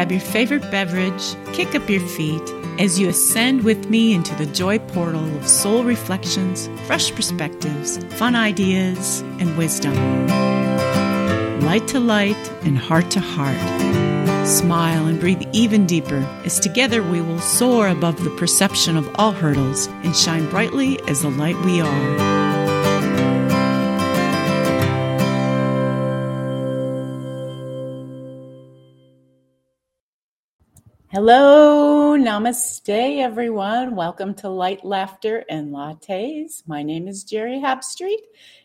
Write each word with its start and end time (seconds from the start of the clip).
grab 0.00 0.12
your 0.12 0.20
favorite 0.32 0.62
beverage, 0.70 1.36
kick 1.52 1.74
up 1.74 1.86
your 1.90 2.00
feet 2.00 2.40
as 2.78 2.98
you 2.98 3.06
ascend 3.10 3.62
with 3.64 3.90
me 3.90 4.14
into 4.14 4.34
the 4.36 4.46
joy 4.46 4.78
portal 4.78 5.22
of 5.36 5.46
soul 5.46 5.84
reflections, 5.84 6.70
fresh 6.86 7.14
perspectives, 7.14 7.98
fun 8.14 8.34
ideas, 8.34 9.20
and 9.40 9.58
wisdom. 9.58 9.94
Light 11.60 11.86
to 11.88 12.00
light 12.00 12.50
and 12.62 12.78
heart 12.78 13.10
to 13.10 13.20
heart. 13.20 14.48
Smile 14.48 15.04
and 15.04 15.20
breathe 15.20 15.42
even 15.52 15.84
deeper 15.84 16.26
as 16.46 16.58
together 16.58 17.02
we 17.02 17.20
will 17.20 17.38
soar 17.38 17.88
above 17.88 18.24
the 18.24 18.34
perception 18.38 18.96
of 18.96 19.06
all 19.16 19.32
hurdles 19.32 19.88
and 20.02 20.16
shine 20.16 20.48
brightly 20.48 20.98
as 21.08 21.20
the 21.20 21.30
light 21.30 21.62
we 21.62 21.82
are. 21.82 22.39
Hello, 31.12 32.16
namaste, 32.16 33.18
everyone. 33.18 33.96
Welcome 33.96 34.32
to 34.34 34.48
Light, 34.48 34.84
Laughter, 34.84 35.44
and 35.50 35.72
Lattes. 35.72 36.62
My 36.68 36.84
name 36.84 37.08
is 37.08 37.24
Jerry 37.24 37.58
Habstreet, 37.58 38.20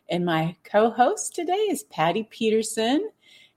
and 0.10 0.24
my 0.24 0.56
co 0.64 0.92
host 0.92 1.34
today 1.34 1.54
is 1.72 1.86
Patty 1.86 2.22
Peterson. 2.22 3.10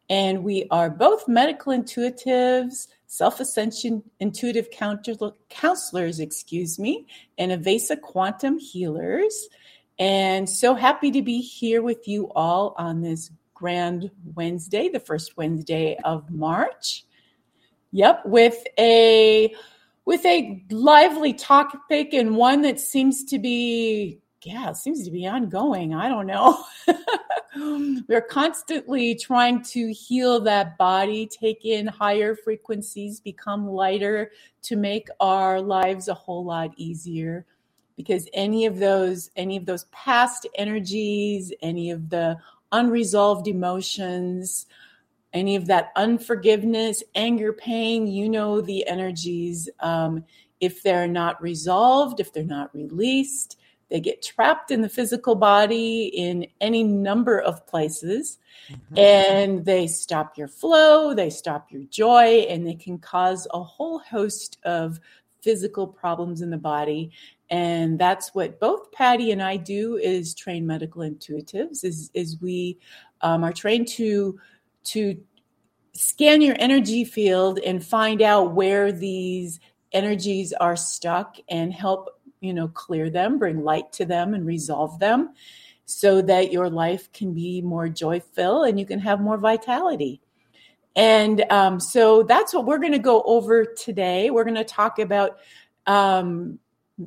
And 0.08 0.42
we 0.42 0.66
are 0.70 0.88
both 0.88 1.28
medical 1.28 1.74
intuitives, 1.74 2.88
self 3.06 3.40
ascension 3.40 4.02
intuitive 4.20 4.68
counselors, 4.70 6.18
excuse 6.18 6.78
me, 6.78 7.06
and 7.36 7.52
Avesa 7.52 8.00
quantum 8.00 8.58
healers. 8.58 9.48
And 9.98 10.48
so 10.48 10.74
happy 10.74 11.10
to 11.10 11.20
be 11.20 11.42
here 11.42 11.82
with 11.82 12.08
you 12.08 12.32
all 12.34 12.74
on 12.78 13.02
this 13.02 13.30
grand 13.52 14.10
Wednesday, 14.34 14.88
the 14.88 14.98
first 14.98 15.36
Wednesday 15.36 15.98
of 16.04 16.30
March. 16.30 17.04
Yep, 17.92 18.26
with 18.26 18.64
a 18.78 19.54
with 20.04 20.24
a 20.24 20.64
lively 20.70 21.34
topic 21.34 22.14
and 22.14 22.36
one 22.36 22.62
that 22.62 22.80
seems 22.80 23.24
to 23.26 23.38
be 23.38 24.20
yeah, 24.44 24.72
seems 24.72 25.04
to 25.04 25.10
be 25.10 25.26
ongoing. 25.26 25.94
I 25.94 26.08
don't 26.08 26.26
know. 26.26 26.64
We're 28.08 28.20
constantly 28.22 29.14
trying 29.14 29.62
to 29.64 29.92
heal 29.92 30.40
that 30.40 30.78
body, 30.78 31.26
take 31.26 31.64
in 31.64 31.86
higher 31.86 32.36
frequencies, 32.36 33.20
become 33.20 33.68
lighter 33.68 34.30
to 34.62 34.76
make 34.76 35.08
our 35.18 35.60
lives 35.60 36.08
a 36.08 36.14
whole 36.14 36.44
lot 36.44 36.70
easier 36.76 37.44
because 37.96 38.28
any 38.32 38.64
of 38.64 38.78
those 38.78 39.30
any 39.36 39.56
of 39.56 39.66
those 39.66 39.84
past 39.86 40.46
energies, 40.54 41.52
any 41.60 41.90
of 41.90 42.08
the 42.08 42.38
unresolved 42.70 43.48
emotions, 43.48 44.66
any 45.32 45.56
of 45.56 45.66
that 45.66 45.92
unforgiveness, 45.96 47.02
anger, 47.14 47.52
pain, 47.52 48.06
you 48.06 48.28
know 48.28 48.60
the 48.60 48.86
energies. 48.86 49.68
Um, 49.80 50.24
if 50.60 50.82
they're 50.82 51.08
not 51.08 51.40
resolved, 51.40 52.20
if 52.20 52.32
they're 52.32 52.44
not 52.44 52.74
released, 52.74 53.58
they 53.90 54.00
get 54.00 54.22
trapped 54.22 54.70
in 54.70 54.82
the 54.82 54.88
physical 54.88 55.34
body 55.34 56.06
in 56.06 56.46
any 56.60 56.82
number 56.82 57.40
of 57.40 57.66
places 57.66 58.38
mm-hmm. 58.70 58.98
and 58.98 59.64
they 59.64 59.86
stop 59.86 60.36
your 60.36 60.48
flow, 60.48 61.14
they 61.14 61.30
stop 61.30 61.70
your 61.70 61.84
joy, 61.84 62.46
and 62.48 62.66
they 62.66 62.74
can 62.74 62.98
cause 62.98 63.46
a 63.52 63.62
whole 63.62 63.98
host 64.00 64.58
of 64.64 65.00
physical 65.40 65.86
problems 65.86 66.42
in 66.42 66.50
the 66.50 66.58
body 66.58 67.10
and 67.50 67.98
that's 67.98 68.34
what 68.34 68.58
both 68.60 68.90
patty 68.92 69.30
and 69.30 69.42
i 69.42 69.56
do 69.56 69.96
is 69.96 70.34
train 70.34 70.66
medical 70.66 71.02
intuitives 71.02 71.84
is, 71.84 72.10
is 72.12 72.40
we 72.40 72.76
um, 73.20 73.44
are 73.44 73.52
trained 73.52 73.86
to 73.86 74.38
to 74.88 75.20
scan 75.92 76.42
your 76.42 76.56
energy 76.58 77.04
field 77.04 77.58
and 77.58 77.84
find 77.84 78.22
out 78.22 78.52
where 78.52 78.92
these 78.92 79.60
energies 79.92 80.52
are 80.52 80.76
stuck 80.76 81.36
and 81.48 81.72
help 81.72 82.20
you 82.40 82.52
know 82.52 82.68
clear 82.68 83.10
them 83.10 83.38
bring 83.38 83.64
light 83.64 83.90
to 83.92 84.04
them 84.04 84.34
and 84.34 84.46
resolve 84.46 84.98
them 84.98 85.30
so 85.88 86.20
that 86.20 86.52
your 86.52 86.68
life 86.68 87.10
can 87.12 87.32
be 87.32 87.62
more 87.62 87.88
joyful 87.88 88.64
and 88.64 88.78
you 88.78 88.84
can 88.84 88.98
have 89.00 89.22
more 89.22 89.38
vitality. 89.38 90.20
And 90.94 91.50
um, 91.50 91.80
so 91.80 92.24
that's 92.24 92.52
what 92.52 92.66
we're 92.66 92.78
going 92.78 92.92
to 92.92 92.98
go 92.98 93.22
over 93.22 93.64
today. 93.64 94.28
We're 94.30 94.44
going 94.44 94.56
to 94.56 94.64
talk 94.64 94.98
about 94.98 95.38
um, 95.86 96.58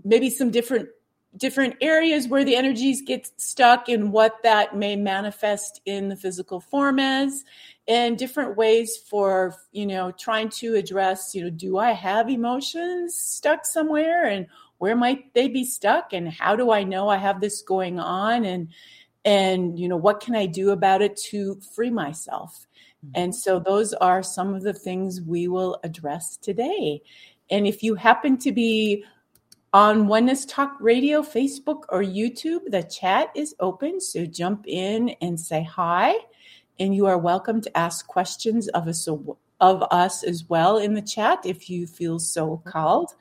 maybe 0.04 0.32
some 0.32 0.50
different 0.50 0.90
different 1.38 1.76
areas 1.80 2.28
where 2.28 2.44
the 2.44 2.56
energies 2.56 3.04
get 3.04 3.30
stuck 3.40 3.88
and 3.88 4.12
what 4.12 4.44
that 4.44 4.76
may 4.76 4.98
manifest 4.98 5.80
in 5.86 6.10
the 6.10 6.16
physical 6.16 6.60
form 6.60 7.00
as 7.00 7.46
and 7.88 8.18
different 8.18 8.56
ways 8.56 8.98
for 9.10 9.56
you 9.72 9.86
know 9.86 10.12
trying 10.12 10.50
to 10.50 10.76
address 10.76 11.34
you 11.34 11.44
know 11.44 11.50
do 11.50 11.78
i 11.78 11.92
have 11.92 12.30
emotions 12.30 13.16
stuck 13.16 13.66
somewhere 13.66 14.26
and 14.26 14.48
where 14.78 14.96
might 14.96 15.34
they 15.34 15.48
be 15.48 15.66
stuck 15.66 16.14
and 16.14 16.30
how 16.30 16.56
do 16.56 16.72
i 16.72 16.84
know 16.84 17.10
i 17.10 17.18
have 17.18 17.42
this 17.42 17.62
going 17.62 18.00
on 18.00 18.46
and 18.46 18.68
and 19.26 19.80
you 19.80 19.88
know 19.88 19.98
what 19.98 20.20
can 20.20 20.36
i 20.36 20.46
do 20.46 20.72
about 20.72 21.02
it 21.02 21.18
to 21.18 21.60
free 21.76 21.92
myself 21.92 22.68
mm-hmm. 23.06 23.12
and 23.16 23.36
so 23.36 23.60
those 23.60 23.94
are 23.96 24.22
some 24.22 24.54
of 24.54 24.62
the 24.62 24.74
things 24.74 25.22
we 25.22 25.48
will 25.48 25.80
address 25.84 26.38
today 26.38 27.02
and 27.50 27.68
if 27.68 27.84
you 27.84 27.96
happen 27.96 28.38
to 28.38 28.52
be 28.52 29.04
on 29.74 30.08
Oneness 30.08 30.46
Talk 30.46 30.76
Radio, 30.82 31.22
Facebook, 31.22 31.84
or 31.90 32.02
YouTube, 32.02 32.60
the 32.68 32.84
chat 32.84 33.30
is 33.36 33.56
open. 33.62 34.02
So 34.02 34.26
jump 34.26 34.66
in 34.68 35.10
and 35.22 35.40
say 35.40 35.64
hi. 35.64 36.14
And 36.80 36.96
you 36.96 37.06
are 37.06 37.18
welcome 37.18 37.62
to 37.62 37.78
ask 37.78 38.08
questions 38.08 38.68
of 38.70 38.88
us, 38.88 39.08
of 39.08 39.84
us 39.92 40.24
as 40.24 40.50
well 40.50 40.78
in 40.78 40.94
the 40.94 41.02
chat 41.02 41.40
if 41.46 41.70
you 41.70 41.86
feel 41.86 42.20
so 42.20 42.62
called. 42.66 43.12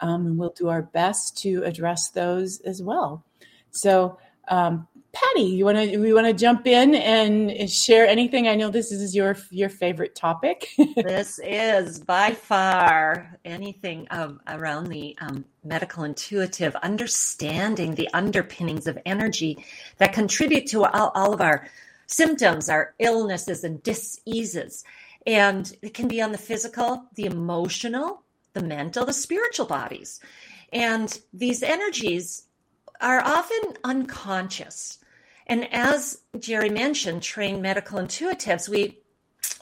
Um, 0.00 0.26
and 0.26 0.38
we'll 0.38 0.50
do 0.50 0.68
our 0.68 0.82
best 0.82 1.38
to 1.38 1.62
address 1.64 2.10
those 2.10 2.60
as 2.60 2.82
well. 2.82 3.24
So, 3.70 4.18
um, 4.48 4.86
Patty, 5.12 5.42
you 5.42 5.64
want 5.64 5.78
to 5.78 5.96
we 5.96 6.12
want 6.12 6.26
to 6.26 6.34
jump 6.34 6.66
in 6.66 6.94
and 6.94 7.68
share 7.70 8.06
anything? 8.06 8.46
I 8.46 8.54
know 8.54 8.68
this 8.68 8.92
is 8.92 9.16
your 9.16 9.36
your 9.50 9.70
favorite 9.70 10.14
topic. 10.14 10.68
this 10.96 11.40
is 11.42 11.98
by 12.00 12.32
far 12.32 13.38
anything 13.44 14.06
um, 14.10 14.40
around 14.46 14.88
the 14.88 15.16
um, 15.20 15.46
medical 15.64 16.04
intuitive 16.04 16.76
understanding 16.76 17.94
the 17.94 18.08
underpinnings 18.12 18.86
of 18.86 18.98
energy 19.06 19.64
that 19.96 20.12
contribute 20.12 20.66
to 20.68 20.84
all, 20.84 21.10
all 21.14 21.32
of 21.32 21.40
our 21.40 21.66
symptoms, 22.08 22.68
are 22.68 22.94
illnesses 22.98 23.62
and 23.62 23.82
diseases, 23.82 24.82
and 25.26 25.76
it 25.82 25.94
can 25.94 26.08
be 26.08 26.20
on 26.20 26.32
the 26.32 26.38
physical, 26.38 27.04
the 27.14 27.26
emotional, 27.26 28.24
the 28.54 28.62
mental, 28.62 29.06
the 29.06 29.12
spiritual 29.12 29.66
bodies, 29.66 30.20
and 30.72 31.20
these 31.32 31.62
energies 31.62 32.44
are 33.00 33.20
often 33.20 33.74
unconscious. 33.84 34.98
And 35.46 35.72
as 35.72 36.18
Jerry 36.38 36.68
mentioned, 36.68 37.22
trained 37.22 37.62
medical 37.62 37.98
intuitives, 37.98 38.68
we 38.68 38.98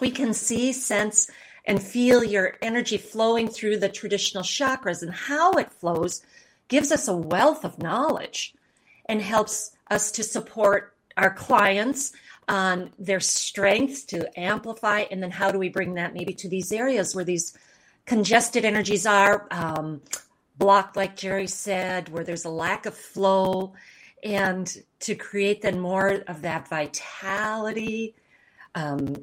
we 0.01 0.11
can 0.11 0.35
see, 0.35 0.73
sense, 0.73 1.31
and 1.65 1.83
feel 1.83 2.23
your 2.23 2.57
energy 2.63 2.99
flowing 2.99 3.49
through 3.49 3.79
the 3.79 3.89
traditional 3.89 4.43
chakras. 4.43 5.03
And 5.03 5.13
how 5.13 5.53
it 5.53 5.73
flows 5.73 6.23
gives 6.69 6.91
us 6.91 7.09
a 7.09 7.17
wealth 7.17 7.65
of 7.65 7.79
knowledge 7.79 8.55
and 9.07 9.23
helps 9.23 9.73
us 9.91 10.11
to 10.13 10.23
support 10.23 10.96
our 11.17 11.33
clients 11.33 12.13
on 12.49 12.91
their 12.99 13.21
strengths 13.21 14.05
to 14.05 14.39
amplify 14.39 15.01
and 15.11 15.23
then 15.23 15.31
how 15.31 15.51
do 15.51 15.59
we 15.59 15.69
bring 15.69 15.95
that 15.95 16.15
maybe 16.15 16.33
to 16.33 16.49
these 16.49 16.71
areas 16.71 17.15
where 17.15 17.25
these 17.25 17.57
congested 18.05 18.65
energies 18.65 19.05
are 19.05 19.49
um, 19.51 20.01
blocked, 20.59 20.97
like 20.97 21.17
Jerry 21.17 21.47
said, 21.47 22.09
where 22.09 22.25
there's 22.25 22.45
a 22.45 22.51
lack 22.51 22.87
of 22.87 22.95
flow, 22.95 23.75
and 24.23 24.75
to 25.01 25.15
create 25.15 25.63
then 25.63 25.79
more 25.79 26.23
of 26.27 26.43
that 26.43 26.69
vitality, 26.69 28.15
um, 28.75 29.17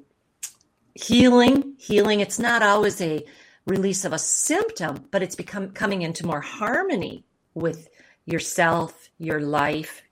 healing. 0.93 1.75
Healing, 1.79 2.19
it's 2.19 2.39
not 2.39 2.61
always 2.61 3.01
a 3.01 3.25
release 3.65 4.05
of 4.05 4.13
a 4.13 4.19
symptom, 4.19 5.05
but 5.11 5.23
it's 5.23 5.35
become 5.35 5.71
coming 5.71 6.01
into 6.01 6.25
more 6.25 6.41
harmony 6.41 7.25
with 7.53 7.89
yourself, 8.25 9.09
your 9.17 9.41
life, 9.41 10.03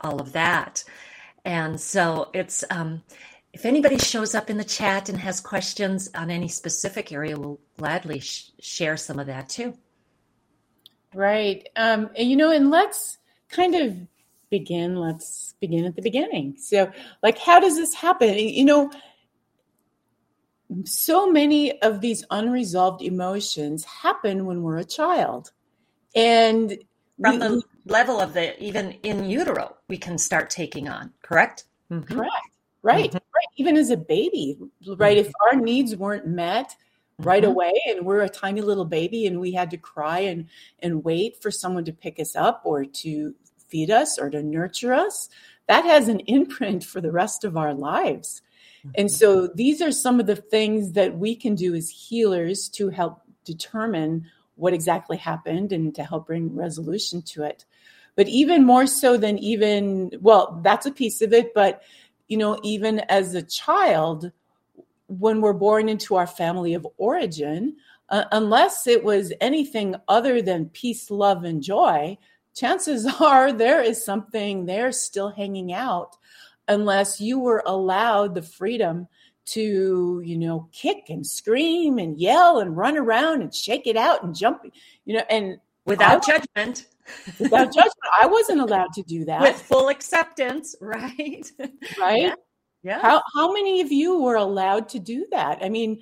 all 0.00 0.20
of 0.20 0.32
that. 0.32 0.84
And 1.44 1.80
so 1.80 2.30
it's 2.34 2.64
um, 2.70 3.02
if 3.52 3.64
anybody 3.64 3.98
shows 3.98 4.34
up 4.34 4.50
in 4.50 4.56
the 4.56 4.64
chat 4.64 5.08
and 5.08 5.18
has 5.18 5.40
questions 5.40 6.10
on 6.14 6.30
any 6.30 6.48
specific 6.48 7.12
area, 7.12 7.38
we'll 7.38 7.60
gladly 7.78 8.20
sh- 8.20 8.50
share 8.60 8.96
some 8.96 9.18
of 9.18 9.26
that 9.26 9.48
too. 9.48 9.74
Right. 11.14 11.68
Um, 11.74 12.10
and, 12.16 12.30
you 12.30 12.36
know, 12.36 12.52
and 12.52 12.70
let's 12.70 13.18
kind 13.48 13.74
of 13.74 13.96
begin. 14.50 14.96
Let's 14.96 15.54
begin 15.60 15.84
at 15.84 15.96
the 15.96 16.02
beginning. 16.02 16.56
So, 16.58 16.92
like, 17.22 17.38
how 17.38 17.58
does 17.58 17.76
this 17.76 17.94
happen? 17.94 18.38
You 18.38 18.64
know, 18.64 18.92
so 20.84 21.30
many 21.30 21.80
of 21.82 22.00
these 22.00 22.24
unresolved 22.30 23.02
emotions 23.02 23.84
happen 23.84 24.46
when 24.46 24.62
we're 24.62 24.78
a 24.78 24.84
child. 24.84 25.50
And 26.14 26.78
from 27.20 27.32
we, 27.32 27.38
the 27.38 27.62
level 27.86 28.20
of 28.20 28.32
the 28.34 28.62
even 28.62 28.92
in 29.02 29.28
utero, 29.28 29.76
we 29.90 29.98
can 29.98 30.16
start 30.16 30.48
taking 30.48 30.88
on, 30.88 31.12
correct? 31.20 31.64
Mm-hmm. 31.90 32.14
Correct. 32.14 32.32
Right. 32.82 33.10
Mm-hmm. 33.10 33.16
Right. 33.16 33.46
Even 33.56 33.76
as 33.76 33.90
a 33.90 33.96
baby, 33.96 34.56
right? 34.86 35.18
Mm-hmm. 35.18 35.26
If 35.26 35.32
our 35.52 35.60
needs 35.60 35.94
weren't 35.96 36.26
met 36.26 36.74
right 37.18 37.42
mm-hmm. 37.42 37.52
away 37.52 37.72
and 37.88 38.06
we're 38.06 38.22
a 38.22 38.28
tiny 38.28 38.60
little 38.60 38.84
baby 38.84 39.26
and 39.26 39.40
we 39.40 39.52
had 39.52 39.70
to 39.70 39.76
cry 39.76 40.20
and 40.20 40.48
and 40.78 41.04
wait 41.04 41.42
for 41.42 41.50
someone 41.50 41.84
to 41.84 41.92
pick 41.92 42.18
us 42.18 42.34
up 42.34 42.62
or 42.64 42.84
to 42.84 43.34
feed 43.68 43.90
us 43.90 44.18
or 44.18 44.30
to 44.30 44.42
nurture 44.42 44.94
us 44.94 45.28
that 45.66 45.84
has 45.84 46.08
an 46.08 46.20
imprint 46.20 46.82
for 46.82 47.00
the 47.00 47.12
rest 47.12 47.44
of 47.44 47.56
our 47.56 47.74
lives 47.74 48.42
mm-hmm. 48.78 48.90
and 48.96 49.10
so 49.10 49.46
these 49.46 49.82
are 49.82 49.92
some 49.92 50.18
of 50.18 50.26
the 50.26 50.36
things 50.36 50.92
that 50.92 51.18
we 51.18 51.34
can 51.34 51.54
do 51.54 51.74
as 51.74 51.90
healers 51.90 52.68
to 52.68 52.88
help 52.88 53.20
determine 53.44 54.26
what 54.54 54.72
exactly 54.72 55.16
happened 55.16 55.72
and 55.72 55.94
to 55.94 56.02
help 56.02 56.26
bring 56.26 56.54
resolution 56.54 57.22
to 57.22 57.42
it 57.42 57.64
but 58.16 58.28
even 58.28 58.64
more 58.64 58.86
so 58.86 59.16
than 59.16 59.38
even 59.38 60.10
well 60.20 60.60
that's 60.62 60.86
a 60.86 60.92
piece 60.92 61.22
of 61.22 61.32
it 61.32 61.52
but 61.54 61.82
you 62.28 62.36
know 62.36 62.58
even 62.62 63.00
as 63.08 63.34
a 63.34 63.42
child 63.42 64.30
when 65.10 65.40
we're 65.40 65.52
born 65.52 65.88
into 65.88 66.14
our 66.14 66.26
family 66.26 66.72
of 66.74 66.86
origin, 66.96 67.76
uh, 68.10 68.24
unless 68.30 68.86
it 68.86 69.02
was 69.02 69.32
anything 69.40 69.96
other 70.06 70.40
than 70.40 70.68
peace, 70.68 71.10
love, 71.10 71.42
and 71.44 71.62
joy, 71.62 72.16
chances 72.54 73.06
are 73.20 73.52
there 73.52 73.82
is 73.82 74.04
something 74.04 74.66
there 74.66 74.92
still 74.92 75.30
hanging 75.30 75.72
out, 75.72 76.16
unless 76.68 77.20
you 77.20 77.40
were 77.40 77.62
allowed 77.66 78.34
the 78.34 78.42
freedom 78.42 79.08
to, 79.46 80.22
you 80.24 80.38
know, 80.38 80.68
kick 80.70 81.06
and 81.08 81.26
scream 81.26 81.98
and 81.98 82.20
yell 82.20 82.60
and 82.60 82.76
run 82.76 82.96
around 82.96 83.42
and 83.42 83.52
shake 83.52 83.88
it 83.88 83.96
out 83.96 84.22
and 84.22 84.36
jump, 84.36 84.62
you 85.04 85.14
know, 85.16 85.24
and 85.28 85.58
without 85.90 86.24
judgment. 86.26 86.86
Without 87.38 87.72
judgment. 87.72 87.96
I 88.20 88.26
wasn't 88.26 88.60
allowed 88.60 88.92
to 88.94 89.02
do 89.02 89.24
that. 89.26 89.40
With 89.42 89.60
full 89.60 89.88
acceptance, 89.88 90.74
right? 90.80 91.50
Right. 91.98 92.22
Yeah. 92.22 92.34
Yeah. 92.82 93.00
How 93.02 93.22
how 93.34 93.52
many 93.52 93.82
of 93.82 93.92
you 93.92 94.22
were 94.22 94.36
allowed 94.36 94.88
to 94.90 94.98
do 94.98 95.26
that? 95.32 95.58
I 95.62 95.68
mean, 95.68 96.00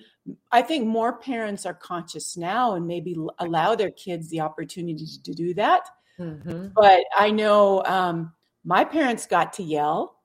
I 0.52 0.62
think 0.62 0.86
more 0.86 1.18
parents 1.18 1.66
are 1.66 1.74
conscious 1.74 2.36
now 2.36 2.74
and 2.74 2.86
maybe 2.86 3.16
allow 3.38 3.74
their 3.74 3.90
kids 3.90 4.28
the 4.28 4.40
opportunity 4.40 5.06
to 5.24 5.34
do 5.34 5.54
that. 5.54 5.88
Mm-hmm. 6.20 6.68
But 6.74 7.00
I 7.16 7.30
know 7.30 7.82
um, 7.84 8.32
my 8.64 8.84
parents 8.84 9.26
got 9.26 9.54
to 9.54 9.62
yell 9.62 10.20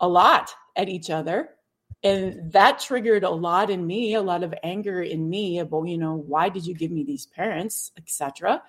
a 0.00 0.08
lot 0.08 0.52
at 0.76 0.88
each 0.88 1.10
other, 1.10 1.50
and 2.04 2.52
that 2.52 2.78
triggered 2.78 3.24
a 3.24 3.30
lot 3.30 3.70
in 3.70 3.84
me, 3.84 4.14
a 4.14 4.22
lot 4.22 4.44
of 4.44 4.54
anger 4.62 5.02
in 5.02 5.28
me 5.28 5.58
about 5.58 5.88
you 5.88 5.98
know 5.98 6.14
why 6.14 6.48
did 6.48 6.64
you 6.64 6.74
give 6.74 6.92
me 6.92 7.02
these 7.02 7.26
parents, 7.26 7.90
etc. 7.96 8.62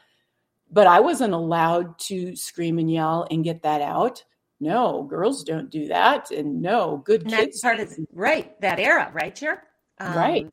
But 0.72 0.88
I 0.88 1.00
wasn't 1.00 1.34
allowed 1.34 1.98
to 2.00 2.36
scream 2.36 2.78
and 2.78 2.92
yell 2.92 3.28
and 3.30 3.44
get 3.44 3.64
that 3.64 3.82
out 3.82 4.24
no, 4.60 5.04
girls 5.04 5.44
don't 5.44 5.70
do 5.70 5.88
that. 5.88 6.32
And 6.32 6.62
no, 6.62 6.98
good 7.06 7.24
and 7.24 7.32
kids. 7.32 7.62
Part 7.62 7.80
of 7.80 7.98
right 8.12 8.60
that 8.62 8.80
era, 8.80 9.10
right, 9.14 9.34
Jer? 9.34 9.64
Um, 10.00 10.18
right. 10.18 10.48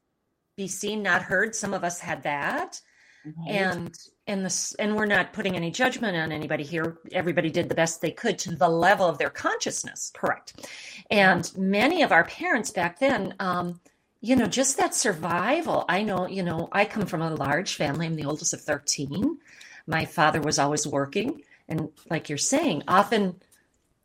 Be 0.57 0.69
seen, 0.69 1.03
not 1.03 1.23
heard. 1.23 1.55
Some 1.55 1.75
of 1.75 1.85
us 1.85 1.99
had 1.99 2.23
that. 2.23 2.81
Right. 3.25 3.51
And 3.51 3.99
and 4.29 4.45
this 4.45 4.75
and 4.75 4.95
we're 4.95 5.07
not 5.07 5.33
putting 5.33 5.57
any 5.57 5.73
judgment 5.73 6.17
on 6.17 6.31
anybody 6.31 6.63
here. 6.63 6.99
Everybody 7.13 7.51
did 7.51 7.69
the 7.69 7.75
best 7.75 8.01
they 8.01 8.13
could 8.13 8.39
to 8.41 8.55
the 8.55 8.69
level 8.69 9.07
of 9.07 9.19
their 9.19 9.31
consciousness, 9.31 10.13
correct? 10.15 10.67
And 11.11 11.51
many 11.57 12.03
of 12.03 12.13
our 12.13 12.25
parents 12.25 12.71
back 12.71 13.01
then, 13.01 13.35
um, 13.41 13.81
you 14.21 14.37
know, 14.37 14.47
just 14.47 14.77
that 14.77 14.95
survival. 14.95 15.85
I 15.89 16.03
know, 16.03 16.29
you 16.29 16.45
know, 16.45 16.69
I 16.71 16.85
come 16.85 17.07
from 17.07 17.23
a 17.23 17.35
large 17.35 17.75
family. 17.75 18.07
I'm 18.07 18.15
the 18.15 18.25
oldest 18.25 18.55
of 18.55 18.61
13. 18.61 19.39
My 19.87 20.05
father 20.05 20.41
was 20.41 20.59
always 20.59 20.87
working. 20.87 21.43
And 21.69 21.91
like 22.11 22.29
you're 22.29 22.39
saying, 22.39 22.83
often 22.89 23.37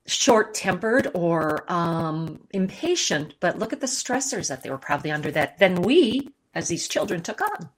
short 0.05 0.53
tempered 0.53 1.09
or 1.13 1.71
um, 1.71 2.41
impatient, 2.51 3.35
but 3.39 3.59
look 3.59 3.73
at 3.73 3.81
the 3.81 3.87
stressors 3.87 4.49
that 4.49 4.63
they 4.63 4.69
were 4.69 4.77
probably 4.77 5.11
under 5.11 5.31
that 5.31 5.59
then 5.59 5.81
we, 5.81 6.29
as 6.53 6.67
these 6.67 6.87
children, 6.87 7.21
took 7.21 7.41
on. 7.41 7.69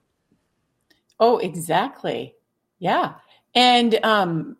Oh, 1.19 1.37
exactly. 1.37 2.35
Yeah. 2.79 3.15
And, 3.55 3.99
um, 4.03 4.57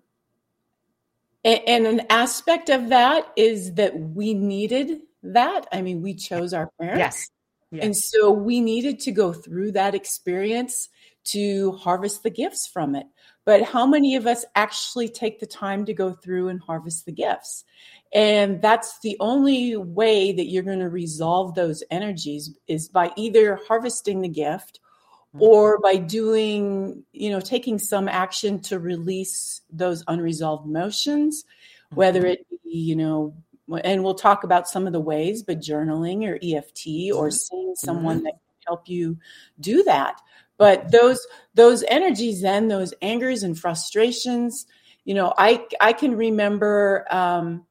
and 1.44 1.88
an 1.88 2.02
aspect 2.10 2.70
of 2.70 2.90
that 2.90 3.32
is 3.36 3.74
that 3.74 4.00
we 4.00 4.34
needed 4.34 5.02
that. 5.24 5.68
I 5.72 5.82
mean, 5.82 6.02
we 6.02 6.14
chose 6.14 6.54
our 6.54 6.70
parents. 6.80 7.00
Yes. 7.00 7.30
yes. 7.72 7.84
And 7.84 7.98
so 7.98 8.32
we 8.32 8.62
needed 8.62 9.00
to 9.02 9.12
go 9.12 9.34
through 9.34 9.74
that 9.74 9.96
experience 9.96 10.90
to 11.26 11.74
harvest 11.74 12.24
the 12.24 12.30
gifts 12.30 12.68
from 12.68 12.96
it. 12.96 13.08
But 13.46 13.64
how 13.64 13.86
many 13.86 14.16
of 14.16 14.26
us 14.26 14.46
actually 14.56 15.10
take 15.10 15.40
the 15.40 15.46
time 15.46 15.86
to 15.86 15.94
go 15.94 16.14
through 16.14 16.48
and 16.48 16.62
harvest 16.62 17.06
the 17.06 17.12
gifts? 17.12 17.66
And 18.14 18.62
that's 18.62 19.00
the 19.00 19.18
only 19.20 19.76
way 19.76 20.32
that 20.32 20.46
you're 20.46 20.64
going 20.64 20.80
to 20.80 20.90
resolve 20.90 21.56
those 21.56 21.84
energies 21.92 22.52
is 22.68 22.88
by 22.88 23.12
either 23.18 23.60
harvesting 23.68 24.22
the 24.22 24.30
gift 24.30 24.80
mm-hmm. 25.36 25.44
or 25.44 25.80
by 25.80 25.98
doing, 25.98 27.04
you 27.12 27.32
know, 27.32 27.42
taking 27.42 27.80
some 27.80 28.08
action 28.08 28.62
to 28.62 28.80
release 28.80 29.62
those 29.72 30.04
unresolved 30.08 30.66
emotions, 30.66 31.44
whether 31.94 32.22
mm-hmm. 32.22 32.32
it 32.32 32.48
be, 32.64 32.78
you 32.78 32.96
know, 32.96 33.36
and 33.84 34.04
we'll 34.04 34.14
talk 34.14 34.44
about 34.44 34.70
some 34.70 34.88
of 34.88 34.94
the 34.94 35.00
ways, 35.00 35.44
but 35.44 35.60
journaling 35.60 36.28
or 36.28 36.36
EFT 36.36 37.14
or 37.14 37.28
mm-hmm. 37.28 37.30
seeing 37.32 37.76
someone 37.76 38.24
that 38.24 38.34
can 38.34 38.68
help 38.68 38.88
you 38.88 39.18
do 39.60 39.84
that 39.84 40.22
but 40.58 40.92
those 40.92 41.26
those 41.56 41.84
energies 41.88 42.42
then 42.42 42.68
those 42.68 42.94
angers 43.02 43.44
and 43.44 43.58
frustrations 43.60 44.66
you 45.06 45.14
know 45.14 45.34
i 45.38 45.64
i 45.82 45.94
can 45.94 46.16
remember 46.16 47.06
um 47.10 47.66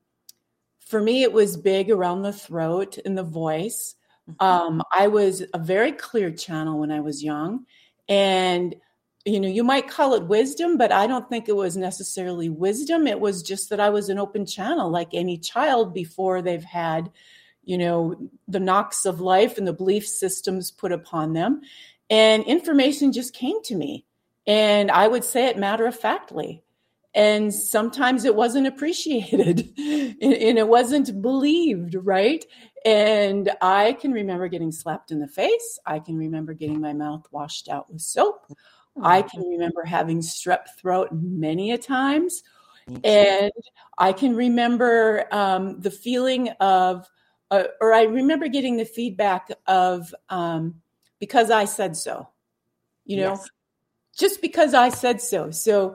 for 0.80 1.00
me 1.00 1.22
it 1.22 1.32
was 1.32 1.56
big 1.56 1.90
around 1.90 2.22
the 2.22 2.32
throat 2.32 2.98
and 3.04 3.16
the 3.16 3.22
voice. 3.22 3.94
Mm-hmm. 4.28 4.44
um 4.44 4.82
i 4.92 5.08
was 5.08 5.42
a 5.52 5.58
very 5.58 5.92
clear 5.92 6.30
channel 6.30 6.78
when 6.78 6.90
i 6.90 7.00
was 7.00 7.22
young. 7.22 7.66
And 8.08 8.74
you 9.24 9.38
know 9.40 9.48
you 9.48 9.62
might 9.64 9.88
call 9.88 10.14
it 10.14 10.26
wisdom 10.26 10.76
but 10.76 10.90
i 10.90 11.06
don't 11.06 11.28
think 11.28 11.48
it 11.48 11.56
was 11.56 11.76
necessarily 11.76 12.48
wisdom. 12.48 13.06
It 13.06 13.20
was 13.20 13.42
just 13.42 13.70
that 13.70 13.80
i 13.80 13.88
was 13.88 14.08
an 14.08 14.18
open 14.18 14.46
channel 14.46 14.90
like 14.90 15.08
any 15.12 15.38
child 15.38 15.94
before 15.94 16.42
they've 16.42 16.64
had 16.64 17.10
you 17.64 17.78
know 17.78 18.16
the 18.48 18.60
knocks 18.60 19.04
of 19.04 19.20
life 19.20 19.58
and 19.58 19.66
the 19.66 19.72
belief 19.72 20.06
systems 20.06 20.70
put 20.70 20.92
upon 20.92 21.32
them 21.32 21.60
and 22.12 22.44
information 22.44 23.10
just 23.10 23.32
came 23.32 23.62
to 23.62 23.74
me. 23.74 24.04
And 24.46 24.90
I 24.90 25.08
would 25.08 25.24
say 25.24 25.46
it 25.46 25.56
matter 25.56 25.86
of 25.86 25.98
factly. 25.98 26.62
And 27.14 27.52
sometimes 27.52 28.26
it 28.26 28.34
wasn't 28.34 28.66
appreciated 28.66 29.60
and 29.78 30.58
it 30.58 30.68
wasn't 30.68 31.22
believed, 31.22 31.94
right? 31.94 32.44
And 32.84 33.50
I 33.62 33.94
can 33.94 34.12
remember 34.12 34.48
getting 34.48 34.72
slapped 34.72 35.10
in 35.10 35.20
the 35.20 35.26
face. 35.26 35.78
I 35.86 36.00
can 36.00 36.18
remember 36.18 36.52
getting 36.52 36.82
my 36.82 36.92
mouth 36.92 37.26
washed 37.30 37.70
out 37.70 37.90
with 37.90 38.02
soap. 38.02 38.44
I 39.02 39.22
can 39.22 39.40
remember 39.42 39.82
having 39.82 40.20
strep 40.20 40.66
throat 40.78 41.08
many 41.12 41.72
a 41.72 41.78
times. 41.78 42.42
And 43.04 43.52
I 43.96 44.12
can 44.12 44.36
remember 44.36 45.28
um, 45.32 45.80
the 45.80 45.90
feeling 45.90 46.50
of, 46.60 47.08
uh, 47.50 47.64
or 47.80 47.94
I 47.94 48.02
remember 48.02 48.48
getting 48.48 48.76
the 48.76 48.84
feedback 48.84 49.48
of, 49.66 50.14
um, 50.28 50.74
because 51.22 51.52
I 51.52 51.66
said 51.66 51.96
so. 51.96 52.26
You 53.04 53.18
know, 53.18 53.30
yes. 53.34 53.48
just 54.18 54.42
because 54.42 54.74
I 54.74 54.88
said 54.88 55.20
so. 55.20 55.52
So, 55.52 55.94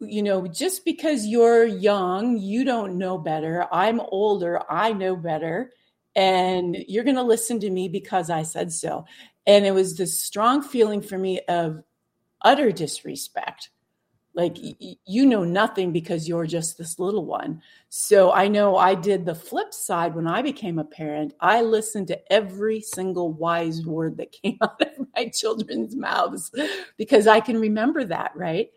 you 0.00 0.22
know, 0.22 0.46
just 0.46 0.86
because 0.86 1.26
you're 1.26 1.66
young, 1.66 2.38
you 2.38 2.64
don't 2.64 2.96
know 2.96 3.18
better. 3.18 3.66
I'm 3.70 4.00
older, 4.00 4.62
I 4.70 4.94
know 4.94 5.16
better. 5.16 5.70
And 6.16 6.74
you're 6.88 7.04
going 7.04 7.16
to 7.16 7.22
listen 7.22 7.60
to 7.60 7.68
me 7.68 7.90
because 7.90 8.30
I 8.30 8.42
said 8.42 8.72
so. 8.72 9.04
And 9.46 9.66
it 9.66 9.72
was 9.72 9.98
this 9.98 10.18
strong 10.18 10.62
feeling 10.62 11.02
for 11.02 11.18
me 11.18 11.40
of 11.46 11.82
utter 12.40 12.72
disrespect 12.72 13.68
like 14.38 14.56
you 15.04 15.26
know 15.26 15.42
nothing 15.42 15.92
because 15.92 16.28
you're 16.28 16.46
just 16.46 16.78
this 16.78 17.00
little 17.00 17.26
one. 17.26 17.60
So 17.90 18.32
i 18.32 18.46
know 18.46 18.76
i 18.76 18.94
did 18.94 19.26
the 19.26 19.34
flip 19.34 19.74
side 19.74 20.14
when 20.14 20.28
i 20.28 20.40
became 20.42 20.78
a 20.78 20.84
parent. 20.84 21.34
I 21.40 21.60
listened 21.62 22.06
to 22.08 22.32
every 22.32 22.80
single 22.80 23.32
wise 23.32 23.84
word 23.84 24.16
that 24.18 24.32
came 24.32 24.56
out 24.62 24.80
of 24.80 25.06
my 25.16 25.28
children's 25.28 25.96
mouths 25.96 26.52
because 26.96 27.26
i 27.26 27.40
can 27.40 27.58
remember 27.58 28.04
that 28.04 28.32
right? 28.36 28.70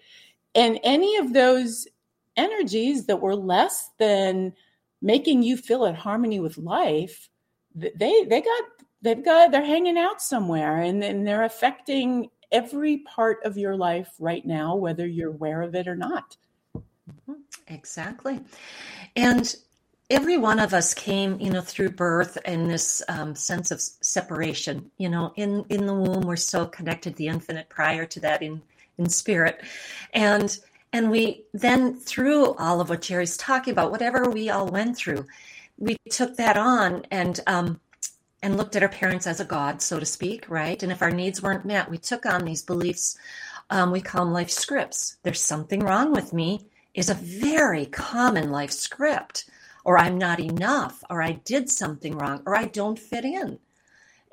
And 0.56 0.80
any 0.84 1.16
of 1.18 1.32
those 1.32 1.88
energies 2.36 3.06
that 3.06 3.22
were 3.22 3.36
less 3.36 3.92
than 4.00 4.54
making 5.02 5.44
you 5.44 5.58
feel 5.58 5.86
at 5.86 5.96
harmony 5.96 6.40
with 6.40 6.58
life 6.58 7.30
they 7.76 8.26
they 8.26 8.42
got 8.42 8.64
they've 9.02 9.24
got 9.24 9.52
they're 9.52 9.64
hanging 9.64 9.98
out 9.98 10.22
somewhere 10.22 10.82
and, 10.82 11.04
and 11.04 11.28
they're 11.28 11.44
affecting 11.44 12.30
every 12.52 12.98
part 12.98 13.40
of 13.44 13.58
your 13.58 13.76
life 13.76 14.10
right 14.20 14.46
now, 14.46 14.76
whether 14.76 15.06
you're 15.06 15.30
aware 15.30 15.62
of 15.62 15.76
it 15.76 15.88
or 15.88 15.96
not. 15.96 16.36
Mm-hmm. 16.76 17.34
Exactly. 17.68 18.40
And 19.16 19.56
every 20.10 20.38
one 20.38 20.60
of 20.60 20.74
us 20.74 20.94
came, 20.94 21.40
you 21.40 21.50
know, 21.50 21.62
through 21.62 21.90
birth 21.90 22.38
in 22.46 22.68
this 22.68 23.02
um, 23.08 23.34
sense 23.34 23.72
of 23.72 23.82
separation. 23.82 24.92
You 24.98 25.10
know, 25.10 25.34
in 25.36 25.66
in 25.70 25.86
the 25.86 25.94
womb, 25.94 26.22
we're 26.22 26.36
so 26.36 26.66
connected 26.66 27.12
to 27.12 27.18
the 27.18 27.28
infinite. 27.28 27.70
Prior 27.70 28.06
to 28.06 28.20
that, 28.20 28.42
in 28.42 28.62
in 28.98 29.10
spirit, 29.10 29.64
and 30.14 30.58
and 30.94 31.10
we 31.10 31.46
then 31.54 31.96
through 31.96 32.54
all 32.56 32.82
of 32.82 32.90
what 32.90 33.02
Jerry's 33.02 33.38
talking 33.38 33.72
about, 33.72 33.92
whatever 33.92 34.30
we 34.30 34.50
all 34.50 34.68
went 34.68 34.98
through, 34.98 35.26
we 35.78 35.98
took 36.10 36.36
that 36.36 36.58
on, 36.58 37.06
and 37.10 37.40
um, 37.48 37.80
and 38.44 38.58
looked 38.58 38.76
at 38.76 38.84
our 38.84 38.90
parents 38.90 39.28
as 39.28 39.40
a 39.40 39.46
god, 39.46 39.82
so 39.82 40.00
to 40.00 40.06
speak, 40.06 40.50
right? 40.50 40.82
And 40.82 40.92
if 40.92 41.02
our 41.02 41.12
needs 41.12 41.42
weren't 41.42 41.66
met, 41.66 41.90
we 41.90 41.98
took 41.98 42.26
on 42.26 42.44
these 42.44 42.64
beliefs. 42.64 43.18
Um, 43.70 43.92
we 43.92 44.02
call 44.02 44.26
them 44.26 44.34
life 44.34 44.50
scripts. 44.50 45.18
There's 45.24 45.42
something 45.42 45.82
wrong 45.82 46.12
with 46.12 46.34
me 46.34 46.68
is 46.94 47.10
a 47.10 47.14
very 47.14 47.86
common 47.86 48.52
life 48.52 48.72
script, 48.72 49.50
or 49.86 49.98
I'm 49.98 50.18
not 50.18 50.40
enough, 50.40 51.04
or 51.10 51.22
I 51.22 51.34
did 51.46 51.70
something 51.70 52.18
wrong, 52.18 52.44
or 52.46 52.56
I 52.56 52.66
don't 52.66 53.00
fit 53.00 53.26
in. 53.26 53.60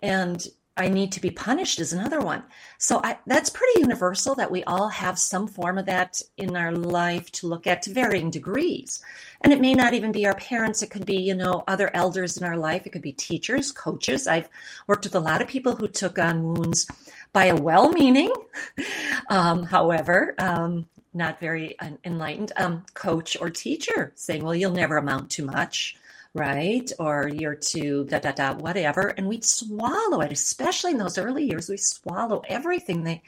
And 0.02 0.46
I 0.78 0.88
need 0.88 1.12
to 1.12 1.20
be 1.20 1.30
punished 1.30 1.80
is 1.80 1.92
another 1.92 2.20
one. 2.20 2.44
So 2.78 3.00
I, 3.02 3.18
that's 3.26 3.50
pretty 3.50 3.80
universal 3.80 4.34
that 4.36 4.50
we 4.50 4.62
all 4.64 4.88
have 4.88 5.18
some 5.18 5.48
form 5.48 5.76
of 5.76 5.86
that 5.86 6.22
in 6.36 6.56
our 6.56 6.72
life 6.72 7.30
to 7.32 7.48
look 7.48 7.66
at 7.66 7.82
to 7.82 7.92
varying 7.92 8.30
degrees. 8.30 9.02
And 9.40 9.52
it 9.52 9.60
may 9.60 9.74
not 9.74 9.94
even 9.94 10.12
be 10.12 10.26
our 10.26 10.34
parents. 10.34 10.82
It 10.82 10.90
could 10.90 11.04
be, 11.04 11.16
you 11.16 11.34
know, 11.34 11.64
other 11.66 11.90
elders 11.94 12.36
in 12.36 12.44
our 12.44 12.56
life. 12.56 12.86
It 12.86 12.90
could 12.90 13.02
be 13.02 13.12
teachers, 13.12 13.72
coaches. 13.72 14.26
I've 14.26 14.48
worked 14.86 15.04
with 15.04 15.16
a 15.16 15.20
lot 15.20 15.42
of 15.42 15.48
people 15.48 15.74
who 15.74 15.88
took 15.88 16.18
on 16.18 16.42
wounds 16.42 16.86
by 17.32 17.46
a 17.46 17.56
well-meaning, 17.56 18.32
um, 19.28 19.64
however, 19.64 20.34
um, 20.38 20.86
not 21.12 21.40
very 21.40 21.76
enlightened 22.04 22.52
um, 22.56 22.84
coach 22.94 23.36
or 23.40 23.50
teacher 23.50 24.12
saying, 24.14 24.44
well, 24.44 24.54
you'll 24.54 24.72
never 24.72 24.96
amount 24.96 25.30
to 25.30 25.44
much 25.44 25.96
right? 26.34 26.90
Or 26.98 27.28
you're 27.28 27.54
too 27.54 28.04
da 28.04 28.18
da 28.18 28.32
da 28.32 28.54
whatever, 28.54 29.08
and 29.08 29.28
we'd 29.28 29.44
swallow 29.44 30.20
it. 30.20 30.32
Especially 30.32 30.92
in 30.92 30.98
those 30.98 31.18
early 31.18 31.44
years, 31.44 31.68
we 31.68 31.76
swallow 31.76 32.42
everything. 32.48 33.04
The 33.04 33.20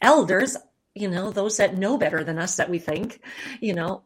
elders, 0.00 0.56
you 0.94 1.08
know, 1.08 1.30
those 1.30 1.56
that 1.58 1.76
know 1.76 1.98
better 1.98 2.24
than 2.24 2.38
us, 2.38 2.56
that 2.56 2.70
we 2.70 2.78
think, 2.78 3.20
you 3.60 3.74
know, 3.74 4.02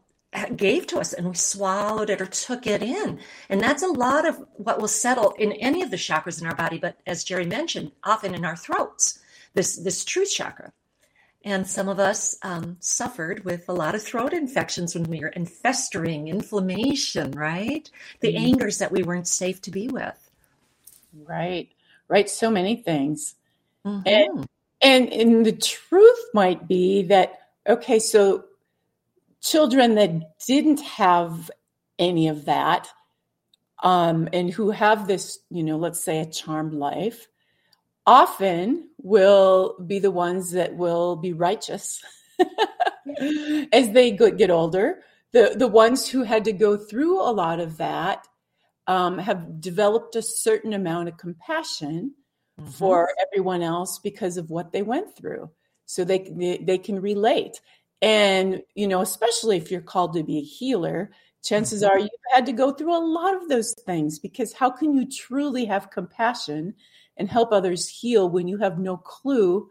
gave 0.55 0.87
to 0.87 0.99
us, 0.99 1.13
and 1.13 1.27
we 1.27 1.35
swallowed 1.35 2.09
it 2.09 2.21
or 2.21 2.25
took 2.25 2.67
it 2.67 2.83
in. 2.83 3.19
And 3.49 3.61
that's 3.61 3.83
a 3.83 3.87
lot 3.87 4.27
of 4.27 4.43
what 4.53 4.79
will 4.79 4.87
settle 4.87 5.31
in 5.39 5.53
any 5.53 5.81
of 5.81 5.91
the 5.91 5.97
chakras 5.97 6.41
in 6.41 6.47
our 6.47 6.55
body. 6.55 6.77
But 6.77 6.97
as 7.07 7.23
Jerry 7.23 7.45
mentioned, 7.45 7.91
often 8.03 8.35
in 8.35 8.45
our 8.45 8.55
throats, 8.55 9.19
this 9.53 9.77
this 9.77 10.05
truth 10.05 10.31
chakra. 10.31 10.71
And 11.45 11.65
some 11.65 11.87
of 11.87 11.99
us 11.99 12.37
um, 12.43 12.75
suffered 12.81 13.45
with 13.45 13.69
a 13.69 13.73
lot 13.73 13.95
of 13.95 14.03
throat 14.03 14.33
infections 14.33 14.93
when 14.93 15.05
we 15.05 15.21
were 15.21 15.29
in 15.29 15.45
festering 15.45 16.27
inflammation, 16.27 17.31
right? 17.31 17.89
The 18.19 18.33
mm-hmm. 18.33 18.45
angers 18.45 18.79
that 18.79 18.91
we 18.91 19.03
weren't 19.03 19.27
safe 19.27 19.61
to 19.61 19.71
be 19.71 19.87
with. 19.87 20.29
Right, 21.13 21.69
right. 22.09 22.29
So 22.29 22.51
many 22.51 22.75
things. 22.75 23.35
Mm-hmm. 23.85 24.07
And, 24.07 24.47
and, 24.81 25.13
and 25.13 25.45
the 25.45 25.53
truth 25.53 26.19
might 26.33 26.67
be 26.67 27.03
that, 27.03 27.39
okay, 27.67 27.99
so 27.99 28.43
children 29.41 29.95
that 29.95 30.37
didn't 30.45 30.81
have 30.81 31.49
any 31.97 32.27
of 32.27 32.45
that 32.45 32.89
um, 33.81 34.27
and 34.33 34.51
who 34.51 34.71
have 34.71 35.07
this, 35.07 35.39
you 35.49 35.63
know, 35.63 35.77
let's 35.77 36.03
say 36.03 36.19
a 36.19 36.25
charmed 36.25 36.73
life, 36.73 37.28
often 38.09 38.89
will 38.97 39.75
be 39.85 39.99
the 39.99 40.09
ones 40.09 40.53
that 40.53 40.75
will 40.75 41.15
be 41.15 41.31
righteous 41.31 42.01
as 43.71 43.91
they 43.91 44.09
get 44.11 44.49
older. 44.49 45.03
The, 45.31 45.53
the 45.55 45.67
ones 45.67 46.09
who 46.09 46.23
had 46.23 46.45
to 46.45 46.51
go 46.51 46.75
through 46.75 47.21
a 47.21 47.29
lot 47.29 47.59
of 47.59 47.77
that 47.77 48.27
um, 48.87 49.19
have 49.19 49.61
developed 49.61 50.15
a 50.15 50.23
certain 50.23 50.73
amount 50.73 51.07
of 51.07 51.17
compassion 51.17 52.15
mm-hmm. 52.59 52.71
for 52.71 53.09
everyone 53.27 53.61
else 53.61 53.99
because 53.99 54.37
of 54.37 54.49
what 54.49 54.71
they 54.71 54.81
went 54.81 55.15
through. 55.15 55.51
So 55.85 56.03
they, 56.03 56.31
they, 56.31 56.57
they 56.57 56.77
can 56.79 56.99
relate. 56.99 57.61
And, 58.01 58.63
you 58.73 58.87
know, 58.87 59.01
especially 59.01 59.57
if 59.57 59.69
you're 59.69 59.81
called 59.81 60.13
to 60.13 60.23
be 60.23 60.39
a 60.39 60.41
healer, 60.41 61.11
chances 61.43 61.83
are 61.83 61.99
you've 61.99 62.09
had 62.31 62.45
to 62.45 62.51
go 62.51 62.71
through 62.71 62.95
a 62.95 62.99
lot 62.99 63.35
of 63.35 63.49
those 63.49 63.73
things 63.85 64.19
because 64.19 64.53
how 64.53 64.69
can 64.69 64.93
you 64.93 65.07
truly 65.07 65.65
have 65.65 65.91
compassion 65.91 66.73
and 67.17 67.29
help 67.29 67.51
others 67.51 67.87
heal 67.87 68.29
when 68.29 68.47
you 68.47 68.57
have 68.57 68.79
no 68.79 68.97
clue, 68.97 69.69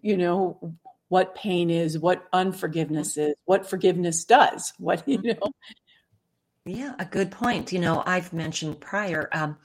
you 0.00 0.16
know, 0.16 0.76
what 1.08 1.34
pain 1.34 1.70
is, 1.70 1.98
what 1.98 2.26
unforgiveness 2.32 3.16
is, 3.16 3.34
what 3.44 3.68
forgiveness 3.68 4.24
does, 4.24 4.72
what, 4.78 5.06
you 5.08 5.20
know. 5.22 5.52
Yeah, 6.66 6.94
a 6.98 7.04
good 7.04 7.30
point. 7.30 7.72
You 7.72 7.80
know, 7.80 8.02
I've 8.06 8.32
mentioned 8.32 8.80
prior, 8.80 9.28
um, 9.32 9.58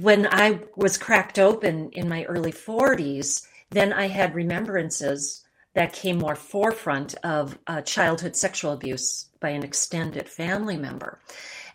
when 0.00 0.26
I 0.26 0.60
was 0.74 0.98
cracked 0.98 1.38
open 1.38 1.90
in 1.90 2.08
my 2.08 2.24
early 2.24 2.52
40s, 2.52 3.46
then 3.70 3.92
I 3.92 4.08
had 4.08 4.34
remembrances 4.34 5.43
that 5.74 5.92
came 5.92 6.18
more 6.18 6.36
forefront 6.36 7.14
of 7.22 7.58
uh, 7.66 7.80
childhood 7.82 8.36
sexual 8.36 8.72
abuse 8.72 9.28
by 9.40 9.50
an 9.50 9.62
extended 9.62 10.28
family 10.28 10.76
member. 10.76 11.20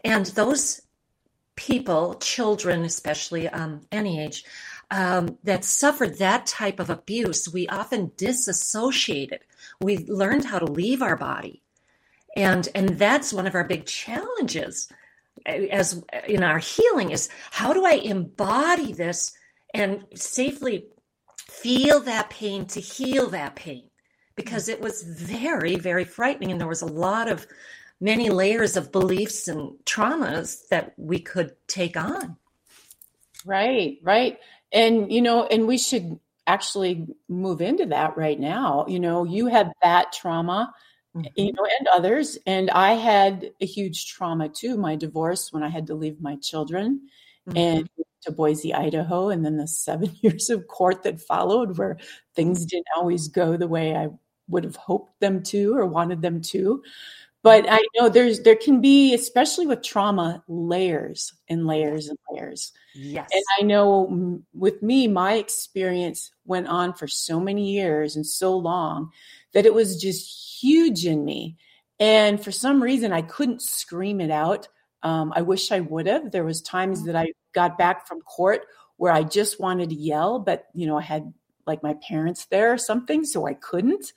And 0.03 0.25
those 0.27 0.81
people, 1.55 2.15
children, 2.15 2.83
especially 2.83 3.49
um, 3.49 3.81
any 3.91 4.21
age, 4.21 4.45
um, 4.91 5.37
that 5.43 5.65
suffered 5.65 6.17
that 6.17 6.47
type 6.47 6.79
of 6.79 6.89
abuse, 6.89 7.47
we 7.51 7.67
often 7.67 8.11
disassociated. 8.17 9.41
We 9.81 9.97
learned 9.97 10.45
how 10.45 10.59
to 10.59 10.65
leave 10.65 11.01
our 11.01 11.17
body. 11.17 11.61
And, 12.35 12.67
and 12.73 12.89
that's 12.97 13.33
one 13.33 13.45
of 13.45 13.55
our 13.55 13.65
big 13.65 13.85
challenges 13.85 14.91
as 15.45 16.03
in 16.27 16.43
our 16.43 16.59
healing 16.59 17.11
is 17.11 17.29
how 17.51 17.73
do 17.73 17.85
I 17.85 17.93
embody 17.93 18.93
this 18.93 19.33
and 19.73 20.05
safely 20.15 20.85
feel 21.37 22.01
that 22.01 22.29
pain 22.29 22.65
to 22.67 22.79
heal 22.79 23.27
that 23.29 23.55
pain? 23.55 23.88
Because 24.39 24.69
it 24.69 24.79
was 24.79 25.03
very, 25.03 25.75
very 25.75 26.05
frightening. 26.05 26.49
And 26.49 26.61
there 26.61 26.67
was 26.67 26.81
a 26.81 26.85
lot 26.85 27.27
of 27.27 27.45
many 27.99 28.29
layers 28.29 28.77
of 28.77 28.89
beliefs 28.89 29.49
and 29.49 29.73
traumas 29.85 30.65
that 30.69 30.93
we 30.95 31.19
could 31.19 31.57
take 31.67 31.97
on. 31.97 32.37
Right, 33.45 33.99
right. 34.01 34.37
And, 34.71 35.11
you 35.11 35.21
know, 35.21 35.45
and 35.45 35.67
we 35.67 35.77
should 35.77 36.17
actually 36.47 37.05
move 37.27 37.59
into 37.59 37.85
that 37.87 38.15
right 38.15 38.39
now. 38.39 38.85
You 38.87 39.01
know, 39.01 39.25
you 39.25 39.47
had 39.47 39.73
that 39.81 40.13
trauma, 40.13 40.73
mm-hmm. 41.13 41.27
you 41.35 41.51
know, 41.51 41.67
and 41.77 41.87
others. 41.89 42.37
And 42.45 42.69
I 42.71 42.93
had 42.93 43.51
a 43.59 43.65
huge 43.65 44.07
trauma 44.07 44.47
too 44.47 44.77
my 44.77 44.95
divorce 44.95 45.51
when 45.51 45.63
I 45.63 45.69
had 45.69 45.87
to 45.87 45.95
leave 45.95 46.21
my 46.21 46.37
children 46.37 47.01
mm-hmm. 47.45 47.57
and 47.57 47.89
to 48.21 48.31
Boise, 48.31 48.73
Idaho, 48.73 49.29
and 49.29 49.45
then 49.45 49.57
the 49.57 49.67
seven 49.85 50.15
years 50.21 50.49
of 50.49 50.67
court 50.67 51.03
that 51.03 51.19
followed 51.21 51.77
where 51.77 51.97
things 52.35 52.65
didn't 52.65 52.87
always 52.95 53.27
go 53.27 53.57
the 53.57 53.67
way 53.67 53.95
I 53.95 54.07
would 54.49 54.63
have 54.63 54.75
hoped 54.75 55.19
them 55.19 55.43
to 55.43 55.75
or 55.75 55.85
wanted 55.85 56.21
them 56.21 56.41
to. 56.41 56.83
But 57.41 57.65
i 57.69 57.79
know 57.95 58.09
there's 58.09 58.41
there 58.41 58.55
can 58.55 58.81
be 58.81 59.13
especially 59.13 59.65
with 59.65 59.81
trauma 59.81 60.43
layers 60.47 61.33
and 61.47 61.65
layers 61.65 62.09
and 62.09 62.17
layers. 62.31 62.73
Yes. 62.93 63.29
And 63.33 63.43
i 63.59 63.63
know 63.63 64.41
with 64.53 64.81
me 64.83 65.07
my 65.07 65.33
experience 65.35 66.31
went 66.45 66.67
on 66.67 66.93
for 66.93 67.07
so 67.07 67.39
many 67.39 67.71
years 67.71 68.15
and 68.15 68.25
so 68.25 68.57
long 68.57 69.11
that 69.53 69.65
it 69.65 69.73
was 69.73 70.01
just 70.01 70.61
huge 70.61 71.05
in 71.05 71.23
me. 71.23 71.57
And 71.99 72.43
for 72.43 72.51
some 72.51 72.83
reason 72.83 73.13
i 73.13 73.21
couldn't 73.21 73.61
scream 73.61 74.19
it 74.19 74.31
out. 74.31 74.67
Um, 75.03 75.31
i 75.33 75.41
wish 75.41 75.71
i 75.71 75.79
would 75.79 76.07
have. 76.07 76.31
There 76.31 76.43
was 76.43 76.61
times 76.61 77.05
that 77.05 77.15
i 77.15 77.31
got 77.53 77.77
back 77.77 78.05
from 78.05 78.19
court 78.21 78.63
where 78.97 79.13
i 79.13 79.23
just 79.23 79.61
wanted 79.61 79.89
to 79.89 79.95
yell 79.95 80.39
but 80.39 80.65
you 80.73 80.85
know 80.85 80.97
i 80.97 81.01
had 81.01 81.33
like 81.69 81.81
my 81.81 81.95
parents 82.05 82.47
there 82.47 82.73
or 82.73 82.77
something 82.77 83.23
so 83.23 83.47
i 83.47 83.53
couldn't 83.53 84.11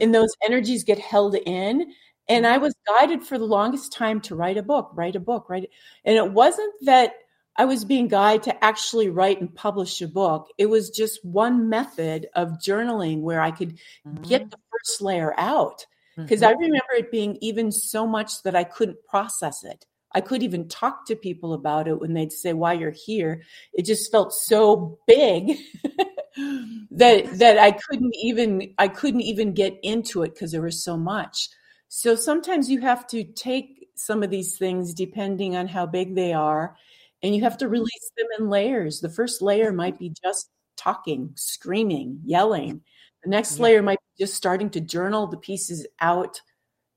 and 0.00 0.14
those 0.14 0.36
energies 0.44 0.84
get 0.84 1.00
held 1.00 1.34
in 1.34 1.92
and 2.30 2.46
I 2.46 2.58
was 2.58 2.76
guided 2.86 3.24
for 3.24 3.38
the 3.38 3.44
longest 3.44 3.92
time 3.92 4.20
to 4.22 4.36
write 4.36 4.56
a 4.56 4.62
book, 4.62 4.92
write 4.94 5.16
a 5.16 5.20
book, 5.20 5.50
write. 5.50 5.68
And 6.04 6.16
it 6.16 6.30
wasn't 6.30 6.72
that 6.82 7.14
I 7.56 7.64
was 7.64 7.84
being 7.84 8.06
guided 8.06 8.44
to 8.44 8.64
actually 8.64 9.10
write 9.10 9.40
and 9.40 9.52
publish 9.52 10.00
a 10.00 10.06
book. 10.06 10.46
It 10.56 10.66
was 10.66 10.90
just 10.90 11.24
one 11.24 11.68
method 11.68 12.28
of 12.36 12.60
journaling 12.64 13.22
where 13.22 13.40
I 13.40 13.50
could 13.50 13.78
mm-hmm. 14.06 14.22
get 14.22 14.48
the 14.48 14.58
first 14.70 15.02
layer 15.02 15.34
out. 15.38 15.84
Because 16.16 16.42
mm-hmm. 16.42 16.50
I 16.50 16.60
remember 16.60 16.92
it 16.98 17.10
being 17.10 17.36
even 17.40 17.72
so 17.72 18.06
much 18.06 18.44
that 18.44 18.54
I 18.54 18.62
couldn't 18.62 19.04
process 19.08 19.64
it. 19.64 19.84
I 20.12 20.20
could 20.20 20.44
even 20.44 20.68
talk 20.68 21.06
to 21.06 21.16
people 21.16 21.52
about 21.52 21.88
it 21.88 22.00
when 22.00 22.14
they'd 22.14 22.32
say, 22.32 22.52
"Why 22.52 22.72
you're 22.72 22.90
here?" 22.90 23.42
It 23.72 23.84
just 23.86 24.10
felt 24.10 24.32
so 24.32 24.98
big 25.06 25.56
that 26.36 27.38
that 27.38 27.58
I 27.58 27.72
couldn't 27.72 28.14
even 28.22 28.74
I 28.78 28.88
couldn't 28.88 29.22
even 29.22 29.52
get 29.52 29.78
into 29.82 30.22
it 30.22 30.34
because 30.34 30.52
there 30.52 30.62
was 30.62 30.84
so 30.84 30.96
much. 30.96 31.48
So 31.88 32.14
sometimes 32.14 32.70
you 32.70 32.80
have 32.80 33.06
to 33.08 33.24
take 33.24 33.88
some 33.96 34.22
of 34.22 34.30
these 34.30 34.56
things 34.56 34.94
depending 34.94 35.56
on 35.56 35.66
how 35.66 35.86
big 35.86 36.14
they 36.14 36.32
are, 36.32 36.76
and 37.22 37.34
you 37.34 37.42
have 37.42 37.58
to 37.58 37.68
release 37.68 38.12
them 38.16 38.28
in 38.38 38.48
layers. 38.48 39.00
The 39.00 39.08
first 39.08 39.42
layer 39.42 39.72
might 39.72 39.98
be 39.98 40.14
just 40.24 40.50
talking, 40.76 41.32
screaming, 41.34 42.20
yelling. 42.24 42.82
The 43.22 43.30
next 43.30 43.58
yeah. 43.58 43.64
layer 43.64 43.82
might 43.82 43.98
be 43.98 44.24
just 44.24 44.34
starting 44.34 44.70
to 44.70 44.80
journal 44.80 45.26
the 45.26 45.36
pieces 45.36 45.86
out, 46.00 46.40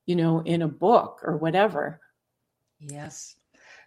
you 0.05 0.15
know, 0.15 0.39
in 0.39 0.61
a 0.61 0.67
book 0.67 1.19
or 1.23 1.37
whatever. 1.37 1.99
Yes. 2.79 3.35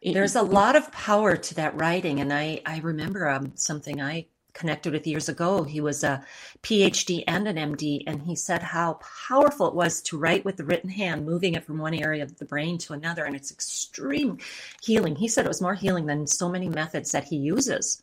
There's 0.03 0.37
a 0.37 0.43
lot 0.43 0.77
of 0.77 0.93
power 0.93 1.37
to 1.37 1.55
that 1.55 1.77
writing. 1.77 2.21
And 2.21 2.33
I, 2.33 2.61
I 2.67 2.79
remember 2.81 3.29
um, 3.29 3.53
something 3.57 4.01
I 4.01 4.27
connected 4.57 4.93
with 4.93 5.07
years 5.07 5.29
ago. 5.29 5.63
He 5.63 5.81
was 5.81 6.03
a 6.03 6.25
PhD 6.63 7.23
and 7.29 7.47
an 7.47 7.57
MD, 7.57 8.03
and 8.07 8.23
he 8.23 8.35
said 8.35 8.63
how 8.63 8.99
powerful 9.29 9.69
it 9.69 9.75
was 9.75 10.03
to 10.03 10.19
write 10.19 10.45
with 10.45 10.57
the 10.57 10.65
written 10.65 10.91
hand, 10.91 11.27
moving 11.27 11.55
it 11.55 11.65
from 11.65 11.79
one 11.79 11.95
area 11.95 12.25
of 12.25 12.39
the 12.39 12.47
brain 12.47 12.79
to 12.79 12.95
another. 12.95 13.25
And 13.25 13.37
it's 13.37 13.53
extreme 13.53 14.39
healing. 14.83 15.15
He 15.15 15.29
said 15.29 15.45
it 15.45 15.49
was 15.49 15.63
more 15.63 15.75
healing 15.75 16.07
than 16.07 16.27
so 16.27 16.49
many 16.49 16.69
methods 16.69 17.13
that 17.13 17.25
he 17.25 17.37
uses. 17.37 18.03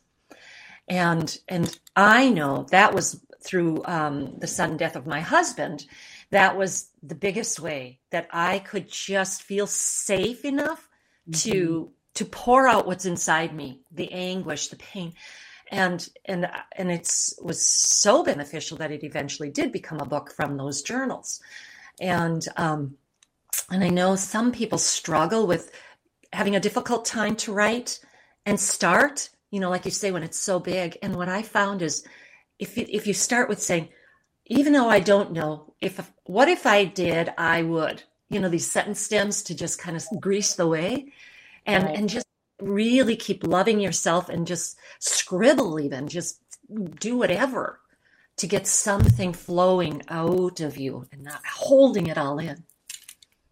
And 0.88 1.36
and 1.48 1.78
I 1.96 2.30
know 2.30 2.66
that 2.70 2.94
was 2.94 3.20
through 3.42 3.82
um, 3.84 4.38
the 4.38 4.46
sudden 4.46 4.76
death 4.76 4.96
of 4.96 5.06
my 5.06 5.20
husband. 5.20 5.86
That 6.30 6.56
was 6.56 6.88
the 7.02 7.14
biggest 7.14 7.60
way 7.60 7.98
that 8.10 8.28
I 8.30 8.60
could 8.60 8.88
just 8.88 9.42
feel 9.42 9.66
safe 9.66 10.44
enough 10.44 10.88
mm-hmm. 11.28 11.50
to 11.50 11.90
to 12.14 12.24
pour 12.24 12.68
out 12.68 12.86
what's 12.86 13.06
inside 13.06 13.52
me, 13.54 13.80
the 13.90 14.12
anguish, 14.12 14.68
the 14.68 14.76
pain 14.76 15.14
and 15.74 16.08
and 16.24 16.50
and 16.76 16.90
it's 16.90 17.38
was 17.42 17.64
so 17.64 18.22
beneficial 18.22 18.76
that 18.78 18.92
it 18.92 19.04
eventually 19.04 19.50
did 19.50 19.72
become 19.72 20.00
a 20.00 20.06
book 20.06 20.32
from 20.32 20.56
those 20.56 20.82
journals. 20.82 21.40
And 22.00 22.46
um 22.56 22.96
and 23.70 23.84
i 23.84 23.88
know 23.88 24.16
some 24.16 24.52
people 24.52 24.78
struggle 24.78 25.46
with 25.46 25.70
having 26.32 26.56
a 26.56 26.60
difficult 26.60 27.04
time 27.04 27.36
to 27.36 27.52
write 27.52 28.00
and 28.44 28.58
start 28.58 29.30
you 29.50 29.60
know 29.60 29.70
like 29.70 29.84
you 29.84 29.90
say 29.90 30.10
when 30.10 30.22
it's 30.22 30.38
so 30.38 30.58
big. 30.58 30.98
And 31.02 31.16
what 31.16 31.28
i 31.28 31.42
found 31.42 31.82
is 31.82 32.04
if 32.58 32.76
if 32.78 33.06
you 33.06 33.14
start 33.14 33.48
with 33.48 33.60
saying 33.60 33.88
even 34.46 34.72
though 34.72 34.88
i 34.88 35.00
don't 35.00 35.32
know 35.32 35.74
if 35.80 36.12
what 36.24 36.48
if 36.48 36.66
i 36.66 36.84
did 36.84 37.32
i 37.38 37.62
would 37.62 38.02
you 38.30 38.40
know 38.40 38.48
these 38.48 38.70
sentence 38.70 39.00
stems 39.00 39.42
to 39.44 39.54
just 39.54 39.78
kind 39.78 39.96
of 39.96 40.04
grease 40.20 40.54
the 40.54 40.66
way. 40.66 41.12
And 41.66 41.84
right. 41.84 41.96
and 41.96 42.08
just 42.08 42.26
really 42.60 43.16
keep 43.16 43.46
loving 43.46 43.80
yourself 43.80 44.28
and 44.28 44.46
just 44.46 44.78
scribble 45.00 45.80
even 45.80 46.08
just 46.08 46.40
do 46.98 47.16
whatever 47.16 47.80
to 48.36 48.46
get 48.46 48.66
something 48.66 49.32
flowing 49.32 50.02
out 50.08 50.60
of 50.60 50.76
you 50.76 51.06
and 51.12 51.22
not 51.22 51.40
holding 51.46 52.08
it 52.08 52.18
all 52.18 52.38
in. 52.38 52.64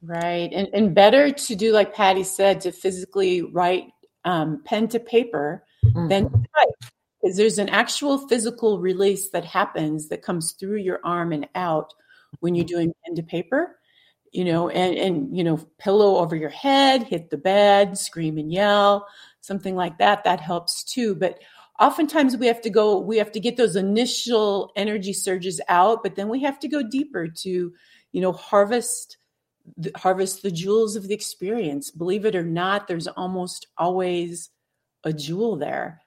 Right. 0.02 0.50
And, 0.52 0.68
and 0.72 0.94
better 0.94 1.30
to 1.30 1.54
do 1.54 1.72
like 1.72 1.94
patty 1.94 2.24
said 2.24 2.60
to 2.62 2.72
physically 2.72 3.42
write 3.42 3.84
um, 4.24 4.62
pen 4.64 4.88
to 4.88 4.98
paper 4.98 5.64
mm-hmm. 5.84 6.08
than 6.08 6.30
type. 6.30 6.90
Because 7.20 7.36
there's 7.36 7.58
an 7.58 7.68
actual 7.68 8.26
physical 8.26 8.80
release 8.80 9.30
that 9.30 9.44
happens 9.44 10.08
that 10.08 10.22
comes 10.22 10.52
through 10.52 10.78
your 10.78 10.98
arm 11.04 11.32
and 11.32 11.48
out 11.54 11.94
when 12.40 12.56
you're 12.56 12.64
doing 12.64 12.92
pen 13.04 13.14
to 13.14 13.22
paper 13.22 13.76
you 14.32 14.44
know, 14.44 14.68
and, 14.70 14.96
and, 14.96 15.36
you 15.36 15.44
know, 15.44 15.58
pillow 15.78 16.16
over 16.16 16.34
your 16.34 16.50
head, 16.50 17.02
hit 17.04 17.30
the 17.30 17.36
bed, 17.36 17.96
scream 17.98 18.38
and 18.38 18.50
yell, 18.50 19.06
something 19.40 19.76
like 19.76 19.98
that. 19.98 20.24
That 20.24 20.40
helps 20.40 20.82
too. 20.84 21.14
But 21.14 21.38
oftentimes 21.78 22.36
we 22.36 22.46
have 22.46 22.62
to 22.62 22.70
go, 22.70 22.98
we 22.98 23.18
have 23.18 23.32
to 23.32 23.40
get 23.40 23.56
those 23.56 23.76
initial 23.76 24.72
energy 24.74 25.12
surges 25.12 25.60
out, 25.68 26.02
but 26.02 26.16
then 26.16 26.28
we 26.28 26.40
have 26.42 26.58
to 26.60 26.68
go 26.68 26.82
deeper 26.82 27.28
to, 27.28 27.72
you 28.12 28.20
know, 28.20 28.32
harvest 28.32 29.18
harvest 29.96 30.42
the 30.42 30.50
jewels 30.50 30.96
of 30.96 31.06
the 31.06 31.14
experience. 31.14 31.90
Believe 31.90 32.24
it 32.24 32.34
or 32.34 32.42
not, 32.42 32.88
there's 32.88 33.06
almost 33.06 33.68
always 33.78 34.50
a 35.04 35.12
jewel 35.12 35.56
there. 35.56 36.01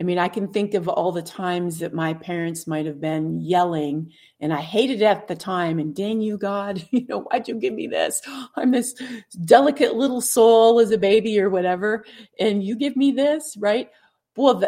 I 0.00 0.02
mean, 0.02 0.18
I 0.18 0.28
can 0.28 0.48
think 0.48 0.72
of 0.72 0.88
all 0.88 1.12
the 1.12 1.20
times 1.20 1.80
that 1.80 1.92
my 1.92 2.14
parents 2.14 2.66
might 2.66 2.86
have 2.86 3.02
been 3.02 3.38
yelling, 3.38 4.10
and 4.40 4.50
I 4.50 4.62
hated 4.62 5.02
it 5.02 5.04
at 5.04 5.28
the 5.28 5.34
time. 5.34 5.78
And 5.78 5.94
dang 5.94 6.22
you, 6.22 6.38
God, 6.38 6.82
you 6.90 7.06
know, 7.06 7.20
why'd 7.20 7.48
you 7.48 7.56
give 7.56 7.74
me 7.74 7.86
this? 7.86 8.22
I'm 8.56 8.70
this 8.70 8.94
delicate 9.44 9.94
little 9.94 10.22
soul 10.22 10.80
as 10.80 10.90
a 10.90 10.98
baby 10.98 11.38
or 11.38 11.50
whatever, 11.50 12.06
and 12.38 12.64
you 12.64 12.76
give 12.76 12.96
me 12.96 13.12
this, 13.12 13.56
right? 13.58 13.90
Well, 14.36 14.62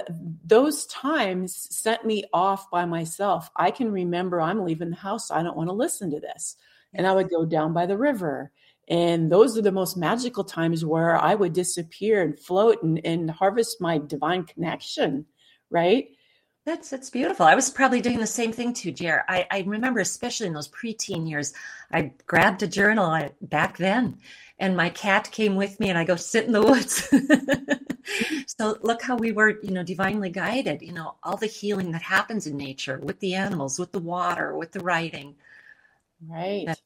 those 0.45 0.85
times 0.87 1.67
sent 1.71 2.05
me 2.05 2.25
off 2.35 2.71
by 2.71 2.85
myself. 2.85 3.49
I 3.57 3.71
can 3.71 3.91
remember 3.91 4.41
I'm 4.41 4.65
leaving 4.65 4.91
the 4.91 4.97
house. 4.97 5.31
I 5.31 5.43
don't 5.43 5.57
want 5.57 5.71
to 5.71 5.75
listen 5.75 6.11
to 6.11 6.21
this. 6.21 6.57
And 6.93 7.07
I 7.07 7.15
would 7.15 7.31
go 7.31 7.47
down 7.47 7.73
by 7.73 7.87
the 7.87 7.97
river 7.97 8.53
and 8.89 9.31
those 9.31 9.57
are 9.57 9.63
the 9.63 9.73
most 9.73 9.97
magical 9.97 10.45
times 10.45 10.85
where 10.85 11.17
I 11.17 11.35
would 11.35 11.53
disappear 11.53 12.23
and 12.23 12.39
float 12.39 12.83
and, 12.83 13.01
and 13.05 13.31
harvest 13.31 13.81
my 13.81 13.99
divine 13.99 14.45
connection, 14.45 15.27
right? 15.71 16.09
That's 16.65 16.91
that's 16.91 17.11
beautiful. 17.11 17.45
I 17.45 17.57
was 17.57 17.71
probably 17.71 18.01
doing 18.01 18.21
the 18.21 18.27
same 18.27 18.53
thing 18.53 18.73
too, 18.73 18.93
Jer. 18.93 19.25
I, 19.29 19.47
I 19.51 19.65
remember, 19.67 19.99
especially 19.99 20.47
in 20.47 20.53
those 20.53 20.69
preteen 20.69 21.29
years, 21.29 21.53
I 21.91 22.13
grabbed 22.27 22.63
a 22.63 22.69
journal 22.69 23.31
back 23.41 23.79
then, 23.79 24.19
and 24.61 24.77
my 24.77 24.91
cat 24.91 25.29
came 25.33 25.57
with 25.57 25.81
me, 25.81 25.89
and 25.89 25.99
I 25.99 26.05
go 26.05 26.15
sit 26.15 26.47
in 26.47 26.53
the 26.53 26.63
woods. 26.63 27.09
so 28.59 28.79
look 28.83 29.03
how 29.03 29.17
we 29.17 29.33
were, 29.33 29.61
you 29.61 29.73
know, 29.73 29.83
divinely 29.83 30.31
guided. 30.31 30.83
You 30.83 30.93
know, 30.93 31.17
all 31.25 31.37
the 31.37 31.47
healing 31.47 31.91
that 31.93 32.03
happens 32.03 32.47
in 32.47 32.57
nature 32.57 32.99
with 33.03 33.19
the 33.19 33.35
animals, 33.35 33.81
with 33.81 33.91
the 33.91 33.99
water, 33.99 34.57
with 34.57 34.71
the 34.71 34.81
writing. 34.81 35.35
Right. 36.25 36.65
That's 36.67 36.83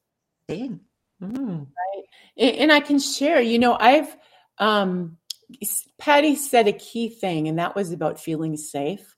Mm. 1.21 1.67
Right. 1.67 2.53
And 2.59 2.71
I 2.71 2.79
can 2.79 2.99
share, 2.99 3.41
you 3.41 3.59
know, 3.59 3.75
I've, 3.79 4.15
um, 4.59 5.17
Patty 5.97 6.35
said 6.35 6.67
a 6.67 6.73
key 6.73 7.09
thing, 7.09 7.47
and 7.47 7.57
that 7.57 7.75
was 7.75 7.91
about 7.91 8.19
feeling 8.19 8.57
safe. 8.57 9.15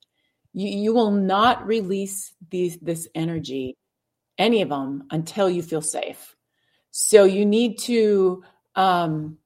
You, 0.54 0.68
you 0.70 0.94
will 0.94 1.12
not 1.12 1.66
release 1.66 2.34
these, 2.50 2.78
this 2.78 3.08
energy, 3.16 3.76
any 4.38 4.62
of 4.62 4.70
them, 4.70 5.04
until 5.12 5.50
you 5.50 5.62
feel 5.62 5.82
safe. 5.82 6.36
So 6.92 7.24
you 7.24 7.46
need 7.46 7.80
to, 7.80 8.44
um, 8.76 9.38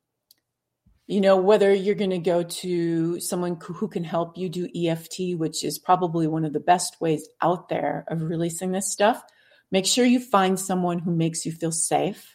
you 1.08 1.20
know, 1.22 1.38
whether 1.38 1.74
you're 1.74 1.96
going 1.96 2.10
to 2.12 2.20
go 2.20 2.44
to 2.44 3.20
someone 3.20 3.58
who 3.62 3.88
can 3.88 4.04
help 4.04 4.38
you 4.38 4.48
do 4.50 4.70
EFT, 4.76 5.38
which 5.38 5.64
is 5.64 5.80
probably 5.80 6.28
one 6.28 6.46
of 6.46 6.54
the 6.54 6.60
best 6.60 7.02
ways 7.02 7.28
out 7.42 7.70
there 7.70 8.06
of 8.08 8.22
releasing 8.22 8.72
this 8.72 8.92
stuff, 8.92 9.22
make 9.72 9.86
sure 9.86 10.06
you 10.06 10.20
find 10.20 10.60
someone 10.60 11.00
who 11.00 11.14
makes 11.14 11.46
you 11.46 11.52
feel 11.52 11.72
safe 11.72 12.33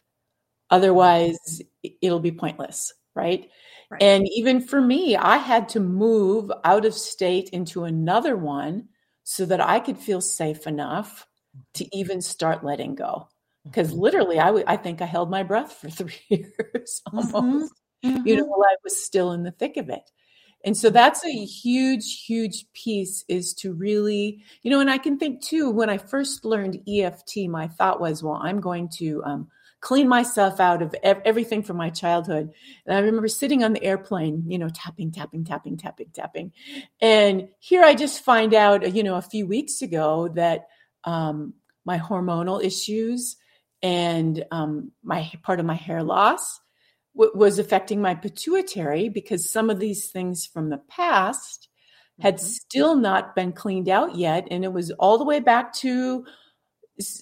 Otherwise, 0.70 1.62
it'll 2.02 2.20
be 2.20 2.32
pointless, 2.32 2.92
right? 3.14 3.48
right? 3.90 4.02
And 4.02 4.28
even 4.34 4.60
for 4.60 4.80
me, 4.80 5.16
I 5.16 5.36
had 5.38 5.68
to 5.70 5.80
move 5.80 6.50
out 6.64 6.84
of 6.84 6.94
state 6.94 7.48
into 7.50 7.84
another 7.84 8.36
one 8.36 8.88
so 9.24 9.46
that 9.46 9.60
I 9.60 9.80
could 9.80 9.98
feel 9.98 10.20
safe 10.20 10.66
enough 10.66 11.26
to 11.74 11.96
even 11.96 12.20
start 12.20 12.64
letting 12.64 12.94
go. 12.94 13.28
Because 13.64 13.90
mm-hmm. 13.90 14.00
literally, 14.00 14.38
I, 14.38 14.46
w- 14.46 14.64
I 14.66 14.76
think 14.76 15.02
I 15.02 15.06
held 15.06 15.30
my 15.30 15.42
breath 15.42 15.72
for 15.72 15.90
three 15.90 16.20
years 16.28 17.02
almost, 17.12 17.72
mm-hmm. 18.04 18.26
you 18.26 18.36
know, 18.36 18.42
mm-hmm. 18.42 18.50
while 18.50 18.64
I 18.70 18.76
was 18.84 19.02
still 19.02 19.32
in 19.32 19.42
the 19.42 19.50
thick 19.52 19.76
of 19.76 19.88
it. 19.88 20.10
And 20.64 20.76
so 20.76 20.90
that's 20.90 21.24
a 21.24 21.44
huge, 21.44 22.24
huge 22.26 22.66
piece 22.72 23.24
is 23.28 23.54
to 23.54 23.72
really, 23.72 24.42
you 24.62 24.70
know, 24.70 24.80
and 24.80 24.90
I 24.90 24.98
can 24.98 25.18
think 25.18 25.40
too, 25.40 25.70
when 25.70 25.88
I 25.88 25.98
first 25.98 26.44
learned 26.44 26.80
EFT, 26.88 27.48
my 27.48 27.68
thought 27.68 28.00
was, 28.00 28.22
well, 28.22 28.40
I'm 28.42 28.60
going 28.60 28.88
to 28.98 29.22
um, 29.24 29.48
clean 29.80 30.08
myself 30.08 30.58
out 30.60 30.82
of 30.82 30.94
everything 31.02 31.62
from 31.62 31.76
my 31.76 31.90
childhood. 31.90 32.50
And 32.84 32.96
I 32.96 33.00
remember 33.00 33.28
sitting 33.28 33.62
on 33.62 33.72
the 33.72 33.84
airplane, 33.84 34.44
you 34.48 34.58
know, 34.58 34.68
tapping, 34.68 35.12
tapping, 35.12 35.44
tapping, 35.44 35.76
tapping, 35.76 36.08
tapping. 36.12 36.52
And 37.00 37.48
here 37.60 37.82
I 37.82 37.94
just 37.94 38.24
find 38.24 38.54
out, 38.54 38.94
you 38.94 39.02
know, 39.02 39.16
a 39.16 39.22
few 39.22 39.46
weeks 39.46 39.80
ago 39.82 40.28
that 40.34 40.66
um, 41.04 41.54
my 41.84 41.98
hormonal 41.98 42.62
issues 42.62 43.36
and 43.82 44.44
um, 44.50 44.90
my 45.02 45.30
part 45.42 45.60
of 45.60 45.66
my 45.66 45.74
hair 45.74 46.02
loss 46.02 46.60
w- 47.16 47.32
was 47.34 47.58
affecting 47.58 48.02
my 48.02 48.14
pituitary 48.14 49.08
because 49.08 49.50
some 49.50 49.70
of 49.70 49.78
these 49.78 50.10
things 50.10 50.44
from 50.44 50.70
the 50.70 50.82
past 50.88 51.68
had 52.20 52.36
mm-hmm. 52.36 52.46
still 52.46 52.96
not 52.96 53.36
been 53.36 53.52
cleaned 53.52 53.88
out 53.88 54.16
yet 54.16 54.48
and 54.50 54.64
it 54.64 54.72
was 54.72 54.90
all 54.92 55.18
the 55.18 55.24
way 55.24 55.38
back 55.38 55.72
to 55.72 56.24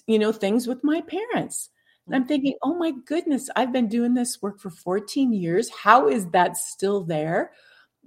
you 0.07 0.17
know 0.17 0.31
things 0.31 0.65
with 0.65 0.83
my 0.83 1.01
parents 1.01 1.69
and 2.07 2.15
I'm 2.15 2.25
thinking, 2.25 2.55
oh 2.63 2.73
my 2.75 2.91
goodness, 3.05 3.49
I've 3.55 3.73
been 3.73 3.89
doing 3.89 4.13
this 4.13 4.41
work 4.41 4.59
for 4.59 4.69
14 4.69 5.33
years. 5.33 5.69
How 5.69 6.07
is 6.07 6.27
that 6.29 6.55
still 6.55 7.03
there? 7.03 7.51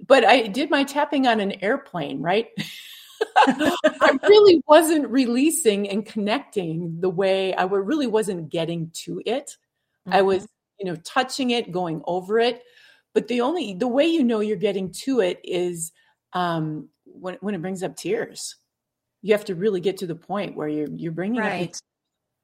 But 0.07 0.25
I 0.25 0.47
did 0.47 0.71
my 0.71 0.83
tapping 0.83 1.27
on 1.27 1.39
an 1.39 1.63
airplane, 1.63 2.19
right? 2.19 2.47
I 3.37 4.17
really 4.23 4.63
wasn't 4.67 5.07
releasing 5.09 5.87
and 5.87 6.03
connecting 6.03 6.99
the 6.99 7.09
way 7.09 7.53
I 7.53 7.65
really 7.65 8.07
wasn't 8.07 8.49
getting 8.49 8.89
to 9.05 9.21
it. 9.25 9.55
Mm-hmm. 10.07 10.17
I 10.17 10.23
was, 10.23 10.47
you 10.79 10.87
know, 10.87 10.95
touching 11.03 11.51
it, 11.51 11.71
going 11.71 12.01
over 12.05 12.39
it. 12.39 12.63
But 13.13 13.27
the 13.27 13.41
only 13.41 13.75
the 13.75 13.87
way 13.87 14.05
you 14.07 14.23
know 14.23 14.39
you're 14.39 14.57
getting 14.57 14.91
to 15.03 15.19
it 15.19 15.39
is 15.43 15.91
um, 16.33 16.89
when 17.05 17.37
when 17.41 17.53
it 17.53 17.61
brings 17.61 17.83
up 17.83 17.95
tears. 17.95 18.55
You 19.21 19.33
have 19.33 19.45
to 19.45 19.55
really 19.55 19.81
get 19.81 19.97
to 19.97 20.07
the 20.07 20.15
point 20.15 20.55
where 20.55 20.67
you're 20.67 20.89
you're 20.89 21.11
bringing 21.11 21.41
right. 21.41 21.69
up 21.69 21.75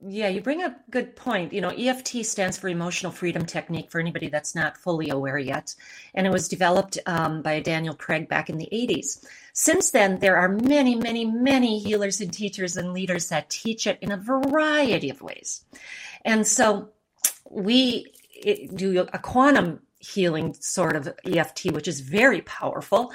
yeah, 0.06 0.28
you 0.28 0.42
bring 0.42 0.62
up 0.62 0.74
a 0.74 0.92
good 0.92 1.16
point. 1.16 1.54
You 1.54 1.62
know, 1.62 1.70
EFT 1.70 2.24
stands 2.24 2.58
for 2.58 2.68
Emotional 2.68 3.12
Freedom 3.12 3.46
Technique 3.46 3.90
for 3.90 4.00
anybody 4.00 4.28
that's 4.28 4.54
not 4.54 4.78
fully 4.78 5.10
aware 5.10 5.40
yet. 5.40 5.74
And 6.14 6.28
it 6.28 6.32
was 6.32 6.48
developed 6.48 7.00
um, 7.08 7.42
by 7.42 7.60
Daniel 7.62 7.96
Craig 7.96 8.30
back 8.30 8.50
in 8.50 8.58
the 8.58 8.70
80s. 8.72 9.26
Since 9.54 9.92
then, 9.92 10.20
there 10.20 10.38
are 10.38 10.50
many, 10.50 10.94
many, 10.94 11.26
many 11.26 11.80
healers 11.80 12.22
and 12.22 12.32
teachers 12.32 12.78
and 12.78 12.94
leaders 12.94 13.30
that 13.30 13.50
teach 13.50 13.88
it 13.88 13.98
in 14.02 14.12
a 14.12 14.18
variety 14.18 15.10
of 15.10 15.22
ways. 15.22 15.66
And 16.24 16.46
so 16.46 16.90
we 17.50 18.06
do 18.76 19.00
a 19.00 19.18
quantum 19.18 19.80
healing 19.98 20.56
sort 20.60 20.96
of 20.96 21.10
EFT, 21.26 21.72
which 21.72 21.88
is 21.88 22.02
very 22.02 22.42
powerful, 22.42 23.12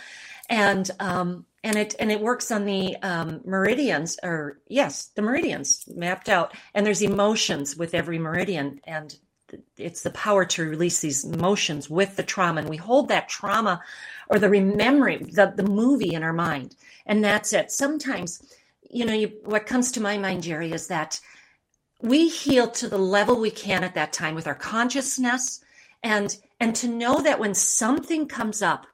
and 0.49 0.91
um, 0.99 1.47
and 1.65 1.77
it 1.77 1.95
and 1.99 2.11
it 2.11 2.21
works 2.21 2.51
on 2.51 2.65
the 2.65 2.97
um, 3.03 3.41
meridians, 3.45 4.19
or 4.23 4.59
yes, 4.69 5.11
the 5.15 5.23
meridians 5.23 5.85
mapped 5.95 6.29
out, 6.29 6.55
and 6.75 6.85
there's 6.85 7.03
emotions 7.03 7.77
with 7.77 7.95
every 7.95 8.19
meridian, 8.19 8.81
and 8.85 9.17
it's 9.77 10.03
the 10.03 10.11
power 10.11 10.45
to 10.47 10.69
release 10.69 11.01
these 11.01 11.25
emotions 11.25 11.89
with 11.89 12.17
the 12.17 12.23
trauma, 12.23 12.61
and 12.61 12.71
we 12.71 12.77
hold 12.77 13.09
that 13.09 13.29
trauma 13.29 13.81
or 14.29 14.39
the 14.39 14.49
remembering 14.49 15.27
the, 15.33 15.53
the 15.55 15.63
movie 15.63 16.15
in 16.15 16.23
our 16.23 16.33
mind, 16.33 16.75
and 17.07 17.23
that's 17.23 17.53
it. 17.53 17.71
Sometimes, 17.71 18.43
you 18.91 19.05
know, 19.05 19.13
you, 19.13 19.33
what 19.45 19.67
comes 19.67 19.93
to 19.93 20.01
my 20.01 20.19
mind, 20.19 20.43
Jerry, 20.43 20.73
is 20.73 20.89
that 20.89 21.21
we 22.01 22.29
heal 22.29 22.69
to 22.69 22.89
the 22.89 22.99
level 22.99 23.39
we 23.39 23.51
can 23.51 23.85
at 23.85 23.95
that 23.95 24.13
time 24.13 24.35
with 24.35 24.47
our 24.47 24.55
consciousness. 24.55 25.61
And 26.05 26.37
and 26.59 26.75
to 26.77 26.89
know 26.89 27.23
that 27.23 27.39
when 27.39 27.55
something 27.55 28.27
comes 28.27 28.61
up 28.61 28.89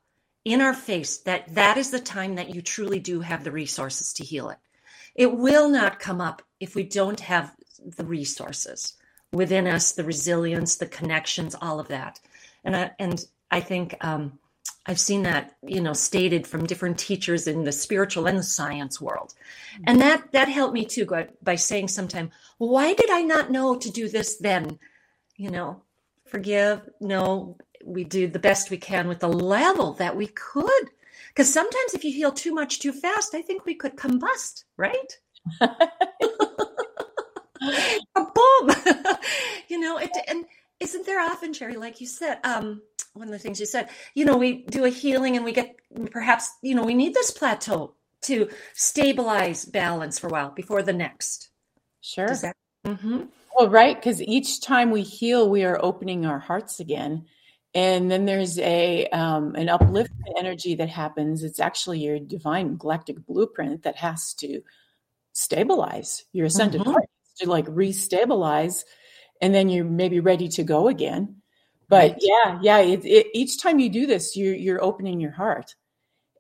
in 0.49 0.61
our 0.63 0.73
face 0.73 1.19
that 1.19 1.55
that 1.55 1.77
is 1.77 1.91
the 1.91 2.01
time 2.01 2.37
that 2.37 2.55
you 2.55 2.63
truly 2.63 2.99
do 2.99 3.21
have 3.21 3.45
the 3.45 3.53
resources 3.53 4.13
to 4.15 4.25
heal 4.25 4.49
it. 4.49 4.59
It 5.15 5.37
will 5.37 5.69
not 5.69 5.99
come 5.99 6.21
up 6.21 6.43
if 6.59 6.75
we 6.75 6.85
don't 6.85 7.21
have 7.21 7.55
the 7.85 8.05
resources 8.05 8.95
within 9.31 9.67
us 9.67 9.93
the 9.93 10.05
resilience 10.05 10.77
the 10.77 10.87
connections 10.87 11.55
all 11.61 11.79
of 11.79 11.89
that. 11.89 12.21
And 12.65 12.77
I, 12.77 12.91
and 12.99 13.25
i 13.51 13.61
think 13.61 13.95
um, 14.01 14.39
i've 14.87 15.01
seen 15.01 15.23
that 15.23 15.55
you 15.63 15.81
know 15.81 15.93
stated 15.93 16.47
from 16.47 16.67
different 16.67 16.99
teachers 16.99 17.47
in 17.47 17.65
the 17.65 17.73
spiritual 17.73 18.27
and 18.27 18.39
the 18.39 18.43
science 18.43 19.01
world. 19.01 19.35
And 19.87 20.01
that 20.01 20.33
that 20.33 20.49
helped 20.49 20.75
me 20.75 20.87
too 20.87 21.07
by 21.43 21.57
saying 21.57 21.89
sometime 21.89 22.31
why 22.57 22.95
did 22.95 23.11
i 23.11 23.23
not 23.23 23.51
know 23.51 23.77
to 23.77 23.91
do 23.91 24.09
this 24.09 24.37
then? 24.39 24.79
You 25.37 25.51
know 25.51 25.83
forgive 26.29 26.89
no 27.01 27.57
we 27.85 28.05
do 28.05 28.27
the 28.29 28.39
best 28.39 28.71
we 28.71 28.77
can 28.77 29.09
with 29.09 29.21
the 29.21 29.29
level 29.29 29.95
that 29.95 30.17
we 30.17 30.29
could. 30.29 30.91
Because 31.29 31.53
sometimes 31.53 31.95
if 31.95 32.05
you 32.05 32.13
heal 32.13 32.33
too 32.33 32.55
much 32.55 32.81
too 32.81 32.93
fast, 32.93 33.35
I 33.35 33.43
think 33.43 33.65
we 33.65 33.75
could 33.75 33.97
combust, 33.97 34.65
right? 34.77 35.19
boom. 38.35 38.71
you 39.69 39.79
know, 39.79 39.99
it, 39.99 40.11
and 40.27 40.45
isn't 40.81 41.07
there 41.07 41.21
often, 41.21 41.53
Jerry, 41.53 41.77
like 41.77 42.01
you 42.01 42.07
said, 42.07 42.39
um, 42.45 42.83
one 43.15 43.29
of 43.29 43.33
the 43.33 43.39
things 43.39 43.61
you 43.61 43.67
said, 43.67 43.89
you 44.15 44.25
know, 44.25 44.37
we 44.37 44.65
do 44.67 44.85
a 44.85 44.91
healing 44.91 45.37
and 45.37 45.45
we 45.45 45.53
get 45.53 45.77
perhaps, 46.11 46.51
you 46.63 46.75
know, 46.75 46.85
we 46.85 46.95
need 46.95 47.15
this 47.15 47.31
plateau 47.31 47.95
to 48.23 48.49
stabilize 48.75 49.65
balance 49.65 50.19
for 50.19 50.29
a 50.29 50.31
while 50.31 50.51
before 50.51 50.83
the 50.83 50.93
next. 50.93 51.51
Sure. 52.01 52.29
That, 52.29 52.57
mm-hmm. 52.87 53.25
Well, 53.57 53.69
right. 53.69 53.97
Because 53.97 54.23
each 54.23 54.61
time 54.61 54.91
we 54.91 55.03
heal, 55.03 55.49
we 55.49 55.65
are 55.65 55.83
opening 55.83 56.27
our 56.27 56.39
hearts 56.39 56.81
again 56.81 57.27
and 57.79 58.11
then 58.11 58.25
there's 58.25 58.59
a 58.59 59.07
um, 59.11 59.55
an 59.55 59.69
upliftment 59.69 60.35
energy 60.37 60.75
that 60.75 60.89
happens. 60.89 61.45
It's 61.45 61.61
actually 61.61 62.01
your 62.01 62.19
divine 62.19 62.77
galactic 62.77 63.25
blueprint 63.25 63.85
that 63.85 63.95
has 63.95 64.35
to 64.35 64.63
stabilize 65.33 66.25
your 66.33 66.47
ascended 66.47 66.81
mm-hmm. 66.81 66.91
heart 66.91 67.09
to 67.39 67.49
like 67.49 67.67
restabilize 67.67 68.83
and 69.41 69.55
then 69.55 69.69
you're 69.69 69.85
maybe 69.85 70.19
ready 70.19 70.49
to 70.49 70.65
go 70.65 70.89
again. 70.89 71.37
But 71.89 72.13
right. 72.13 72.19
yeah 72.21 72.59
yeah 72.63 72.79
it, 72.79 73.05
it, 73.05 73.27
each 73.33 73.63
time 73.63 73.79
you 73.79 73.89
do 73.89 74.07
this 74.07 74.37
you're 74.37 74.57
you're 74.57 74.83
opening 74.83 75.21
your 75.21 75.31
heart. 75.31 75.77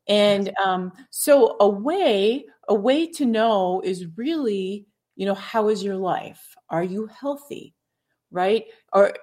And 0.08 0.52
um, 0.64 0.92
so 1.10 1.56
a 1.60 1.68
way 1.68 2.46
a 2.66 2.74
way 2.74 3.06
to 3.12 3.24
know 3.24 3.80
is 3.84 4.06
really 4.16 4.86
you 5.14 5.24
know 5.24 5.34
how 5.34 5.68
is 5.68 5.84
your 5.84 5.96
life? 5.96 6.56
Are 6.68 6.82
you 6.82 7.06
healthy 7.06 7.76
right 8.30 8.66
or 8.92 9.14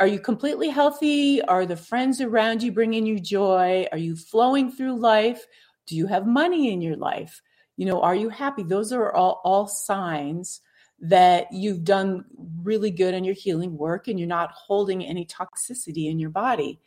are 0.00 0.06
you 0.06 0.18
completely 0.18 0.68
healthy? 0.68 1.40
Are 1.42 1.64
the 1.64 1.76
friends 1.76 2.20
around 2.20 2.62
you 2.62 2.72
bringing 2.72 3.06
you 3.06 3.20
joy? 3.20 3.86
Are 3.92 3.98
you 3.98 4.16
flowing 4.16 4.70
through 4.70 4.98
life? 4.98 5.46
Do 5.86 5.96
you 5.96 6.06
have 6.06 6.26
money 6.26 6.72
in 6.72 6.80
your 6.80 6.96
life? 6.96 7.40
You 7.76 7.86
know, 7.86 8.00
are 8.02 8.14
you 8.14 8.28
happy? 8.28 8.64
Those 8.64 8.92
are 8.92 9.12
all, 9.12 9.40
all 9.44 9.66
signs 9.66 10.60
that 11.00 11.52
you've 11.52 11.84
done 11.84 12.24
really 12.62 12.90
good 12.90 13.14
in 13.14 13.24
your 13.24 13.34
healing 13.34 13.76
work 13.76 14.08
and 14.08 14.18
you're 14.18 14.28
not 14.28 14.52
holding 14.52 15.04
any 15.04 15.26
toxicity 15.26 16.10
in 16.10 16.18
your 16.18 16.30
body. 16.30 16.80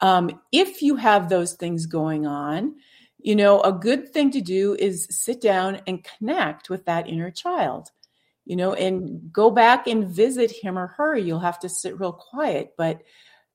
Um, 0.00 0.40
if 0.52 0.82
you 0.82 0.96
have 0.96 1.28
those 1.28 1.54
things 1.54 1.86
going 1.86 2.26
on, 2.26 2.76
you 3.18 3.34
know, 3.34 3.60
a 3.60 3.72
good 3.72 4.12
thing 4.12 4.30
to 4.30 4.40
do 4.40 4.76
is 4.78 5.06
sit 5.10 5.40
down 5.40 5.80
and 5.86 6.06
connect 6.18 6.70
with 6.70 6.84
that 6.84 7.08
inner 7.08 7.30
child 7.30 7.90
you 8.46 8.56
know, 8.56 8.72
and 8.72 9.32
go 9.32 9.50
back 9.50 9.86
and 9.86 10.08
visit 10.08 10.50
him 10.50 10.78
or 10.78 10.86
her. 10.86 11.16
You'll 11.16 11.40
have 11.40 11.58
to 11.60 11.68
sit 11.68 11.98
real 12.00 12.12
quiet, 12.12 12.74
but 12.78 13.02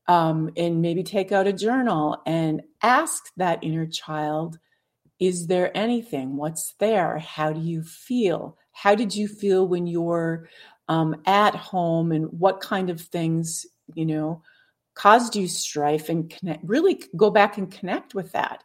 um, 0.07 0.51
and 0.57 0.81
maybe 0.81 1.03
take 1.03 1.31
out 1.31 1.47
a 1.47 1.53
journal 1.53 2.21
and 2.25 2.61
ask 2.83 3.31
that 3.37 3.63
inner 3.63 3.85
child, 3.85 4.59
is 5.19 5.47
there 5.47 5.75
anything? 5.75 6.35
What's 6.35 6.73
there? 6.79 7.19
How 7.19 7.53
do 7.53 7.61
you 7.61 7.83
feel? 7.83 8.57
How 8.73 8.95
did 8.95 9.15
you 9.15 9.27
feel 9.27 9.65
when 9.67 9.87
you're 9.87 10.49
um, 10.89 11.21
at 11.25 11.55
home? 11.55 12.11
And 12.11 12.25
what 12.25 12.59
kind 12.59 12.89
of 12.89 12.99
things, 12.99 13.65
you 13.93 14.05
know, 14.05 14.41
caused 14.95 15.35
you 15.35 15.47
strife? 15.47 16.09
And 16.09 16.29
connect, 16.29 16.67
really 16.67 17.01
go 17.15 17.29
back 17.29 17.57
and 17.57 17.71
connect 17.71 18.13
with 18.13 18.33
that. 18.33 18.63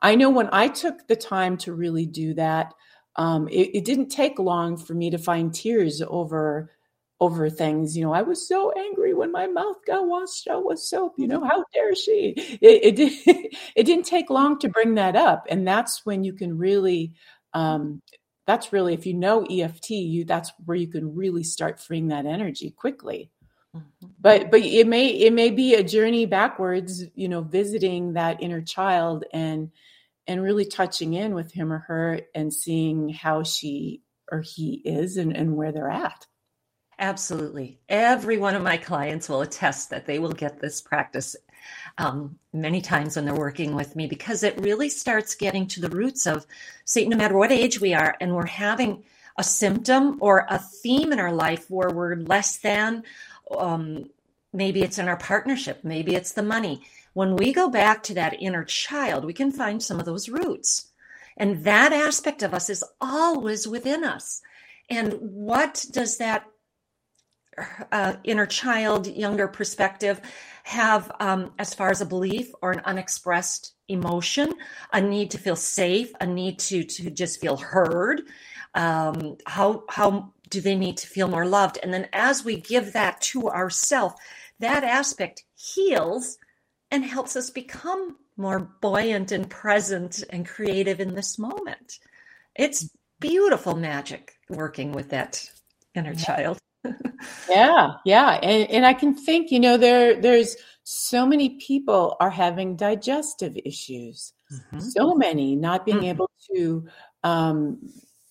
I 0.00 0.14
know 0.14 0.30
when 0.30 0.48
I 0.52 0.68
took 0.68 1.06
the 1.06 1.16
time 1.16 1.58
to 1.58 1.74
really 1.74 2.06
do 2.06 2.32
that, 2.34 2.72
um, 3.16 3.48
it, 3.48 3.70
it, 3.74 3.84
didn't 3.84 4.08
take 4.08 4.38
long 4.38 4.76
for 4.76 4.94
me 4.94 5.10
to 5.10 5.18
find 5.18 5.52
tears 5.52 6.02
over 6.06 6.70
over 7.18 7.48
things. 7.48 7.96
You 7.96 8.04
know, 8.04 8.12
I 8.12 8.22
was 8.22 8.46
so 8.46 8.72
angry 8.72 9.14
when 9.14 9.32
my 9.32 9.46
mouth 9.46 9.76
got 9.86 10.06
washed 10.06 10.48
out 10.48 10.66
with 10.66 10.78
soap. 10.78 11.14
You 11.16 11.26
know, 11.26 11.42
how 11.42 11.64
dare 11.72 11.94
she? 11.94 12.34
It, 12.36 12.98
it, 12.98 13.56
it 13.76 13.84
didn't 13.84 14.04
take 14.04 14.28
long 14.28 14.58
to 14.58 14.68
bring 14.68 14.96
that 14.96 15.16
up, 15.16 15.46
and 15.48 15.66
that's 15.66 16.04
when 16.04 16.24
you 16.24 16.32
can 16.32 16.56
really. 16.58 17.14
Um, 17.54 18.02
that's 18.46 18.72
really 18.72 18.94
if 18.94 19.06
you 19.06 19.14
know 19.14 19.44
EFT, 19.44 19.90
you 19.90 20.24
that's 20.24 20.52
where 20.64 20.76
you 20.76 20.88
can 20.88 21.14
really 21.14 21.42
start 21.42 21.80
freeing 21.80 22.08
that 22.08 22.26
energy 22.26 22.70
quickly. 22.70 23.30
Mm-hmm. 23.74 24.06
But 24.20 24.50
but 24.50 24.60
it 24.60 24.86
may 24.86 25.08
it 25.08 25.32
may 25.32 25.50
be 25.50 25.74
a 25.74 25.82
journey 25.82 26.26
backwards, 26.26 27.04
you 27.14 27.28
know, 27.28 27.40
visiting 27.40 28.12
that 28.12 28.42
inner 28.42 28.60
child 28.60 29.24
and 29.32 29.70
and 30.26 30.42
really 30.42 30.64
touching 30.64 31.14
in 31.14 31.34
with 31.34 31.52
him 31.52 31.72
or 31.72 31.78
her 31.78 32.20
and 32.34 32.52
seeing 32.52 33.08
how 33.08 33.42
she 33.42 34.02
or 34.30 34.40
he 34.40 34.74
is 34.84 35.16
and, 35.16 35.36
and 35.36 35.56
where 35.56 35.72
they're 35.72 35.90
at. 35.90 36.26
Absolutely. 36.98 37.78
Every 37.88 38.38
one 38.38 38.54
of 38.54 38.62
my 38.62 38.76
clients 38.76 39.28
will 39.28 39.42
attest 39.42 39.90
that 39.90 40.06
they 40.06 40.18
will 40.18 40.32
get 40.32 40.60
this 40.60 40.80
practice 40.80 41.36
um, 41.98 42.38
many 42.52 42.80
times 42.80 43.16
when 43.16 43.24
they're 43.24 43.34
working 43.34 43.74
with 43.74 43.96
me 43.96 44.06
because 44.06 44.42
it 44.42 44.60
really 44.60 44.88
starts 44.88 45.34
getting 45.34 45.66
to 45.68 45.80
the 45.80 45.90
roots 45.90 46.26
of, 46.26 46.46
say, 46.84 47.04
no 47.06 47.16
matter 47.16 47.36
what 47.36 47.52
age 47.52 47.80
we 47.80 47.92
are, 47.92 48.16
and 48.20 48.34
we're 48.34 48.46
having 48.46 49.04
a 49.36 49.44
symptom 49.44 50.16
or 50.20 50.46
a 50.48 50.58
theme 50.58 51.12
in 51.12 51.20
our 51.20 51.32
life 51.32 51.70
where 51.70 51.90
we're 51.90 52.16
less 52.16 52.56
than, 52.58 53.02
um, 53.56 54.08
maybe 54.52 54.82
it's 54.82 54.98
in 54.98 55.08
our 55.08 55.18
partnership, 55.18 55.80
maybe 55.84 56.14
it's 56.14 56.32
the 56.32 56.42
money, 56.42 56.82
when 57.16 57.34
we 57.34 57.50
go 57.50 57.70
back 57.70 58.02
to 58.02 58.12
that 58.12 58.42
inner 58.42 58.62
child, 58.62 59.24
we 59.24 59.32
can 59.32 59.50
find 59.50 59.82
some 59.82 59.98
of 59.98 60.04
those 60.04 60.28
roots. 60.28 60.92
And 61.38 61.64
that 61.64 61.90
aspect 61.90 62.42
of 62.42 62.52
us 62.52 62.68
is 62.68 62.84
always 63.00 63.66
within 63.66 64.04
us. 64.04 64.42
And 64.90 65.14
what 65.14 65.86
does 65.90 66.18
that 66.18 66.44
uh, 67.90 68.16
inner 68.22 68.44
child, 68.44 69.06
younger 69.06 69.48
perspective 69.48 70.20
have 70.64 71.10
um, 71.18 71.54
as 71.58 71.72
far 71.72 71.88
as 71.88 72.02
a 72.02 72.06
belief 72.06 72.50
or 72.60 72.70
an 72.72 72.82
unexpressed 72.84 73.72
emotion, 73.88 74.52
a 74.92 75.00
need 75.00 75.30
to 75.30 75.38
feel 75.38 75.56
safe, 75.56 76.12
a 76.20 76.26
need 76.26 76.58
to 76.58 76.84
to 76.84 77.08
just 77.08 77.40
feel 77.40 77.56
heard? 77.56 78.24
Um, 78.74 79.38
how 79.46 79.84
how 79.88 80.34
do 80.50 80.60
they 80.60 80.76
need 80.76 80.98
to 80.98 81.06
feel 81.06 81.28
more 81.28 81.46
loved? 81.46 81.78
And 81.82 81.94
then 81.94 82.08
as 82.12 82.44
we 82.44 82.60
give 82.60 82.92
that 82.92 83.22
to 83.32 83.48
ourself, 83.48 84.12
that 84.58 84.84
aspect 84.84 85.44
heals 85.54 86.36
and 86.90 87.04
helps 87.04 87.36
us 87.36 87.50
become 87.50 88.16
more 88.36 88.70
buoyant 88.80 89.32
and 89.32 89.48
present 89.48 90.22
and 90.30 90.46
creative 90.46 91.00
in 91.00 91.14
this 91.14 91.38
moment. 91.38 91.98
It's 92.54 92.90
beautiful 93.20 93.74
magic 93.74 94.32
working 94.48 94.92
with 94.92 95.10
that 95.10 95.48
inner 95.94 96.14
child. 96.14 96.58
yeah, 97.50 97.94
yeah. 98.04 98.38
And, 98.42 98.70
and 98.70 98.86
I 98.86 98.94
can 98.94 99.14
think, 99.14 99.50
you 99.50 99.60
know, 99.60 99.76
there 99.76 100.20
there's 100.20 100.56
so 100.84 101.26
many 101.26 101.58
people 101.58 102.16
are 102.20 102.30
having 102.30 102.76
digestive 102.76 103.56
issues. 103.64 104.32
Mm-hmm. 104.52 104.80
So 104.80 105.14
many 105.14 105.56
not 105.56 105.84
being 105.84 105.98
mm-hmm. 105.98 106.06
able 106.06 106.30
to 106.54 106.86
um, 107.24 107.78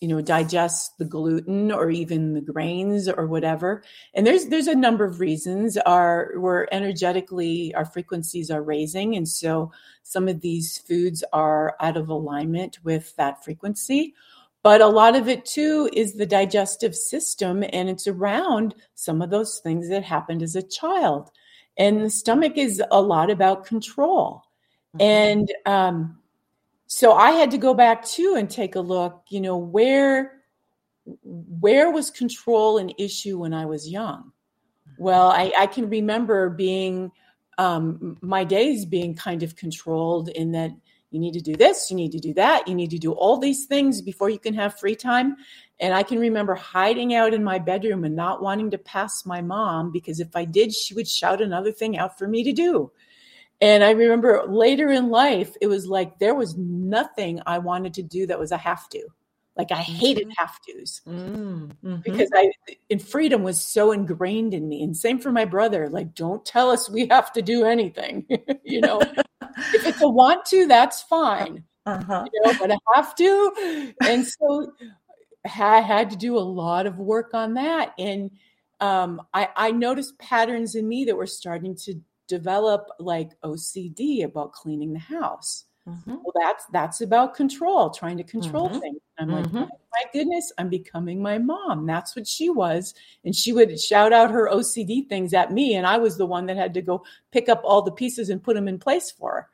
you 0.01 0.08
know 0.08 0.21
digest 0.21 0.97
the 0.97 1.05
gluten 1.05 1.71
or 1.71 1.89
even 1.89 2.34
the 2.34 2.41
grains 2.41 3.08
or 3.08 3.27
whatever 3.27 3.84
and 4.13 4.27
there's 4.27 4.47
there's 4.47 4.67
a 4.67 4.75
number 4.75 5.05
of 5.05 5.19
reasons 5.19 5.77
our 5.77 6.34
we're 6.36 6.67
energetically 6.71 7.73
our 7.75 7.86
frequencies 7.86 8.51
are 8.51 8.62
raising 8.62 9.15
and 9.15 9.27
so 9.27 9.71
some 10.03 10.27
of 10.27 10.41
these 10.41 10.79
foods 10.79 11.23
are 11.31 11.75
out 11.79 11.97
of 11.97 12.10
alignment 12.10 12.77
with 12.84 13.15
that 13.15 13.43
frequency 13.43 14.13
but 14.63 14.81
a 14.81 14.88
lot 14.88 15.15
of 15.15 15.27
it 15.27 15.45
too 15.45 15.89
is 15.93 16.13
the 16.13 16.25
digestive 16.25 16.95
system 16.95 17.63
and 17.71 17.88
it's 17.88 18.08
around 18.08 18.73
some 18.95 19.21
of 19.21 19.29
those 19.29 19.60
things 19.60 19.89
that 19.89 20.03
happened 20.03 20.41
as 20.41 20.55
a 20.55 20.63
child 20.63 21.29
And 21.77 22.01
the 22.01 22.10
stomach 22.10 22.58
is 22.58 22.81
a 22.91 23.01
lot 23.01 23.29
about 23.29 23.65
control. 23.65 24.43
Mm-hmm. 24.95 25.01
And 25.01 25.51
um, 25.65 26.17
so 26.95 27.12
I 27.12 27.31
had 27.31 27.51
to 27.51 27.58
go 27.58 27.73
back 27.73 28.05
too 28.05 28.36
and 28.38 28.49
take 28.49 28.77
a 28.77 28.79
look, 28.79 29.25
you 29.27 29.41
know, 29.41 29.58
where 29.58 30.43
where 31.23 31.91
was 31.91 32.10
control 32.10 32.77
an 32.77 32.89
issue 32.97 33.39
when 33.39 33.53
I 33.53 33.65
was 33.65 33.89
young? 33.89 34.31
Well, 34.97 35.29
I, 35.29 35.51
I 35.60 35.67
can 35.67 35.89
remember 35.89 36.49
being 36.49 37.12
um, 37.58 38.17
my 38.21 38.45
days 38.45 38.86
being 38.86 39.13
kind 39.13 39.43
of 39.43 39.58
controlled 39.58 40.29
in 40.29 40.53
that 40.53 40.71
you 41.12 41.19
need 41.19 41.34
to 41.34 41.41
do 41.41 41.58
this, 41.58 41.91
you 41.91 41.97
need 41.97 42.13
to 42.13 42.19
do 42.19 42.34
that, 42.36 42.65
you 42.65 42.73
need 42.73 42.91
to 42.91 42.97
do 42.97 43.12
all 43.12 43.39
these 43.39 43.65
things 43.65 44.01
before 44.01 44.29
you 44.29 44.39
can 44.39 44.53
have 44.53 44.79
free 44.79 44.95
time. 44.95 45.36
And 45.81 45.93
I 45.93 46.01
can 46.01 46.17
remember 46.17 46.55
hiding 46.55 47.13
out 47.13 47.34
in 47.34 47.43
my 47.43 47.60
bedroom 47.60 48.05
and 48.05 48.15
not 48.15 48.41
wanting 48.41 48.71
to 48.71 48.77
pass 48.77 49.25
my 49.25 49.41
mom 49.41 49.91
because 49.91 50.21
if 50.21 50.34
I 50.34 50.45
did, 50.45 50.73
she 50.73 50.93
would 50.93 51.10
shout 51.10 51.41
another 51.41 51.73
thing 51.73 51.97
out 51.97 52.17
for 52.17 52.25
me 52.25 52.41
to 52.45 52.53
do. 52.53 52.89
And 53.61 53.83
I 53.83 53.91
remember 53.91 54.43
later 54.47 54.89
in 54.89 55.09
life, 55.09 55.55
it 55.61 55.67
was 55.67 55.87
like 55.87 56.19
there 56.19 56.35
was 56.35 56.57
nothing 56.57 57.41
I 57.45 57.59
wanted 57.59 57.93
to 57.95 58.03
do 58.03 58.27
that 58.27 58.39
was 58.39 58.51
a 58.51 58.57
have 58.57 58.89
to. 58.89 59.07
Like 59.57 59.71
I 59.71 59.75
hated 59.75 60.27
mm-hmm. 60.27 60.31
have 60.37 60.59
tos 60.67 61.01
mm-hmm. 61.07 61.95
because 62.03 62.29
I 62.33 62.51
in 62.89 62.99
freedom 62.99 63.43
was 63.43 63.61
so 63.61 63.93
ingrained 63.93 64.53
in 64.53 64.67
me. 64.67 64.83
And 64.83 64.95
same 64.95 65.19
for 65.19 65.31
my 65.31 65.45
brother. 65.45 65.87
Like, 65.87 66.13
don't 66.13 66.45
tell 66.45 66.69
us 66.69 66.89
we 66.89 67.07
have 67.07 67.31
to 67.33 67.41
do 67.41 67.63
anything. 67.63 68.25
you 68.63 68.81
know, 68.81 68.99
if 68.99 69.85
it's 69.85 70.01
a 70.01 70.09
want 70.09 70.45
to, 70.47 70.67
that's 70.67 71.01
fine. 71.01 71.63
Uh-huh. 71.87 72.25
You 72.33 72.41
know, 72.43 72.57
but 72.59 72.71
I 72.71 72.77
have 72.95 73.13
to. 73.13 73.93
And 74.01 74.25
so 74.25 74.73
I 75.45 75.81
had 75.81 76.09
to 76.09 76.15
do 76.15 76.35
a 76.35 76.39
lot 76.39 76.87
of 76.87 76.97
work 76.97 77.35
on 77.35 77.53
that. 77.53 77.93
And 77.99 78.31
um, 78.79 79.21
I, 79.35 79.49
I 79.55 79.69
noticed 79.69 80.17
patterns 80.17 80.73
in 80.73 80.87
me 80.87 81.05
that 81.05 81.15
were 81.15 81.27
starting 81.27 81.75
to 81.83 82.01
develop 82.27 82.88
like 82.99 83.31
OCD 83.41 84.23
about 84.23 84.53
cleaning 84.53 84.93
the 84.93 84.99
house. 84.99 85.65
Mm-hmm. 85.88 86.15
Well, 86.15 86.33
that's 86.35 86.65
that's 86.71 87.01
about 87.01 87.35
control, 87.35 87.91
trying 87.91 88.17
to 88.17 88.23
control 88.23 88.69
mm-hmm. 88.69 88.79
things. 88.79 88.99
I'm 89.19 89.29
mm-hmm. 89.29 89.57
like, 89.57 89.67
my 89.67 90.03
goodness, 90.13 90.51
I'm 90.57 90.67
becoming 90.67 91.21
my 91.21 91.38
mom. 91.38 91.85
That's 91.85 92.15
what 92.15 92.25
she 92.25 92.49
was, 92.49 92.95
and 93.23 93.35
she 93.35 93.53
would 93.53 93.79
shout 93.79 94.11
out 94.11 94.31
her 94.31 94.49
OCD 94.49 95.07
things 95.07 95.33
at 95.35 95.51
me, 95.51 95.75
and 95.75 95.85
I 95.85 95.97
was 95.97 96.17
the 96.17 96.25
one 96.25 96.47
that 96.47 96.57
had 96.57 96.73
to 96.73 96.81
go 96.81 97.03
pick 97.31 97.49
up 97.49 97.61
all 97.63 97.83
the 97.83 97.91
pieces 97.91 98.29
and 98.29 98.43
put 98.43 98.55
them 98.55 98.67
in 98.67 98.79
place 98.79 99.11
for 99.11 99.31
her. 99.31 99.49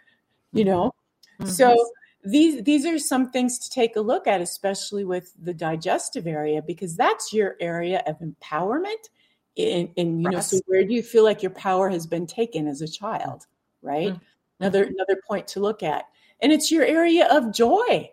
You 0.53 0.63
know, 0.63 0.95
mm-hmm. 1.41 1.49
so 1.49 1.75
these 2.23 2.63
these 2.63 2.85
are 2.85 2.97
some 2.97 3.31
things 3.31 3.59
to 3.59 3.69
take 3.69 3.97
a 3.97 4.01
look 4.01 4.25
at, 4.25 4.39
especially 4.39 5.03
with 5.03 5.33
the 5.43 5.53
digestive 5.53 6.27
area, 6.27 6.61
because 6.61 6.95
that's 6.95 7.33
your 7.33 7.57
area 7.59 8.03
of 8.07 8.19
empowerment. 8.19 9.09
And, 9.57 9.89
and 9.97 10.21
you 10.21 10.29
know, 10.29 10.39
so 10.39 10.59
where 10.65 10.85
do 10.85 10.93
you 10.93 11.03
feel 11.03 11.23
like 11.23 11.43
your 11.43 11.51
power 11.51 11.89
has 11.89 12.07
been 12.07 12.25
taken 12.25 12.67
as 12.67 12.81
a 12.81 12.87
child, 12.87 13.45
right? 13.81 14.09
Mm-hmm. 14.09 14.23
Another 14.59 14.83
another 14.83 15.19
point 15.27 15.47
to 15.49 15.59
look 15.59 15.83
at 15.83 16.05
and 16.41 16.51
it's 16.51 16.71
your 16.71 16.83
area 16.83 17.27
of 17.29 17.53
joy. 17.53 18.09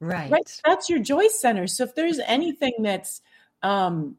Right. 0.00 0.30
Right. 0.30 0.60
That's 0.64 0.88
your 0.88 0.98
joy 0.98 1.28
center. 1.28 1.66
So 1.66 1.84
if 1.84 1.94
there's 1.94 2.18
anything 2.20 2.72
that's 2.80 3.20
um, 3.62 4.16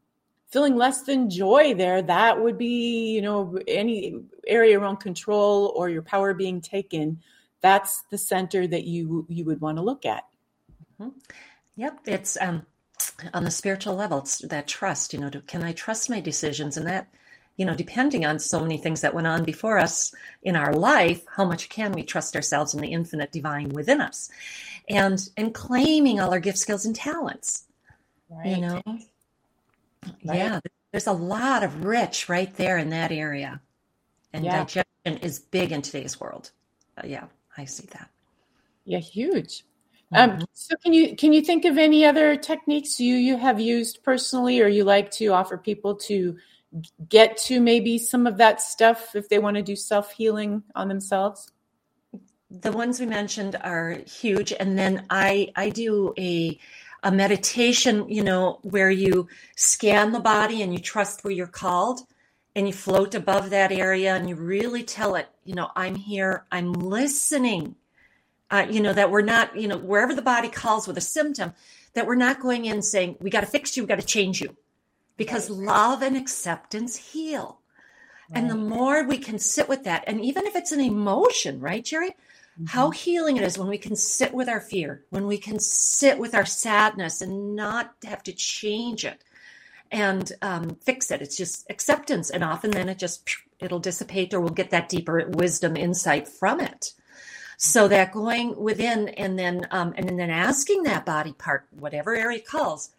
feeling 0.51 0.75
less 0.75 1.03
than 1.03 1.29
joy 1.29 1.73
there, 1.73 2.01
that 2.03 2.39
would 2.39 2.57
be, 2.57 3.11
you 3.11 3.21
know, 3.21 3.57
any 3.67 4.15
area 4.45 4.79
around 4.79 4.97
control 4.97 5.73
or 5.75 5.89
your 5.89 6.03
power 6.03 6.33
being 6.35 6.61
taken. 6.61 7.19
That's 7.61 8.03
the 8.11 8.17
center 8.17 8.67
that 8.67 8.83
you 8.83 9.25
you 9.27 9.45
would 9.45 9.61
want 9.61 9.77
to 9.77 9.83
look 9.83 10.05
at. 10.05 10.23
Mm-hmm. 10.99 11.09
Yep, 11.77 11.99
it's 12.05 12.37
um, 12.39 12.65
on 13.33 13.43
the 13.43 13.51
spiritual 13.51 13.95
level. 13.95 14.19
It's 14.19 14.39
that 14.39 14.67
trust. 14.67 15.13
You 15.13 15.19
know, 15.19 15.29
can 15.47 15.63
I 15.63 15.71
trust 15.73 16.09
my 16.09 16.19
decisions? 16.19 16.77
And 16.77 16.87
that 16.87 17.07
you 17.57 17.65
know, 17.65 17.75
depending 17.75 18.25
on 18.25 18.39
so 18.39 18.59
many 18.59 18.77
things 18.77 19.01
that 19.01 19.13
went 19.13 19.27
on 19.27 19.43
before 19.43 19.77
us 19.77 20.13
in 20.41 20.55
our 20.55 20.73
life, 20.73 21.23
how 21.35 21.45
much 21.45 21.69
can 21.69 21.91
we 21.91 22.03
trust 22.03 22.35
ourselves 22.35 22.73
and 22.73 22.83
the 22.83 22.91
infinite 22.91 23.31
divine 23.31 23.69
within 23.69 24.01
us? 24.01 24.29
And 24.89 25.19
and 25.37 25.53
claiming 25.53 26.19
all 26.19 26.31
our 26.31 26.39
gift 26.39 26.57
skills, 26.57 26.85
and 26.85 26.95
talents. 26.95 27.65
Right. 28.29 28.47
You 28.47 28.61
know? 28.61 28.81
Right. 28.85 29.03
Yeah, 30.23 30.59
there's 30.91 31.07
a 31.07 31.11
lot 31.11 31.63
of 31.63 31.85
rich 31.85 32.29
right 32.29 32.53
there 32.55 32.77
in 32.77 32.89
that 32.89 33.11
area. 33.11 33.61
And 34.33 34.45
yeah. 34.45 34.59
digestion 34.59 35.17
is 35.21 35.39
big 35.39 35.71
in 35.71 35.81
today's 35.81 36.19
world. 36.19 36.51
Uh, 36.97 37.03
yeah, 37.05 37.25
I 37.57 37.65
see 37.65 37.87
that. 37.93 38.09
Yeah, 38.85 38.99
huge. 38.99 39.65
Um, 40.13 40.31
mm-hmm. 40.31 40.43
so 40.53 40.75
can 40.83 40.93
you 40.93 41.15
can 41.15 41.31
you 41.31 41.41
think 41.41 41.63
of 41.65 41.77
any 41.77 42.05
other 42.05 42.35
techniques 42.35 42.99
you 42.99 43.15
you 43.15 43.37
have 43.37 43.59
used 43.61 44.03
personally 44.03 44.59
or 44.61 44.67
you 44.67 44.83
like 44.83 45.09
to 45.11 45.27
offer 45.27 45.57
people 45.57 45.95
to 45.95 46.35
get 47.09 47.37
to 47.37 47.61
maybe 47.61 47.97
some 47.97 48.27
of 48.27 48.37
that 48.37 48.61
stuff 48.61 49.15
if 49.15 49.29
they 49.29 49.39
want 49.39 49.55
to 49.57 49.63
do 49.63 49.75
self 49.75 50.11
healing 50.11 50.63
on 50.75 50.87
themselves? 50.87 51.51
The 52.49 52.71
ones 52.73 52.99
we 52.99 53.05
mentioned 53.05 53.55
are 53.61 53.99
huge, 54.05 54.51
and 54.59 54.77
then 54.77 55.05
I 55.09 55.51
I 55.55 55.69
do 55.69 56.13
a 56.17 56.59
a 57.03 57.11
meditation, 57.11 58.07
you 58.09 58.23
know, 58.23 58.59
where 58.63 58.91
you 58.91 59.27
scan 59.55 60.11
the 60.11 60.19
body 60.19 60.61
and 60.61 60.71
you 60.73 60.79
trust 60.79 61.23
where 61.23 61.33
you're 61.33 61.47
called 61.47 62.01
and 62.55 62.67
you 62.67 62.73
float 62.73 63.15
above 63.15 63.49
that 63.49 63.71
area 63.71 64.15
and 64.15 64.29
you 64.29 64.35
really 64.35 64.83
tell 64.83 65.15
it, 65.15 65.27
you 65.45 65.55
know, 65.55 65.71
I'm 65.75 65.95
here, 65.95 66.45
I'm 66.51 66.73
listening. 66.73 67.75
Uh, 68.51 68.67
you 68.69 68.81
know, 68.81 68.91
that 68.91 69.09
we're 69.09 69.21
not, 69.21 69.55
you 69.55 69.67
know, 69.67 69.77
wherever 69.77 70.13
the 70.13 70.21
body 70.21 70.49
calls 70.49 70.85
with 70.85 70.97
a 70.97 71.01
symptom, 71.01 71.53
that 71.93 72.05
we're 72.05 72.15
not 72.15 72.41
going 72.41 72.65
in 72.65 72.81
saying, 72.81 73.15
we 73.21 73.29
got 73.29 73.41
to 73.41 73.47
fix 73.47 73.77
you, 73.77 73.83
we 73.83 73.87
got 73.87 73.99
to 73.99 74.05
change 74.05 74.41
you 74.41 74.55
because 75.15 75.49
right. 75.49 75.59
love 75.59 76.01
and 76.01 76.17
acceptance 76.17 76.97
heal. 76.97 77.59
Right. 78.29 78.41
And 78.41 78.49
the 78.49 78.55
more 78.55 79.05
we 79.05 79.17
can 79.17 79.39
sit 79.39 79.69
with 79.69 79.85
that, 79.85 80.03
and 80.05 80.19
even 80.19 80.45
if 80.45 80.55
it's 80.55 80.73
an 80.73 80.81
emotion, 80.81 81.61
right, 81.61 81.83
Jerry? 81.83 82.09
Mm-hmm. 82.09 82.65
How 82.65 82.91
healing 82.91 83.37
it 83.37 83.43
is 83.43 83.57
when 83.57 83.69
we 83.69 83.77
can 83.77 83.95
sit 83.95 84.33
with 84.33 84.49
our 84.49 84.59
fear, 84.59 85.05
when 85.11 85.27
we 85.27 85.37
can 85.37 85.57
sit 85.59 86.19
with 86.19 86.35
our 86.35 86.45
sadness 86.45 87.21
and 87.21 87.55
not 87.55 87.93
have 88.03 88.23
to 88.23 88.33
change 88.33 89.05
it 89.05 89.23
and 89.91 90.31
um, 90.41 90.75
fix 90.81 91.11
it. 91.11 91.21
It's 91.21 91.37
just 91.37 91.65
acceptance, 91.69 92.29
and 92.29 92.43
often 92.43 92.71
then 92.71 92.89
it 92.89 92.99
just 92.99 93.29
it'll 93.59 93.79
dissipate, 93.79 94.33
or 94.33 94.41
we'll 94.41 94.49
get 94.49 94.71
that 94.71 94.89
deeper 94.89 95.29
wisdom 95.29 95.77
insight 95.77 96.27
from 96.27 96.59
it. 96.59 96.93
So 97.63 97.87
that 97.89 98.11
going 98.11 98.59
within, 98.59 99.09
and 99.09 99.37
then 99.37 99.67
um, 99.69 99.93
and 99.95 100.17
then 100.17 100.31
asking 100.31 100.81
that 100.83 101.05
body 101.05 101.33
part, 101.33 101.67
whatever 101.69 102.15
area 102.15 102.39
calls, 102.39 102.89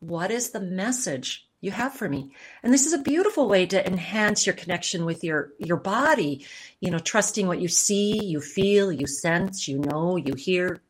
what 0.00 0.30
is 0.30 0.50
the 0.50 0.60
message 0.60 1.46
you 1.62 1.70
have 1.70 1.94
for 1.94 2.06
me? 2.06 2.30
And 2.62 2.70
this 2.70 2.84
is 2.84 2.92
a 2.92 2.98
beautiful 2.98 3.48
way 3.48 3.64
to 3.64 3.86
enhance 3.86 4.44
your 4.44 4.54
connection 4.54 5.06
with 5.06 5.24
your 5.24 5.54
your 5.58 5.78
body 5.78 6.44
you 6.80 6.90
know 6.90 6.98
trusting 6.98 7.46
what 7.46 7.62
you 7.62 7.68
see 7.68 8.22
you 8.22 8.42
feel 8.42 8.92
you 8.92 9.06
sense 9.06 9.66
you 9.66 9.78
know 9.78 10.16
you 10.16 10.34
hear. 10.34 10.82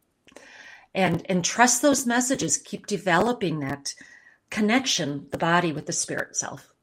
And 0.92 1.24
and 1.30 1.44
trust 1.44 1.82
those 1.82 2.04
messages. 2.04 2.58
Keep 2.58 2.88
developing 2.88 3.60
that 3.60 3.94
connection 4.50 5.28
the 5.30 5.38
body 5.38 5.72
with 5.72 5.86
the 5.86 5.92
spirit 5.92 6.34
self 6.34 6.74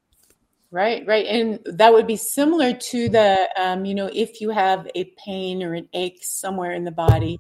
right 0.72 1.06
right 1.08 1.26
and 1.26 1.60
that 1.66 1.94
would 1.94 2.08
be 2.08 2.18
similar 2.18 2.74
to 2.74 3.10
the 3.10 3.50
um, 3.58 3.86
you 3.86 3.96
know 3.96 4.10
if 4.14 4.42
you 4.42 4.50
have 4.50 4.88
a 4.96 5.06
pain 5.18 5.64
or 5.64 5.74
an 5.74 5.88
ache 5.94 6.20
somewhere 6.22 6.72
in 6.72 6.84
the 6.84 6.92
body 6.92 7.40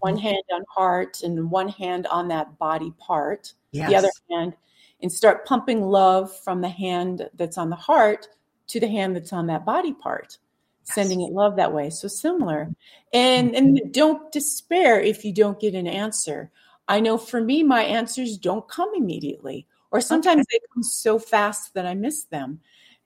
one 0.00 0.16
hand 0.18 0.42
on 0.52 0.62
heart 0.68 1.22
and 1.22 1.50
one 1.50 1.68
hand 1.68 2.06
on 2.08 2.28
that 2.28 2.58
body 2.58 2.92
part 2.98 3.52
yes. 3.72 3.88
the 3.88 3.96
other 3.96 4.10
hand 4.30 4.54
and 5.02 5.12
start 5.12 5.46
pumping 5.46 5.82
love 5.82 6.36
from 6.40 6.60
the 6.60 6.68
hand 6.68 7.28
that's 7.34 7.58
on 7.58 7.70
the 7.70 7.76
heart 7.76 8.28
to 8.66 8.80
the 8.80 8.88
hand 8.88 9.14
that's 9.14 9.32
on 9.32 9.46
that 9.46 9.64
body 9.64 9.92
part 9.92 10.38
sending 10.84 11.22
it 11.22 11.32
love 11.32 11.56
that 11.56 11.72
way 11.72 11.90
so 11.90 12.08
similar. 12.08 12.70
And 13.12 13.54
and 13.54 13.78
mm-hmm. 13.78 13.90
don't 13.90 14.30
despair 14.32 15.00
if 15.00 15.24
you 15.24 15.32
don't 15.32 15.60
get 15.60 15.74
an 15.74 15.86
answer. 15.86 16.50
I 16.86 17.00
know 17.00 17.18
for 17.18 17.40
me 17.40 17.62
my 17.62 17.82
answers 17.82 18.36
don't 18.36 18.68
come 18.68 18.90
immediately 18.94 19.66
or 19.94 20.00
sometimes 20.00 20.40
okay. 20.40 20.46
they 20.52 20.66
come 20.74 20.82
so 20.82 21.18
fast 21.18 21.72
that 21.72 21.86
i 21.86 21.94
miss 21.94 22.24
them 22.24 22.60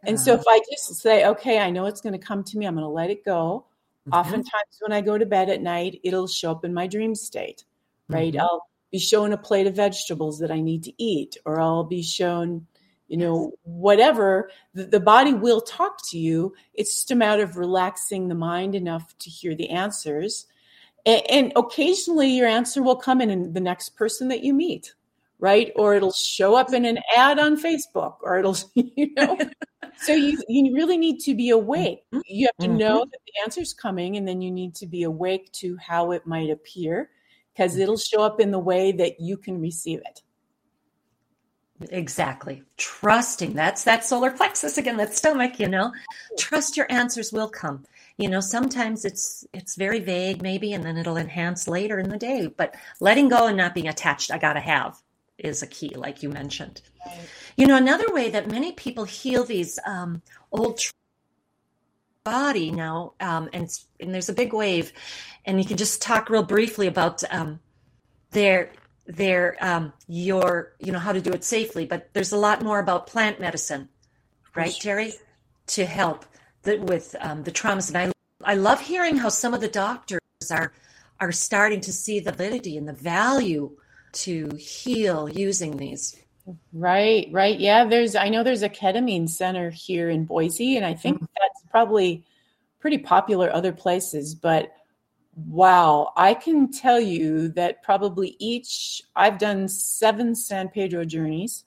and 0.05 0.19
so 0.19 0.35
if 0.35 0.43
i 0.49 0.61
just 0.71 0.97
say 0.97 1.27
okay 1.27 1.61
i 1.61 1.71
know 1.71 1.87
it's 1.87 2.01
going 2.01 2.13
to 2.13 2.19
come 2.19 2.43
to 2.43 2.59
me 2.59 2.67
i'm 2.67 2.75
going 2.75 2.83
to 2.83 2.89
let 2.89 3.11
it 3.11 3.25
go 3.25 3.65
oftentimes 4.13 4.79
when 4.81 4.93
i 4.93 5.01
go 5.01 5.17
to 5.17 5.27
bed 5.27 5.49
at 5.49 5.63
night 5.63 6.01
it'll 6.03 6.27
show 6.27 6.51
up 6.51 6.65
in 6.65 6.75
my 6.75 6.87
dream 6.87 7.15
state 7.15 7.65
right 8.09 8.33
mm-hmm. 8.33 8.41
i'll 8.41 8.69
be 8.91 8.99
shown 8.99 9.33
a 9.33 9.39
plate 9.39 9.67
of 9.67 9.75
vegetables 9.75 10.39
that 10.39 10.51
I 10.51 10.61
need 10.61 10.83
to 10.85 11.03
eat, 11.03 11.37
or 11.45 11.61
I'll 11.61 11.85
be 11.85 12.03
shown, 12.03 12.67
you 13.09 13.17
know, 13.17 13.53
whatever. 13.63 14.51
The, 14.75 14.85
the, 14.85 15.01
body 15.01 15.35
will 15.35 15.61
talk 15.61 15.99
to 16.11 16.19
you. 16.19 16.55
It's 16.75 16.95
just 16.95 17.11
a 17.11 17.15
matter 17.15 17.43
of 17.43 17.57
relaxing 17.57 18.29
the 18.29 18.35
mind 18.35 18.75
enough 18.75 19.17
to 19.19 19.31
hear 19.31 19.55
the 19.55 19.71
answers. 19.71 20.47
And, 21.05 21.23
and 21.31 21.53
occasionally 21.57 22.31
your 22.31 22.47
answer 22.47 22.83
will 22.83 22.97
come 22.97 23.21
in, 23.21 23.31
in 23.31 23.53
the 23.53 23.61
next 23.61 23.91
person 23.91 24.29
that 24.29 24.43
you 24.43 24.55
meet, 24.55 24.95
right? 25.41 25.73
Or 25.77 25.95
it'll 25.95 26.13
show 26.13 26.55
up 26.55 26.73
in 26.73 26.85
an 26.85 26.99
ad 27.17 27.39
on 27.39 27.61
Facebook, 27.61 28.17
or 28.23 28.39
it'll, 28.39 28.57
you 28.75 29.13
know. 29.15 29.39
so 29.99 30.13
you, 30.13 30.39
you 30.49 30.75
really 30.75 30.97
need 30.97 31.21
to 31.21 31.35
be 31.35 31.51
awake. 31.51 32.01
Mm-hmm. 32.13 32.21
You 32.27 32.47
have 32.47 32.69
to 32.69 32.75
know 32.75 33.01
mm-hmm. 33.01 33.11
that 33.11 33.21
the 33.27 33.43
answer's 33.45 33.73
coming, 33.73 34.17
and 34.17 34.27
then 34.27 34.41
you 34.41 34.51
need 34.51 34.75
to 34.77 34.87
be 34.87 35.05
awake 35.05 35.51
to 35.53 35.77
how 35.77 36.13
it 36.13 36.27
might 36.27 36.51
appear 36.51 37.11
because 37.53 37.77
it'll 37.77 37.97
show 37.97 38.23
up 38.23 38.41
in 38.41 38.51
the 38.51 38.59
way 38.59 38.93
that 38.93 39.21
you 39.21 39.37
can 39.37 39.61
receive 39.61 39.99
it. 40.01 40.23
Exactly. 41.91 42.63
Trusting. 42.77 43.55
That's 43.55 43.85
that 43.85 44.05
solar 44.05 44.33
plexus 44.33 44.79
again, 44.79 44.97
that 44.97 45.15
stomach, 45.15 45.61
you 45.61 45.69
know. 45.69 45.93
Trust 46.37 46.77
your 46.77 46.91
answers 46.91 47.33
will 47.33 47.49
come. 47.49 47.85
You 48.17 48.29
know, 48.29 48.41
sometimes 48.41 49.05
it's 49.05 49.47
it's 49.53 49.77
very 49.77 50.01
vague 50.01 50.43
maybe 50.43 50.73
and 50.73 50.85
then 50.85 50.97
it'll 50.97 51.17
enhance 51.17 51.69
later 51.69 52.01
in 52.01 52.09
the 52.09 52.17
day, 52.19 52.49
but 52.49 52.75
letting 53.01 53.29
go 53.29 53.47
and 53.47 53.57
not 53.57 53.75
being 53.75 53.87
attached, 53.87 54.33
I 54.33 54.39
got 54.39 54.55
to 54.55 54.61
have 54.61 55.01
is 55.39 55.63
a 55.63 55.67
key 55.67 55.95
like 55.95 56.23
you 56.23 56.29
mentioned. 56.29 56.83
You 57.57 57.67
know, 57.67 57.77
another 57.77 58.13
way 58.13 58.31
that 58.31 58.51
many 58.51 58.73
people 58.73 59.05
heal 59.05 59.45
these 59.45 59.79
um, 59.87 60.23
old 60.53 60.81
body 62.29 62.71
now 62.71 63.15
um, 63.21 63.49
and 63.53 63.71
and 64.01 64.13
there's 64.13 64.29
a 64.29 64.35
big 64.35 64.53
wave 64.53 64.93
and 65.47 65.59
you 65.59 65.65
can 65.65 65.79
just 65.79 66.03
talk 66.03 66.29
real 66.29 66.43
briefly 66.43 66.87
about 66.87 67.23
um, 67.33 67.59
their 68.33 68.71
their 69.07 69.57
um, 69.61 69.93
your 70.07 70.75
you 70.79 70.93
know 70.93 70.99
how 70.99 71.13
to 71.13 71.21
do 71.21 71.31
it 71.31 71.43
safely 71.43 71.87
but 71.87 72.11
there's 72.13 72.33
a 72.33 72.37
lot 72.37 72.63
more 72.63 72.81
about 72.81 73.07
plant 73.07 73.41
medicine 73.41 73.89
right 74.55 74.77
Jerry, 74.79 75.15
to 75.69 75.87
help 75.87 76.27
the, 76.65 76.77
with 76.77 77.17
um, 77.21 77.45
the 77.45 77.51
traumas 77.51 77.89
and 77.89 77.97
i 77.97 78.53
i 78.53 78.55
love 78.55 78.81
hearing 78.81 79.17
how 79.17 79.31
some 79.31 79.55
of 79.55 79.63
the 79.63 79.69
doctors 79.69 80.21
are 80.51 80.73
are 81.21 81.33
starting 81.33 81.81
to 81.81 81.93
see 81.93 82.21
the 82.21 82.33
validity 82.33 82.77
and 82.77 82.87
the 82.87 82.93
value 82.93 83.75
to 84.23 84.49
heal 84.57 85.29
using 85.29 85.77
these 85.77 86.17
right 86.73 87.29
right 87.31 87.61
yeah 87.61 87.85
there's 87.85 88.15
i 88.15 88.29
know 88.29 88.43
there's 88.43 88.63
a 88.63 88.69
ketamine 88.69 89.29
center 89.29 89.71
here 89.71 90.09
in 90.09 90.25
boise 90.25 90.77
and 90.77 90.87
i 90.87 90.95
think 90.95 91.17
mm-hmm. 91.17 91.27
that's 91.41 91.63
probably 91.71 92.25
pretty 92.81 92.99
popular 92.99 93.53
other 93.53 93.73
places 93.73 94.35
but 94.35 94.73
Wow, 95.47 96.13
I 96.17 96.35
can 96.35 96.73
tell 96.73 96.99
you 96.99 97.51
that 97.51 97.85
probably 97.85 98.35
each, 98.41 99.03
I've 99.15 99.39
done 99.39 99.69
seven 99.69 100.35
San 100.35 100.69
Pedro 100.69 101.05
journeys, 101.05 101.65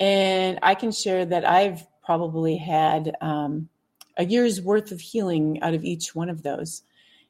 and 0.00 0.58
I 0.60 0.74
can 0.74 0.90
share 0.90 1.24
that 1.24 1.48
I've 1.48 1.86
probably 2.04 2.56
had 2.56 3.14
um, 3.20 3.68
a 4.16 4.24
year's 4.24 4.60
worth 4.60 4.90
of 4.90 5.00
healing 5.00 5.62
out 5.62 5.72
of 5.72 5.84
each 5.84 6.16
one 6.16 6.28
of 6.28 6.42
those. 6.42 6.82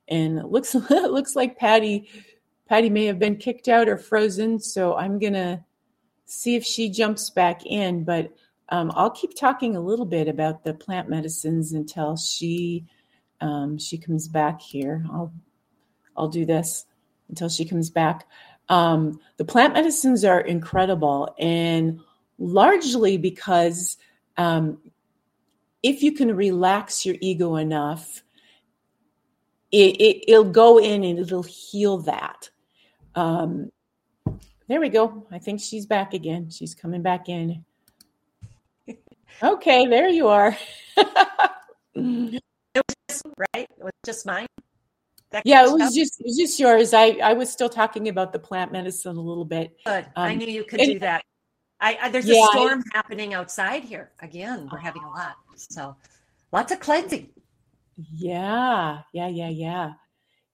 And 0.09 0.39
it 0.39 0.47
looks 0.47 0.75
it 0.75 1.11
looks 1.11 1.37
like 1.37 1.59
Patty 1.59 2.09
Patty 2.69 2.91
may 2.91 3.07
have 3.07 3.19
been 3.19 3.37
kicked 3.37 3.69
out 3.69 3.89
or 3.89 3.97
frozen, 3.97 4.59
so 4.59 4.97
I'm 4.97 5.19
gonna 5.19 5.65
see 6.25 6.57
if 6.57 6.65
she 6.65 6.91
jumps 6.91 7.31
back 7.31 7.65
in. 7.65 8.05
But 8.05 8.33
um, 8.69 8.91
I'll 8.95 9.11
keep 9.11 9.37
talking 9.37 9.77
a 9.77 9.81
little 9.81 10.07
bit 10.07 10.29
about 10.29 10.65
the 10.65 10.75
plant 10.75 11.09
medicines 11.09 11.73
until 11.73 12.17
she 12.17 12.85
um, 13.41 13.79
she 13.79 13.99
comes 13.99 14.29
back 14.29 14.61
here. 14.61 15.05
I'll 15.13 15.33
I'll 16.17 16.29
do 16.29 16.45
this 16.45 16.87
until 17.29 17.49
she 17.49 17.65
comes 17.65 17.91
back. 17.91 18.27
Um, 18.69 19.21
the 19.37 19.45
plant 19.45 19.75
medicines 19.75 20.25
are 20.25 20.41
incredible, 20.41 21.35
and 21.39 22.01
largely 22.39 23.17
because 23.17 23.97
um, 24.37 24.79
if 25.83 26.03
you 26.03 26.13
can 26.13 26.35
relax 26.35 27.07
your 27.07 27.17
ego 27.21 27.57
enough, 27.57 28.23
it, 29.71 30.01
it, 30.01 30.25
will 30.29 30.45
go 30.45 30.79
in 30.79 31.05
and 31.05 31.19
it'll 31.19 31.43
heal 31.43 31.99
that. 31.99 32.51
Um, 33.17 33.73
there 34.69 34.81
we 34.81 34.91
go. 34.91 35.27
I 35.31 35.39
think 35.39 35.61
she's 35.61 35.87
back 35.87 36.13
again. 36.13 36.51
She's 36.51 36.75
coming 36.75 37.03
back 37.03 37.29
in. 37.29 37.65
Okay, 39.43 39.87
there 39.87 40.09
you 40.09 40.29
are. 40.29 40.57
it 40.97 42.41
was 42.75 42.97
just, 43.09 43.23
right? 43.37 43.69
It 43.69 43.85
was 43.85 43.93
just 44.05 44.27
mine. 44.27 44.47
Yeah, 45.45 45.67
it 45.67 45.73
was 45.73 45.83
up? 45.83 45.93
just 45.93 46.21
it 46.21 46.27
was 46.27 46.37
just 46.39 46.59
yours. 46.59 46.95
I 46.95 47.19
I 47.23 47.35
was 47.35 47.51
still 47.51 47.69
talking 47.69 48.09
about 48.09 48.33
the 48.33 48.39
plant 48.39 48.73
medicine 48.73 49.17
a 49.17 49.21
little 49.21 49.45
bit. 49.45 49.77
Good. 49.85 50.07
Um, 50.17 50.25
I 50.29 50.35
knew 50.35 50.47
you 50.47 50.65
could 50.65 50.81
and, 50.81 50.93
do 50.95 50.99
that. 51.01 51.23
I, 51.81 51.99
I 52.01 52.09
there's 52.09 52.27
yeah, 52.27 52.43
a 52.43 52.47
storm 52.47 52.83
I, 52.93 52.97
happening 52.97 53.35
outside 53.35 53.85
here 53.85 54.13
again. 54.21 54.69
We're 54.73 54.79
having 54.79 55.03
a 55.03 55.11
lot, 55.11 55.37
so 55.57 55.97
lots 56.53 56.73
of 56.73 56.81
cleansing. 56.81 57.29
Yeah, 57.97 59.01
yeah, 59.13 59.29
yeah, 59.29 59.49
yeah, 59.51 59.93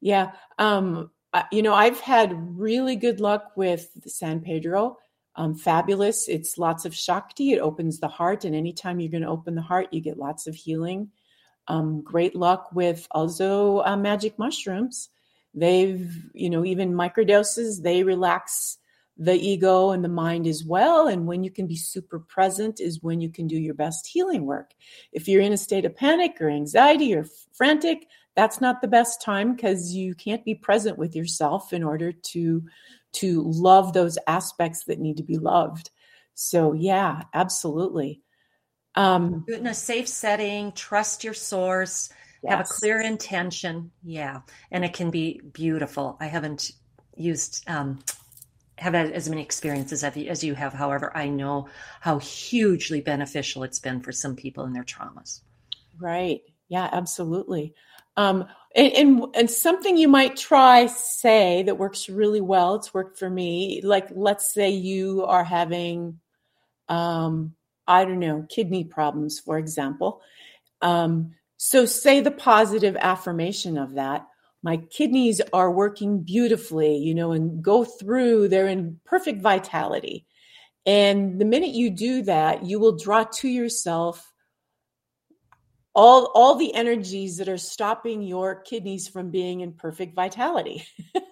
yeah. 0.00 0.32
Um, 0.58 1.11
you 1.50 1.62
know, 1.62 1.74
I've 1.74 2.00
had 2.00 2.34
really 2.58 2.96
good 2.96 3.20
luck 3.20 3.52
with 3.56 3.88
San 4.06 4.40
Pedro. 4.40 4.98
Um, 5.34 5.54
fabulous. 5.54 6.28
It's 6.28 6.58
lots 6.58 6.84
of 6.84 6.94
Shakti. 6.94 7.52
It 7.52 7.60
opens 7.60 7.98
the 7.98 8.08
heart, 8.08 8.44
and 8.44 8.54
anytime 8.54 9.00
you're 9.00 9.10
going 9.10 9.22
to 9.22 9.28
open 9.28 9.54
the 9.54 9.62
heart, 9.62 9.88
you 9.90 10.00
get 10.00 10.18
lots 10.18 10.46
of 10.46 10.54
healing. 10.54 11.10
Um, 11.68 12.02
great 12.02 12.34
luck 12.34 12.68
with 12.74 13.06
also 13.12 13.80
uh, 13.80 13.96
magic 13.96 14.38
mushrooms. 14.38 15.08
They've, 15.54 16.10
you 16.34 16.50
know, 16.50 16.64
even 16.64 16.92
microdoses, 16.92 17.82
they 17.82 18.02
relax 18.02 18.78
the 19.18 19.34
ego 19.34 19.90
and 19.90 20.02
the 20.02 20.08
mind 20.08 20.46
as 20.46 20.64
well. 20.64 21.06
And 21.06 21.26
when 21.26 21.44
you 21.44 21.50
can 21.50 21.66
be 21.66 21.76
super 21.76 22.18
present 22.18 22.80
is 22.80 23.02
when 23.02 23.20
you 23.20 23.28
can 23.28 23.46
do 23.46 23.56
your 23.56 23.74
best 23.74 24.06
healing 24.06 24.46
work. 24.46 24.72
If 25.12 25.28
you're 25.28 25.42
in 25.42 25.52
a 25.52 25.58
state 25.58 25.84
of 25.84 25.94
panic 25.94 26.40
or 26.40 26.48
anxiety 26.48 27.14
or 27.14 27.26
frantic, 27.52 28.08
that's 28.34 28.60
not 28.60 28.80
the 28.80 28.88
best 28.88 29.20
time 29.22 29.54
because 29.54 29.94
you 29.94 30.14
can't 30.14 30.44
be 30.44 30.54
present 30.54 30.98
with 30.98 31.14
yourself 31.14 31.72
in 31.72 31.82
order 31.82 32.12
to 32.12 32.64
to 33.12 33.42
love 33.42 33.92
those 33.92 34.16
aspects 34.26 34.84
that 34.84 34.98
need 34.98 35.18
to 35.18 35.22
be 35.22 35.36
loved. 35.36 35.90
So 36.34 36.72
yeah, 36.72 37.22
absolutely. 37.34 38.22
Um, 38.94 39.44
in 39.48 39.66
a 39.66 39.74
safe 39.74 40.08
setting, 40.08 40.72
trust 40.72 41.24
your 41.24 41.34
source, 41.34 42.10
yes. 42.42 42.50
have 42.50 42.60
a 42.60 42.64
clear 42.64 43.00
intention. 43.00 43.90
Yeah. 44.02 44.40
And 44.70 44.84
it 44.84 44.92
can 44.92 45.10
be 45.10 45.40
beautiful. 45.52 46.16
I 46.20 46.26
haven't 46.26 46.72
used, 47.16 47.64
um, 47.68 48.00
have 48.78 48.94
had 48.94 49.12
as 49.12 49.28
many 49.28 49.42
experiences 49.42 50.04
as 50.04 50.44
you 50.44 50.54
have. 50.54 50.72
However, 50.72 51.14
I 51.16 51.28
know 51.28 51.68
how 52.00 52.18
hugely 52.18 53.00
beneficial 53.00 53.62
it's 53.62 53.78
been 53.78 54.00
for 54.00 54.12
some 54.12 54.36
people 54.36 54.64
in 54.64 54.72
their 54.72 54.84
traumas. 54.84 55.40
Right. 55.98 56.40
Yeah, 56.68 56.88
absolutely. 56.90 57.74
Um, 58.16 58.46
and, 58.74 58.92
and, 58.92 59.24
and 59.34 59.50
something 59.50 59.96
you 59.96 60.08
might 60.08 60.36
try 60.36 60.86
say 60.86 61.62
that 61.64 61.78
works 61.78 62.08
really 62.08 62.40
well. 62.40 62.74
It's 62.74 62.94
worked 62.94 63.18
for 63.18 63.28
me. 63.28 63.80
Like, 63.82 64.08
let's 64.10 64.52
say 64.52 64.70
you 64.70 65.24
are 65.24 65.44
having, 65.44 66.20
um, 66.88 67.54
I 67.86 68.04
don't 68.04 68.18
know, 68.18 68.46
kidney 68.48 68.84
problems, 68.84 69.40
for 69.40 69.58
example. 69.58 70.20
Um, 70.80 71.34
so 71.56 71.86
say 71.86 72.20
the 72.20 72.30
positive 72.30 72.96
affirmation 72.96 73.78
of 73.78 73.94
that. 73.94 74.26
My 74.62 74.76
kidneys 74.76 75.40
are 75.52 75.70
working 75.70 76.22
beautifully, 76.22 76.96
you 76.96 77.14
know, 77.14 77.32
and 77.32 77.62
go 77.62 77.84
through, 77.84 78.48
they're 78.48 78.68
in 78.68 79.00
perfect 79.04 79.42
vitality. 79.42 80.26
And 80.86 81.40
the 81.40 81.44
minute 81.44 81.70
you 81.70 81.90
do 81.90 82.22
that, 82.22 82.64
you 82.64 82.78
will 82.78 82.96
draw 82.96 83.24
to 83.24 83.48
yourself 83.48 84.31
all, 85.94 86.30
all 86.34 86.54
the 86.54 86.74
energies 86.74 87.36
that 87.36 87.48
are 87.48 87.58
stopping 87.58 88.22
your 88.22 88.54
kidneys 88.54 89.08
from 89.08 89.30
being 89.30 89.60
in 89.60 89.72
perfect 89.72 90.14
vitality. 90.14 90.86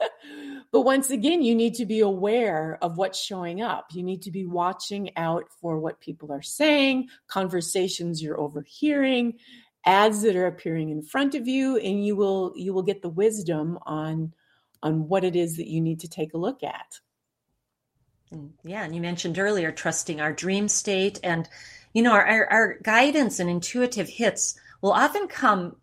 But 0.72 0.82
once 0.82 1.10
again, 1.10 1.42
you 1.42 1.54
need 1.54 1.74
to 1.74 1.86
be 1.86 2.00
aware 2.00 2.78
of 2.80 2.96
what's 2.96 3.18
showing 3.18 3.60
up. 3.60 3.88
You 3.92 4.02
need 4.04 4.22
to 4.22 4.30
be 4.30 4.46
watching 4.46 5.16
out 5.16 5.46
for 5.60 5.78
what 5.78 6.00
people 6.00 6.32
are 6.32 6.42
saying, 6.42 7.08
conversations 7.26 8.22
you're 8.22 8.40
overhearing, 8.40 9.38
ads 9.84 10.22
that 10.22 10.36
are 10.36 10.46
appearing 10.46 10.90
in 10.90 11.02
front 11.02 11.34
of 11.34 11.48
you, 11.48 11.76
and 11.76 12.04
you 12.04 12.14
will 12.14 12.52
you 12.54 12.72
will 12.72 12.82
get 12.82 13.02
the 13.02 13.08
wisdom 13.08 13.78
on 13.82 14.32
on 14.82 15.08
what 15.08 15.24
it 15.24 15.34
is 15.34 15.56
that 15.56 15.66
you 15.66 15.80
need 15.80 16.00
to 16.00 16.08
take 16.08 16.34
a 16.34 16.38
look 16.38 16.62
at. 16.62 17.00
Mm, 18.32 18.50
yeah, 18.62 18.84
and 18.84 18.94
you 18.94 19.00
mentioned 19.00 19.40
earlier 19.40 19.72
trusting 19.72 20.20
our 20.20 20.32
dream 20.32 20.68
state 20.68 21.18
and 21.24 21.48
you 21.92 22.02
know 22.02 22.12
our, 22.12 22.24
our, 22.24 22.46
our 22.46 22.78
guidance 22.82 23.40
and 23.40 23.50
intuitive 23.50 24.08
hits 24.08 24.58
will 24.80 24.92
often 24.92 25.28
come 25.28 25.76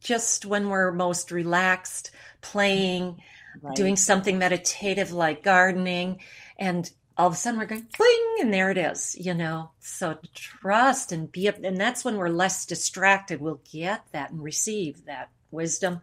just 0.00 0.44
when 0.44 0.68
we're 0.68 0.92
most 0.92 1.32
relaxed, 1.32 2.10
playing, 2.42 3.16
right. 3.62 3.74
doing 3.74 3.96
something 3.96 4.38
meditative 4.38 5.12
like 5.12 5.42
gardening, 5.42 6.20
and 6.58 6.90
all 7.16 7.26
of 7.26 7.32
a 7.32 7.36
sudden 7.36 7.58
we're 7.58 7.66
going 7.66 7.86
bling, 7.96 8.36
and 8.40 8.52
there 8.52 8.70
it 8.70 8.78
is, 8.78 9.16
you 9.18 9.34
know. 9.34 9.70
So 9.80 10.18
trust 10.34 11.12
and 11.12 11.30
be, 11.32 11.48
and 11.48 11.76
that's 11.76 12.04
when 12.04 12.16
we're 12.16 12.28
less 12.28 12.66
distracted. 12.66 13.40
We'll 13.40 13.60
get 13.72 14.04
that 14.12 14.30
and 14.30 14.42
receive 14.42 15.04
that 15.06 15.30
wisdom, 15.50 16.00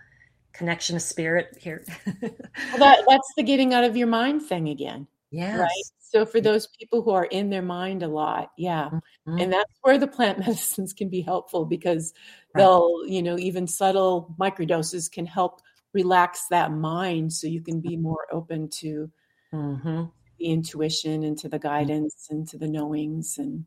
connection 0.54 0.96
of 0.96 1.02
spirit 1.02 1.58
here. 1.60 1.86
well, 2.22 2.32
that, 2.78 3.04
that's 3.08 3.34
the 3.38 3.44
getting 3.44 3.74
out 3.74 3.84
of 3.84 3.96
your 3.96 4.08
mind 4.08 4.42
thing 4.44 4.70
again. 4.70 5.08
Yeah. 5.30 5.60
Right. 5.60 5.70
So 6.12 6.26
for 6.26 6.42
those 6.42 6.68
people 6.68 7.02
who 7.02 7.12
are 7.12 7.26
in 7.26 7.50
their 7.50 7.62
mind 7.62 8.04
a 8.04 8.08
lot, 8.08 8.52
yeah. 8.58 8.90
Mm-hmm. 8.90 9.38
And 9.38 9.54
that's 9.54 9.74
where 9.82 9.98
the 9.98 10.08
plant 10.08 10.40
medicines 10.48 10.92
can 10.92 11.08
be 11.08 11.22
helpful 11.22 11.66
because 11.66 12.14
right. 12.54 12.62
they'll, 12.62 13.04
you 13.08 13.24
know, 13.24 13.38
even 13.38 13.66
subtle 13.66 14.36
microdoses 14.38 15.10
can 15.10 15.26
help 15.26 15.62
relax 15.94 16.48
that 16.50 16.72
mind 16.72 17.32
so 17.32 17.48
you 17.48 17.62
can 17.62 17.80
be 17.80 17.96
more 17.98 18.28
open 18.32 18.70
to 18.70 19.10
mm-hmm. 19.54 20.04
the 20.40 20.46
intuition 20.46 21.24
and 21.24 21.38
to 21.38 21.50
the 21.50 21.60
guidance 21.60 22.28
and 22.30 22.48
to 22.48 22.58
the 22.58 22.68
knowings 22.68 23.38
and 23.38 23.66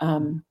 um, 0.00 0.44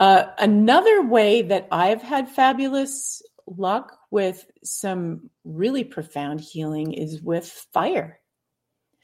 uh, 0.00 0.24
another 0.38 1.02
way 1.02 1.42
that 1.42 1.66
i've 1.70 2.02
had 2.02 2.28
fabulous 2.28 3.22
luck 3.46 3.98
with 4.10 4.46
some 4.62 5.30
really 5.44 5.84
profound 5.84 6.40
healing 6.40 6.92
is 6.92 7.22
with 7.22 7.46
fire 7.72 8.18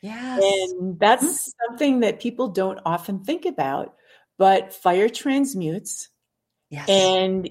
Yes. 0.03 0.42
And 0.42 0.98
that's 0.98 1.24
mm-hmm. 1.24 1.68
something 1.68 2.01
that 2.01 2.20
people 2.20 2.48
don't 2.48 2.80
often 2.84 3.24
think 3.24 3.44
about. 3.44 3.94
But 4.38 4.72
fire 4.72 5.09
transmutes. 5.09 6.09
Yes. 6.70 6.88
And 6.88 7.48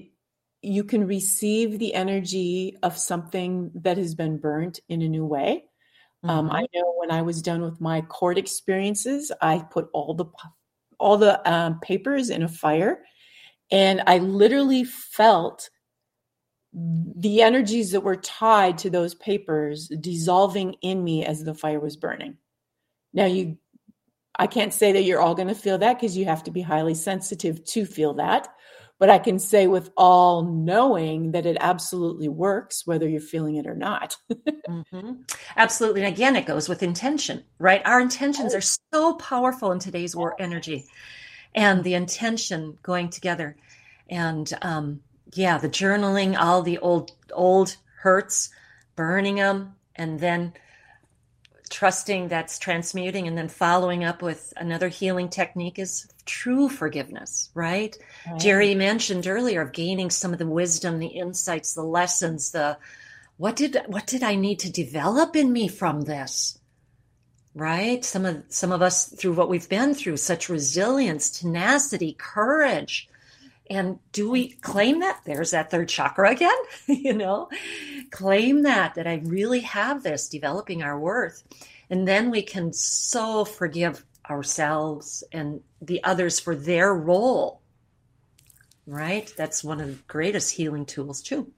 you 0.62 0.84
can 0.84 1.06
receive 1.06 1.78
the 1.78 1.94
energy 1.94 2.76
of 2.82 2.98
something 2.98 3.70
that 3.76 3.96
has 3.96 4.14
been 4.14 4.38
burnt 4.38 4.80
in 4.88 5.02
a 5.02 5.08
new 5.08 5.24
way. 5.24 5.64
Um, 6.22 6.30
mm-hmm. 6.30 6.38
Um, 6.38 6.50
I 6.50 6.66
know 6.74 6.94
when 6.96 7.10
I 7.10 7.22
was 7.22 7.42
done 7.42 7.62
with 7.62 7.80
my 7.80 8.02
court 8.02 8.38
experiences, 8.38 9.32
I 9.40 9.60
put 9.70 9.88
all 9.92 10.14
the 10.14 10.26
all 10.98 11.16
the 11.16 11.50
um, 11.50 11.80
papers 11.80 12.28
in 12.28 12.42
a 12.42 12.48
fire, 12.48 13.02
and 13.70 14.02
I 14.06 14.18
literally 14.18 14.84
felt 14.84 15.70
the 16.72 17.42
energies 17.42 17.90
that 17.92 18.02
were 18.02 18.16
tied 18.16 18.78
to 18.78 18.90
those 18.90 19.14
papers 19.14 19.88
dissolving 19.88 20.74
in 20.82 21.02
me 21.02 21.24
as 21.24 21.42
the 21.42 21.54
fire 21.54 21.80
was 21.80 21.96
burning. 21.96 22.36
Now 23.12 23.26
you 23.26 23.58
I 24.40 24.46
can't 24.46 24.72
say 24.72 24.92
that 24.92 25.02
you're 25.02 25.20
all 25.20 25.34
going 25.34 25.48
to 25.48 25.54
feel 25.54 25.76
that 25.78 26.00
because 26.00 26.16
you 26.16 26.24
have 26.24 26.44
to 26.44 26.50
be 26.50 26.62
highly 26.62 26.94
sensitive 26.94 27.62
to 27.66 27.84
feel 27.84 28.14
that. 28.14 28.48
But 28.98 29.10
I 29.10 29.18
can 29.18 29.38
say 29.38 29.66
with 29.66 29.90
all 29.96 30.42
knowing 30.42 31.32
that 31.32 31.46
it 31.46 31.56
absolutely 31.60 32.28
works, 32.28 32.86
whether 32.86 33.08
you're 33.08 33.20
feeling 33.20 33.56
it 33.56 33.66
or 33.66 33.74
not. 33.74 34.16
mm-hmm. 34.30 35.12
Absolutely. 35.56 36.02
And 36.02 36.14
again, 36.14 36.36
it 36.36 36.46
goes 36.46 36.68
with 36.68 36.82
intention, 36.82 37.44
right? 37.58 37.82
Our 37.84 38.00
intentions 38.00 38.54
are 38.54 38.60
so 38.92 39.14
powerful 39.14 39.72
in 39.72 39.78
today's 39.78 40.14
war 40.14 40.36
energy 40.38 40.86
and 41.54 41.82
the 41.82 41.94
intention 41.94 42.78
going 42.82 43.08
together. 43.10 43.56
And 44.08 44.50
um, 44.62 45.00
yeah, 45.34 45.58
the 45.58 45.68
journaling, 45.68 46.36
all 46.38 46.62
the 46.62 46.78
old 46.78 47.12
old 47.32 47.76
hurts, 48.00 48.50
burning 48.96 49.36
them, 49.36 49.74
and 49.94 50.20
then 50.20 50.52
trusting 51.70 52.28
that's 52.28 52.58
transmuting, 52.58 53.28
and 53.28 53.38
then 53.38 53.48
following 53.48 54.04
up 54.04 54.22
with 54.22 54.52
another 54.56 54.88
healing 54.88 55.28
technique 55.28 55.78
is 55.78 56.08
true 56.26 56.68
forgiveness, 56.68 57.50
right? 57.54 57.96
right? 58.26 58.40
Jerry 58.40 58.74
mentioned 58.74 59.26
earlier 59.26 59.62
of 59.62 59.72
gaining 59.72 60.10
some 60.10 60.32
of 60.32 60.38
the 60.38 60.46
wisdom, 60.46 60.98
the 60.98 61.06
insights, 61.06 61.74
the 61.74 61.82
lessons, 61.82 62.50
the 62.50 62.76
what 63.36 63.56
did 63.56 63.78
what 63.86 64.06
did 64.06 64.22
I 64.22 64.34
need 64.34 64.58
to 64.60 64.72
develop 64.72 65.34
in 65.36 65.52
me 65.52 65.68
from 65.68 66.02
this? 66.02 66.58
Right? 67.54 68.04
Some 68.04 68.26
of 68.26 68.44
some 68.48 68.72
of 68.72 68.82
us 68.82 69.06
through 69.06 69.32
what 69.32 69.48
we've 69.48 69.68
been 69.68 69.94
through, 69.94 70.18
such 70.18 70.48
resilience, 70.48 71.30
tenacity, 71.30 72.14
courage, 72.18 73.08
and 73.70 74.00
do 74.10 74.28
we 74.28 74.48
claim 74.48 74.98
that? 75.00 75.20
There's 75.24 75.52
that 75.52 75.70
third 75.70 75.88
chakra 75.88 76.32
again, 76.32 76.58
you 76.88 77.12
know? 77.12 77.48
Claim 78.10 78.64
that, 78.64 78.96
that 78.96 79.06
I 79.06 79.22
really 79.24 79.60
have 79.60 80.02
this, 80.02 80.28
developing 80.28 80.82
our 80.82 80.98
worth. 80.98 81.44
And 81.88 82.06
then 82.06 82.32
we 82.32 82.42
can 82.42 82.72
so 82.72 83.44
forgive 83.44 84.04
ourselves 84.28 85.22
and 85.32 85.60
the 85.80 86.02
others 86.02 86.40
for 86.40 86.56
their 86.56 86.92
role. 86.92 87.62
Right? 88.86 89.32
That's 89.36 89.62
one 89.62 89.80
of 89.80 89.86
the 89.86 90.02
greatest 90.08 90.52
healing 90.52 90.84
tools, 90.84 91.22
too. 91.22 91.52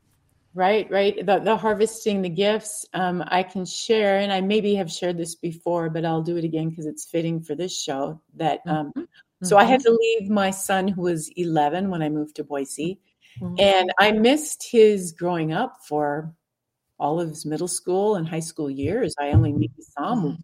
Right, 0.54 0.90
right. 0.90 1.16
The, 1.16 1.38
the 1.38 1.56
harvesting 1.56 2.20
the 2.20 2.28
gifts, 2.28 2.84
um, 2.92 3.24
I 3.26 3.42
can 3.42 3.64
share, 3.64 4.18
and 4.18 4.30
I 4.30 4.42
maybe 4.42 4.74
have 4.74 4.92
shared 4.92 5.16
this 5.16 5.34
before, 5.34 5.88
but 5.88 6.04
I'll 6.04 6.22
do 6.22 6.36
it 6.36 6.44
again 6.44 6.68
because 6.68 6.84
it's 6.84 7.06
fitting 7.06 7.40
for 7.40 7.54
this 7.54 7.74
show. 7.80 8.20
That 8.34 8.60
um, 8.66 8.88
mm-hmm. 8.88 9.04
So 9.42 9.56
I 9.56 9.64
had 9.64 9.80
mm-hmm. 9.80 9.92
to 9.92 9.98
leave 10.00 10.30
my 10.30 10.50
son, 10.50 10.88
who 10.88 11.02
was 11.02 11.28
11, 11.36 11.90
when 11.90 12.02
I 12.02 12.08
moved 12.08 12.36
to 12.36 12.44
Boise. 12.44 13.00
Mm-hmm. 13.40 13.54
And 13.58 13.92
I 13.98 14.12
missed 14.12 14.68
his 14.70 15.12
growing 15.12 15.52
up 15.52 15.78
for 15.86 16.32
all 16.98 17.20
of 17.20 17.28
his 17.28 17.44
middle 17.44 17.68
school 17.68 18.14
and 18.14 18.28
high 18.28 18.40
school 18.40 18.70
years. 18.70 19.14
I 19.20 19.30
only 19.30 19.52
maybe 19.52 19.72
saw 19.80 20.12
him 20.12 20.20
mm-hmm. 20.20 20.34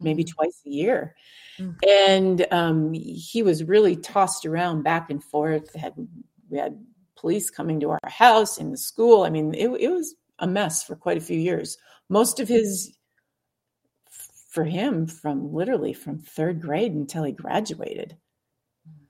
maybe 0.00 0.24
twice 0.24 0.60
a 0.66 0.70
year. 0.70 1.14
Mm-hmm. 1.58 1.72
And 1.88 2.46
um, 2.50 2.92
he 2.94 3.42
was 3.42 3.64
really 3.64 3.96
tossed 3.96 4.46
around 4.46 4.82
back 4.82 5.10
and 5.10 5.22
forth. 5.22 5.74
Had, 5.74 5.92
we 6.48 6.58
had 6.58 6.82
police 7.16 7.50
coming 7.50 7.80
to 7.80 7.90
our 7.90 8.00
house 8.04 8.58
in 8.58 8.70
the 8.70 8.78
school. 8.78 9.24
I 9.24 9.30
mean, 9.30 9.54
it, 9.54 9.68
it 9.68 9.90
was 9.90 10.14
a 10.38 10.46
mess 10.46 10.82
for 10.82 10.96
quite 10.96 11.18
a 11.18 11.22
few 11.22 11.38
years. 11.38 11.76
Most 12.08 12.40
of 12.40 12.48
his 12.48 12.96
for 14.48 14.64
him 14.64 15.06
from 15.06 15.52
literally 15.52 15.92
from 15.92 16.18
third 16.18 16.60
grade 16.60 16.92
until 16.92 17.22
he 17.22 17.30
graduated 17.30 18.16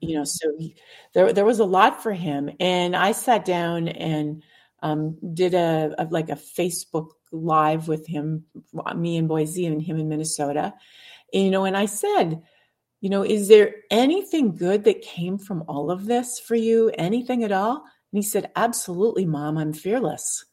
you 0.01 0.15
know 0.15 0.23
so 0.23 0.51
he, 0.57 0.75
there 1.13 1.31
there 1.31 1.45
was 1.45 1.59
a 1.59 1.65
lot 1.65 2.01
for 2.03 2.11
him. 2.11 2.49
And 2.59 2.95
i 2.95 3.11
sat 3.11 3.45
down 3.45 3.87
and 3.87 4.43
um, 4.83 5.17
did 5.33 5.53
a, 5.53 5.93
a, 5.99 6.05
like 6.05 6.29
a 6.29 6.35
facebook 6.35 7.09
live 7.31 7.87
with 7.87 8.05
him 8.07 8.43
me 8.95 9.15
in 9.17 9.27
boise 9.27 9.65
and 9.65 9.81
him 9.81 9.97
in 9.97 10.09
minnesota. 10.09 10.73
And, 11.33 11.43
you 11.45 11.51
know 11.51 11.65
and 11.65 11.77
i 11.77 11.85
said 11.85 12.41
you 12.99 13.09
know 13.09 13.23
is 13.23 13.47
there 13.47 13.75
anything 13.89 14.55
good 14.55 14.83
that 14.83 15.01
came 15.01 15.37
from 15.37 15.63
all 15.67 15.91
of 15.91 16.05
this 16.05 16.39
for 16.39 16.55
you? 16.55 16.91
Anything 16.97 17.43
at 17.43 17.51
all? 17.51 17.83
And 18.11 18.17
he 18.17 18.23
said 18.23 18.51
absolutely 18.55 19.25
mom 19.25 19.57
i'm 19.57 19.73
fearless. 19.73 20.45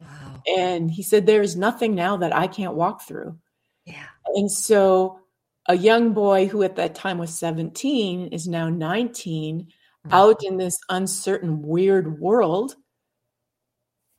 Wow. 0.00 0.42
And 0.56 0.90
he 0.90 1.02
said 1.02 1.24
there's 1.24 1.56
nothing 1.56 1.94
now 1.94 2.18
that 2.18 2.34
i 2.34 2.46
can't 2.46 2.74
walk 2.74 3.02
through. 3.02 3.38
Yeah. 3.86 4.06
And 4.34 4.50
so 4.50 5.20
a 5.68 5.76
young 5.76 6.12
boy 6.12 6.46
who 6.46 6.62
at 6.62 6.76
that 6.76 6.94
time 6.94 7.18
was 7.18 7.36
17 7.38 8.28
is 8.28 8.46
now 8.46 8.68
19 8.68 9.60
mm-hmm. 9.60 10.14
out 10.14 10.44
in 10.44 10.56
this 10.56 10.78
uncertain 10.88 11.62
weird 11.62 12.20
world 12.20 12.76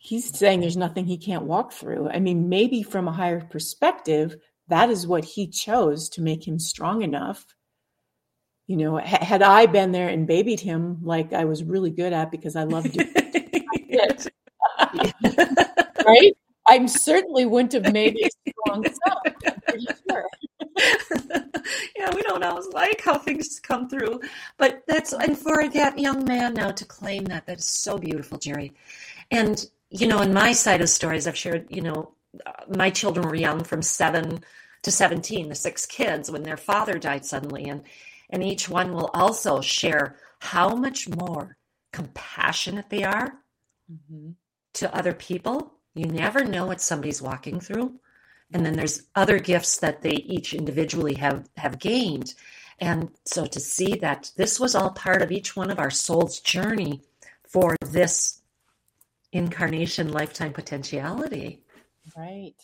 he's 0.05 0.37
saying 0.37 0.59
there's 0.59 0.77
nothing 0.77 1.05
he 1.05 1.17
can't 1.17 1.45
walk 1.45 1.73
through. 1.73 2.09
I 2.09 2.19
mean 2.19 2.47
maybe 2.47 2.83
from 2.83 3.07
a 3.07 3.11
higher 3.11 3.41
perspective 3.41 4.35
that 4.67 4.89
is 4.89 5.07
what 5.07 5.25
he 5.25 5.47
chose 5.47 6.09
to 6.09 6.21
make 6.21 6.47
him 6.47 6.59
strong 6.59 7.01
enough. 7.01 7.45
You 8.67 8.77
know 8.77 8.97
had 8.97 9.41
i 9.43 9.67
been 9.67 9.91
there 9.91 10.09
and 10.09 10.25
babied 10.25 10.59
him 10.59 10.97
like 11.03 11.33
i 11.33 11.45
was 11.45 11.63
really 11.63 11.91
good 11.91 12.13
at 12.13 12.31
because 12.31 12.55
i 12.55 12.63
loved 12.63 12.95
it. 12.95 14.31
Right? 16.05 16.37
I 16.67 16.85
certainly 16.85 17.47
wouldn't 17.47 17.73
have 17.73 17.91
made 17.91 18.15
a 18.15 18.51
strong 18.51 18.85
son 18.85 19.55
sure 20.07 20.27
yeah, 21.95 22.13
we 22.13 22.21
don't 22.21 22.43
always 22.43 22.67
like 22.67 23.01
how 23.01 23.17
things 23.17 23.59
come 23.59 23.87
through, 23.89 24.19
but 24.57 24.83
that's 24.87 25.13
and 25.13 25.37
for 25.37 25.67
that 25.69 25.97
young 25.97 26.25
man 26.25 26.53
now 26.53 26.71
to 26.71 26.85
claim 26.85 27.25
that 27.25 27.45
that 27.47 27.59
is 27.59 27.65
so 27.65 27.97
beautiful, 27.97 28.37
Jerry. 28.37 28.73
And 29.31 29.65
you 29.89 30.07
know, 30.07 30.21
in 30.21 30.33
my 30.33 30.51
side 30.51 30.81
of 30.81 30.89
stories, 30.89 31.27
I've 31.27 31.37
shared. 31.37 31.67
You 31.69 31.81
know, 31.81 32.13
my 32.67 32.89
children 32.89 33.27
were 33.27 33.35
young, 33.35 33.63
from 33.63 33.81
seven 33.81 34.43
to 34.83 34.91
seventeen, 34.91 35.49
the 35.49 35.55
six 35.55 35.85
kids 35.85 36.29
when 36.29 36.43
their 36.43 36.57
father 36.57 36.99
died 36.99 37.25
suddenly, 37.25 37.65
and 37.65 37.83
and 38.29 38.43
each 38.43 38.67
one 38.67 38.93
will 38.93 39.09
also 39.13 39.61
share 39.61 40.17
how 40.39 40.75
much 40.75 41.07
more 41.07 41.57
compassionate 41.93 42.89
they 42.89 43.03
are 43.03 43.39
mm-hmm. 43.91 44.31
to 44.73 44.95
other 44.95 45.13
people. 45.13 45.73
You 45.93 46.07
never 46.07 46.43
know 46.43 46.65
what 46.65 46.81
somebody's 46.81 47.21
walking 47.21 47.61
through 47.61 47.99
and 48.55 48.65
then 48.65 48.75
there's 48.75 49.03
other 49.15 49.37
gifts 49.37 49.77
that 49.79 50.01
they 50.01 50.13
each 50.13 50.53
individually 50.53 51.15
have 51.15 51.49
have 51.57 51.77
gained. 51.77 52.33
And 52.79 53.11
so 53.25 53.45
to 53.45 53.59
see 53.59 53.95
that 53.95 54.31
this 54.37 54.59
was 54.59 54.75
all 54.75 54.91
part 54.91 55.21
of 55.21 55.31
each 55.31 55.55
one 55.55 55.69
of 55.69 55.79
our 55.79 55.91
soul's 55.91 56.39
journey 56.39 57.01
for 57.47 57.75
this 57.81 58.41
incarnation 59.31 60.11
lifetime 60.11 60.53
potentiality. 60.53 61.61
Right 62.17 62.55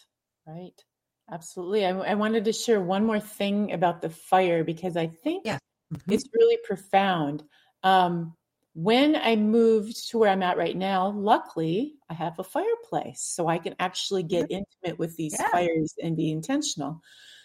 right. 0.48 0.84
Absolutely. 1.32 1.86
I, 1.86 1.92
I 1.92 2.16
wanted 2.16 2.46
to 2.46 2.54
share 2.54 2.82
one 2.82 3.06
more 3.06 3.20
thing 3.20 3.72
about 3.72 4.02
the 4.02 4.10
fire 4.10 4.64
because 4.64 4.98
i 4.98 5.08
think 5.08 5.46
yeah. 5.46 5.60
mm-hmm. 5.94 6.12
it's 6.12 6.28
really 6.34 6.58
profound. 6.64 7.44
Um, 7.84 8.36
when 8.74 9.16
I 9.18 9.36
moved 9.36 10.10
to 10.10 10.18
where 10.18 10.30
I'm 10.30 10.44
at 10.44 10.58
right 10.58 10.78
now, 10.78 11.10
luckily 11.10 11.96
I 12.10 12.14
have 12.14 12.40
a 12.40 12.44
fireplace, 12.44 13.22
so 13.22 13.48
I 13.48 13.58
can 13.58 13.76
actually 13.80 14.24
get 14.24 14.50
intimate 14.50 14.98
with 14.98 15.16
these 15.18 15.36
yeah. 15.38 15.50
fires 15.50 15.94
and 16.02 16.16
be 16.16 16.32
intentional. 16.32 17.02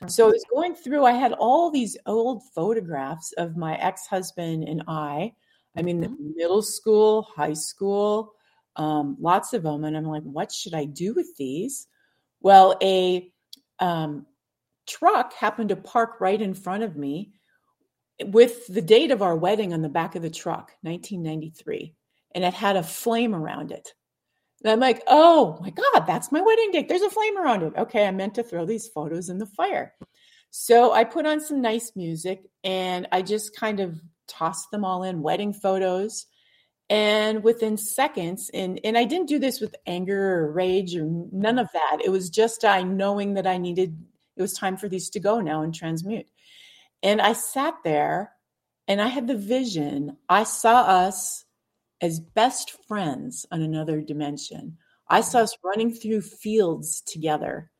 So 0.06 0.26
I 0.26 0.30
was 0.30 0.44
going 0.52 0.74
through, 0.74 1.04
I 1.04 1.12
had 1.12 1.32
all 1.32 1.70
these 1.70 1.96
old 2.06 2.42
photographs 2.54 3.32
of 3.32 3.56
my 3.56 3.76
ex 3.76 4.06
husband 4.06 4.64
and 4.64 4.82
I. 4.86 5.32
I 5.76 5.82
mean, 5.82 6.02
mm-hmm. 6.02 6.36
middle 6.36 6.62
school, 6.62 7.22
high 7.34 7.54
school, 7.54 8.34
um, 8.76 9.16
lots 9.18 9.52
of 9.52 9.62
them. 9.62 9.84
And 9.84 9.96
I'm 9.96 10.04
like, 10.04 10.22
what 10.22 10.52
should 10.52 10.74
I 10.74 10.84
do 10.84 11.14
with 11.14 11.34
these? 11.36 11.88
Well, 12.40 12.76
a 12.82 13.32
um, 13.80 14.26
truck 14.86 15.32
happened 15.32 15.70
to 15.70 15.76
park 15.76 16.20
right 16.20 16.40
in 16.40 16.54
front 16.54 16.82
of 16.82 16.96
me 16.96 17.32
with 18.24 18.66
the 18.68 18.82
date 18.82 19.10
of 19.10 19.22
our 19.22 19.36
wedding 19.36 19.72
on 19.72 19.82
the 19.82 19.88
back 19.88 20.16
of 20.16 20.22
the 20.22 20.30
truck, 20.30 20.72
1993, 20.82 21.94
and 22.34 22.44
it 22.44 22.54
had 22.54 22.76
a 22.76 22.82
flame 22.82 23.34
around 23.34 23.72
it. 23.72 23.92
And 24.62 24.72
I'm 24.72 24.80
like, 24.80 25.02
oh 25.06 25.58
my 25.60 25.70
God, 25.70 26.06
that's 26.06 26.32
my 26.32 26.40
wedding 26.40 26.70
date. 26.72 26.88
There's 26.88 27.02
a 27.02 27.10
flame 27.10 27.38
around 27.38 27.62
it. 27.62 27.74
Okay, 27.76 28.06
I 28.06 28.10
meant 28.10 28.34
to 28.36 28.42
throw 28.42 28.64
these 28.64 28.88
photos 28.88 29.28
in 29.28 29.38
the 29.38 29.46
fire. 29.46 29.92
So 30.50 30.92
I 30.92 31.04
put 31.04 31.26
on 31.26 31.40
some 31.40 31.60
nice 31.60 31.92
music 31.94 32.42
and 32.64 33.06
I 33.12 33.20
just 33.22 33.54
kind 33.54 33.80
of 33.80 34.00
tossed 34.26 34.70
them 34.70 34.84
all 34.84 35.02
in, 35.02 35.22
wedding 35.22 35.52
photos. 35.52 36.26
And 36.88 37.42
within 37.42 37.76
seconds, 37.76 38.50
and, 38.54 38.80
and 38.84 38.96
I 38.96 39.04
didn't 39.04 39.28
do 39.28 39.40
this 39.40 39.60
with 39.60 39.74
anger 39.86 40.38
or 40.38 40.52
rage 40.52 40.96
or 40.96 41.04
none 41.32 41.58
of 41.58 41.68
that. 41.72 41.98
It 42.04 42.10
was 42.10 42.30
just 42.30 42.64
I 42.64 42.82
knowing 42.82 43.34
that 43.34 43.46
I 43.46 43.58
needed 43.58 43.96
it 44.36 44.42
was 44.42 44.52
time 44.52 44.76
for 44.76 44.88
these 44.88 45.08
to 45.10 45.20
go 45.20 45.40
now 45.40 45.62
and 45.62 45.74
transmute. 45.74 46.26
And 47.02 47.20
I 47.20 47.32
sat 47.32 47.74
there 47.84 48.32
and 48.88 49.00
I 49.00 49.08
had 49.08 49.26
the 49.26 49.36
vision. 49.36 50.16
I 50.28 50.44
saw 50.44 50.82
us 50.82 51.44
as 52.00 52.20
best 52.20 52.72
friends 52.86 53.46
on 53.50 53.62
another 53.62 54.00
dimension. 54.00 54.76
I 55.08 55.20
saw 55.20 55.40
us 55.40 55.56
running 55.64 55.92
through 55.92 56.22
fields 56.22 57.00
together. 57.00 57.70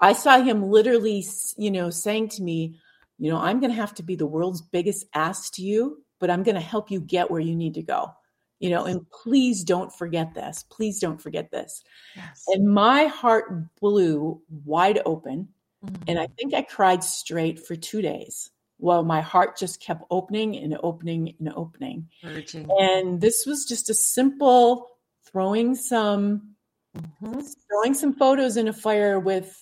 I 0.00 0.14
saw 0.14 0.42
him 0.42 0.68
literally, 0.68 1.24
you 1.56 1.70
know, 1.70 1.90
saying 1.90 2.28
to 2.30 2.42
me, 2.42 2.80
you 3.18 3.30
know, 3.30 3.38
I'm 3.38 3.60
going 3.60 3.70
to 3.70 3.76
have 3.76 3.94
to 3.94 4.02
be 4.02 4.16
the 4.16 4.26
world's 4.26 4.62
biggest 4.62 5.06
ass 5.14 5.48
to 5.50 5.62
you, 5.62 6.02
but 6.18 6.28
I'm 6.28 6.42
going 6.42 6.56
to 6.56 6.60
help 6.60 6.90
you 6.90 7.00
get 7.00 7.30
where 7.30 7.40
you 7.40 7.54
need 7.54 7.74
to 7.74 7.82
go. 7.82 8.12
You 8.58 8.70
know, 8.70 8.84
and 8.84 9.08
please 9.10 9.64
don't 9.64 9.92
forget 9.92 10.34
this. 10.34 10.64
Please 10.70 11.00
don't 11.00 11.20
forget 11.20 11.50
this. 11.50 11.82
Yes. 12.14 12.44
And 12.48 12.72
my 12.72 13.06
heart 13.06 13.74
blew 13.80 14.40
wide 14.64 15.00
open. 15.04 15.48
Mm-hmm. 15.84 16.02
And 16.06 16.18
I 16.18 16.28
think 16.38 16.54
I 16.54 16.62
cried 16.62 17.02
straight 17.02 17.64
for 17.64 17.74
two 17.74 18.02
days 18.02 18.50
well, 18.82 19.04
my 19.04 19.20
heart 19.20 19.56
just 19.56 19.80
kept 19.80 20.02
opening 20.10 20.56
and 20.56 20.76
opening 20.82 21.34
and 21.38 21.52
opening. 21.54 22.08
And 22.24 23.20
this 23.20 23.46
was 23.46 23.64
just 23.64 23.88
a 23.88 23.94
simple 23.94 24.88
throwing 25.30 25.76
some 25.76 26.54
mm-hmm. 26.96 27.40
throwing 27.68 27.94
some 27.94 28.12
photos 28.12 28.56
in 28.56 28.66
a 28.66 28.72
fire 28.72 29.20
with 29.20 29.56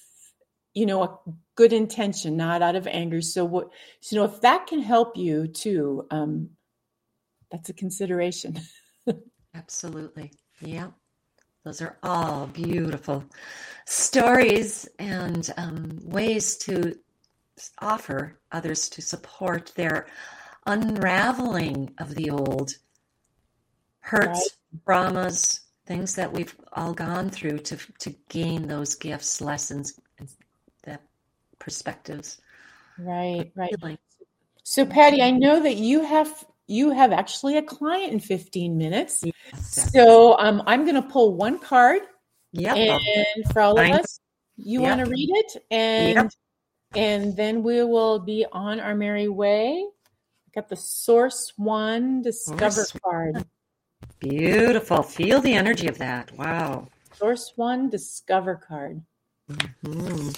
you 0.73 0.87
know 0.87 1.03
a 1.03 1.19
good 1.55 1.75
intention, 1.75 2.39
not 2.39 2.63
out 2.63 2.77
of 2.77 2.87
anger. 2.87 3.21
So 3.21 3.45
what 3.45 3.69
you 4.11 4.17
know, 4.17 4.25
if 4.25 4.41
that 4.41 4.67
can 4.67 4.81
help 4.81 5.19
you 5.19 5.49
too, 5.49 6.07
um, 6.11 6.51
that's 7.51 7.69
a 7.69 7.75
consideration. 7.75 8.59
Absolutely. 9.55 10.33
Yeah. 10.63 10.93
Those 11.63 11.83
are 11.83 11.99
all 12.03 12.47
beautiful 12.47 13.23
stories 13.85 14.89
and 14.99 15.53
um, 15.59 15.99
ways 16.05 16.57
to 16.59 16.97
offer 17.81 18.39
others 18.53 18.89
to 18.91 19.03
support 19.03 19.73
their 19.75 20.07
unraveling 20.67 21.95
of 21.99 22.15
the 22.15 22.31
old 22.31 22.73
hurts, 24.01 24.57
traumas, 24.87 25.61
things 25.87 26.15
that 26.15 26.33
we've 26.33 26.55
all 26.73 26.93
gone 26.93 27.31
through 27.31 27.59
to 27.59 27.77
to 27.99 28.15
gain 28.29 28.69
those 28.69 28.95
gifts, 28.95 29.41
lessons, 29.41 29.99
and 30.19 30.29
that 30.85 31.03
perspectives. 31.59 32.41
Right, 32.99 33.51
right. 33.55 33.99
So, 34.63 34.85
Patty, 34.85 35.23
I 35.23 35.31
know 35.31 35.63
that 35.63 35.77
you 35.77 36.05
have 36.05 36.45
you 36.67 36.91
have 36.91 37.13
actually 37.13 37.57
a 37.57 37.63
client 37.63 38.13
in 38.13 38.21
15 38.21 38.79
minutes. 38.79 39.25
Yes, 39.25 39.91
so 39.93 40.39
um, 40.39 40.63
I'm 40.67 40.85
going 40.85 40.95
to 40.95 41.03
pull 41.03 41.35
one 41.35 41.59
card. 41.59 42.03
Yeah. 42.53 42.75
And 42.75 43.53
for 43.53 43.63
all 43.63 43.79
of 43.79 43.91
us, 43.91 44.21
you 44.57 44.81
yep. 44.81 44.89
want 44.89 45.05
to 45.05 45.11
read 45.11 45.31
it? 45.31 45.65
And 45.71 46.15
yep 46.15 46.31
and 46.95 47.37
then 47.37 47.63
we 47.63 47.85
will 47.85 48.19
be 48.19 48.45
on 48.51 48.81
our 48.81 48.95
merry 48.95 49.29
way. 49.29 49.87
Got 50.55 50.69
the 50.69 50.77
Source 50.77 51.53
One 51.57 52.23
Discover 52.23 52.71
Source. 52.71 52.93
card. 53.05 53.45
Beautiful. 54.19 55.03
Feel 55.03 55.41
the 55.41 55.55
energy 55.55 55.87
of 55.87 55.99
that. 55.99 56.33
Wow. 56.37 56.89
Source 57.15 57.53
One 57.55 57.89
Discover 57.89 58.57
card. 58.67 59.03
Mm-hmm. 59.51 60.31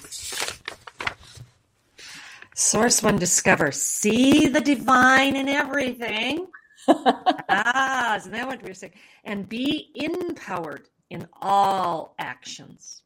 Source 2.54 3.02
One 3.02 3.16
Discover. 3.16 3.72
See 3.72 4.48
the 4.48 4.60
divine 4.60 5.36
in 5.36 5.48
everything. 5.48 6.48
ah, 6.88 8.16
isn't 8.16 8.32
that 8.32 8.46
what 8.46 8.62
we're 8.62 8.74
saying? 8.74 8.92
And 9.24 9.48
be 9.48 9.90
empowered 9.94 10.88
in 11.08 11.26
all 11.40 12.14
actions. 12.18 13.02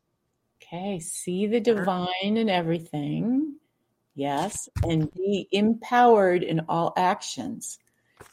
Okay, 0.73 0.99
see 0.99 1.47
the 1.47 1.61
divine 1.61 2.09
in 2.23 2.49
everything. 2.49 3.57
Yes, 4.17 4.69
and 4.83 5.13
be 5.13 5.47
empowered 5.53 6.43
in 6.43 6.61
all 6.69 6.93
actions. 6.97 7.79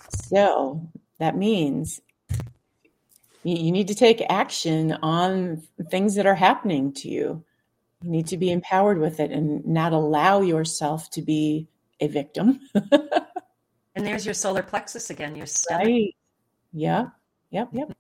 So 0.10 0.90
that 1.20 1.38
means 1.38 2.02
you 3.44 3.72
need 3.72 3.90
to 3.90 3.96
take 3.96 4.24
action 4.30 4.94
on 4.94 5.62
things 5.92 6.16
that 6.16 6.26
are 6.26 6.36
happening 6.36 6.94
to 6.94 7.10
you. 7.10 7.44
You 8.02 8.10
need 8.10 8.28
to 8.28 8.38
be 8.38 8.52
empowered 8.52 8.98
with 8.98 9.20
it 9.20 9.32
and 9.32 9.66
not 9.66 9.94
allow 9.94 10.42
yourself 10.42 11.10
to 11.12 11.22
be 11.22 11.68
a 12.00 12.08
victim. 12.08 12.62
and 12.92 14.08
there's 14.08 14.26
your 14.26 14.34
solar 14.34 14.64
plexus 14.64 15.10
again, 15.10 15.36
your 15.36 15.46
stomach. 15.46 15.86
Right. 15.86 16.16
Yeah. 16.72 17.08
Yep. 17.52 17.70
Yep. 17.74 17.94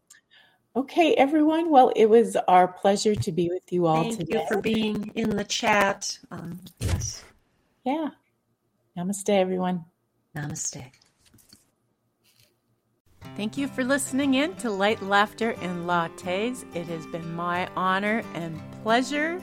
Okay, 0.75 1.13
everyone. 1.13 1.69
Well, 1.69 1.93
it 1.95 2.07
was 2.07 2.35
our 2.47 2.67
pleasure 2.67 3.13
to 3.13 3.31
be 3.31 3.49
with 3.49 3.71
you 3.71 3.85
all 3.85 4.01
Thank 4.03 4.17
today. 4.17 4.33
Thank 4.33 4.49
you 4.49 4.55
for 4.55 4.61
being 4.61 5.11
in 5.13 5.29
the 5.29 5.43
chat. 5.43 6.17
Um, 6.31 6.59
yes. 6.79 7.23
Yeah. 7.83 8.09
Namaste, 8.97 9.29
everyone. 9.29 9.85
Namaste. 10.35 10.83
Thank 13.35 13.55
you 13.57 13.67
for 13.67 13.83
listening 13.83 14.33
in 14.35 14.55
to 14.57 14.69
Light 14.71 15.01
Laughter 15.03 15.51
and 15.61 15.85
Lattes. 15.85 16.63
It 16.75 16.87
has 16.87 17.05
been 17.07 17.35
my 17.35 17.67
honor 17.75 18.23
and 18.33 18.57
pleasure. 18.83 19.41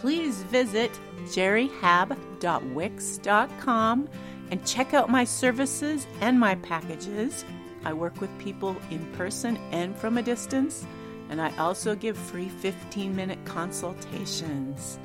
Please 0.00 0.42
visit 0.44 0.90
jerryhab.wix.com 1.24 4.08
and 4.50 4.66
check 4.66 4.94
out 4.94 5.10
my 5.10 5.24
services 5.24 6.06
and 6.20 6.38
my 6.38 6.54
packages. 6.56 7.44
I 7.86 7.92
work 7.92 8.20
with 8.20 8.36
people 8.40 8.74
in 8.90 9.06
person 9.12 9.56
and 9.70 9.96
from 9.96 10.18
a 10.18 10.22
distance, 10.22 10.84
and 11.30 11.40
I 11.40 11.56
also 11.56 11.94
give 11.94 12.18
free 12.18 12.48
15 12.48 13.14
minute 13.14 13.38
consultations. 13.44 14.98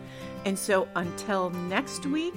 And 0.46 0.58
so 0.58 0.88
until 0.96 1.52
next 1.52 2.08
week, 2.08 2.34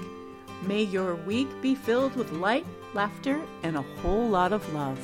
may 0.61 0.83
your 0.83 1.15
week 1.15 1.49
be 1.63 1.75
filled 1.75 2.15
with 2.15 2.31
light, 2.31 2.67
laughter, 2.93 3.41
and 3.63 3.75
a 3.79 3.87
whole 4.03 4.29
lot 4.29 4.53
of 4.53 4.71
love. 4.75 5.01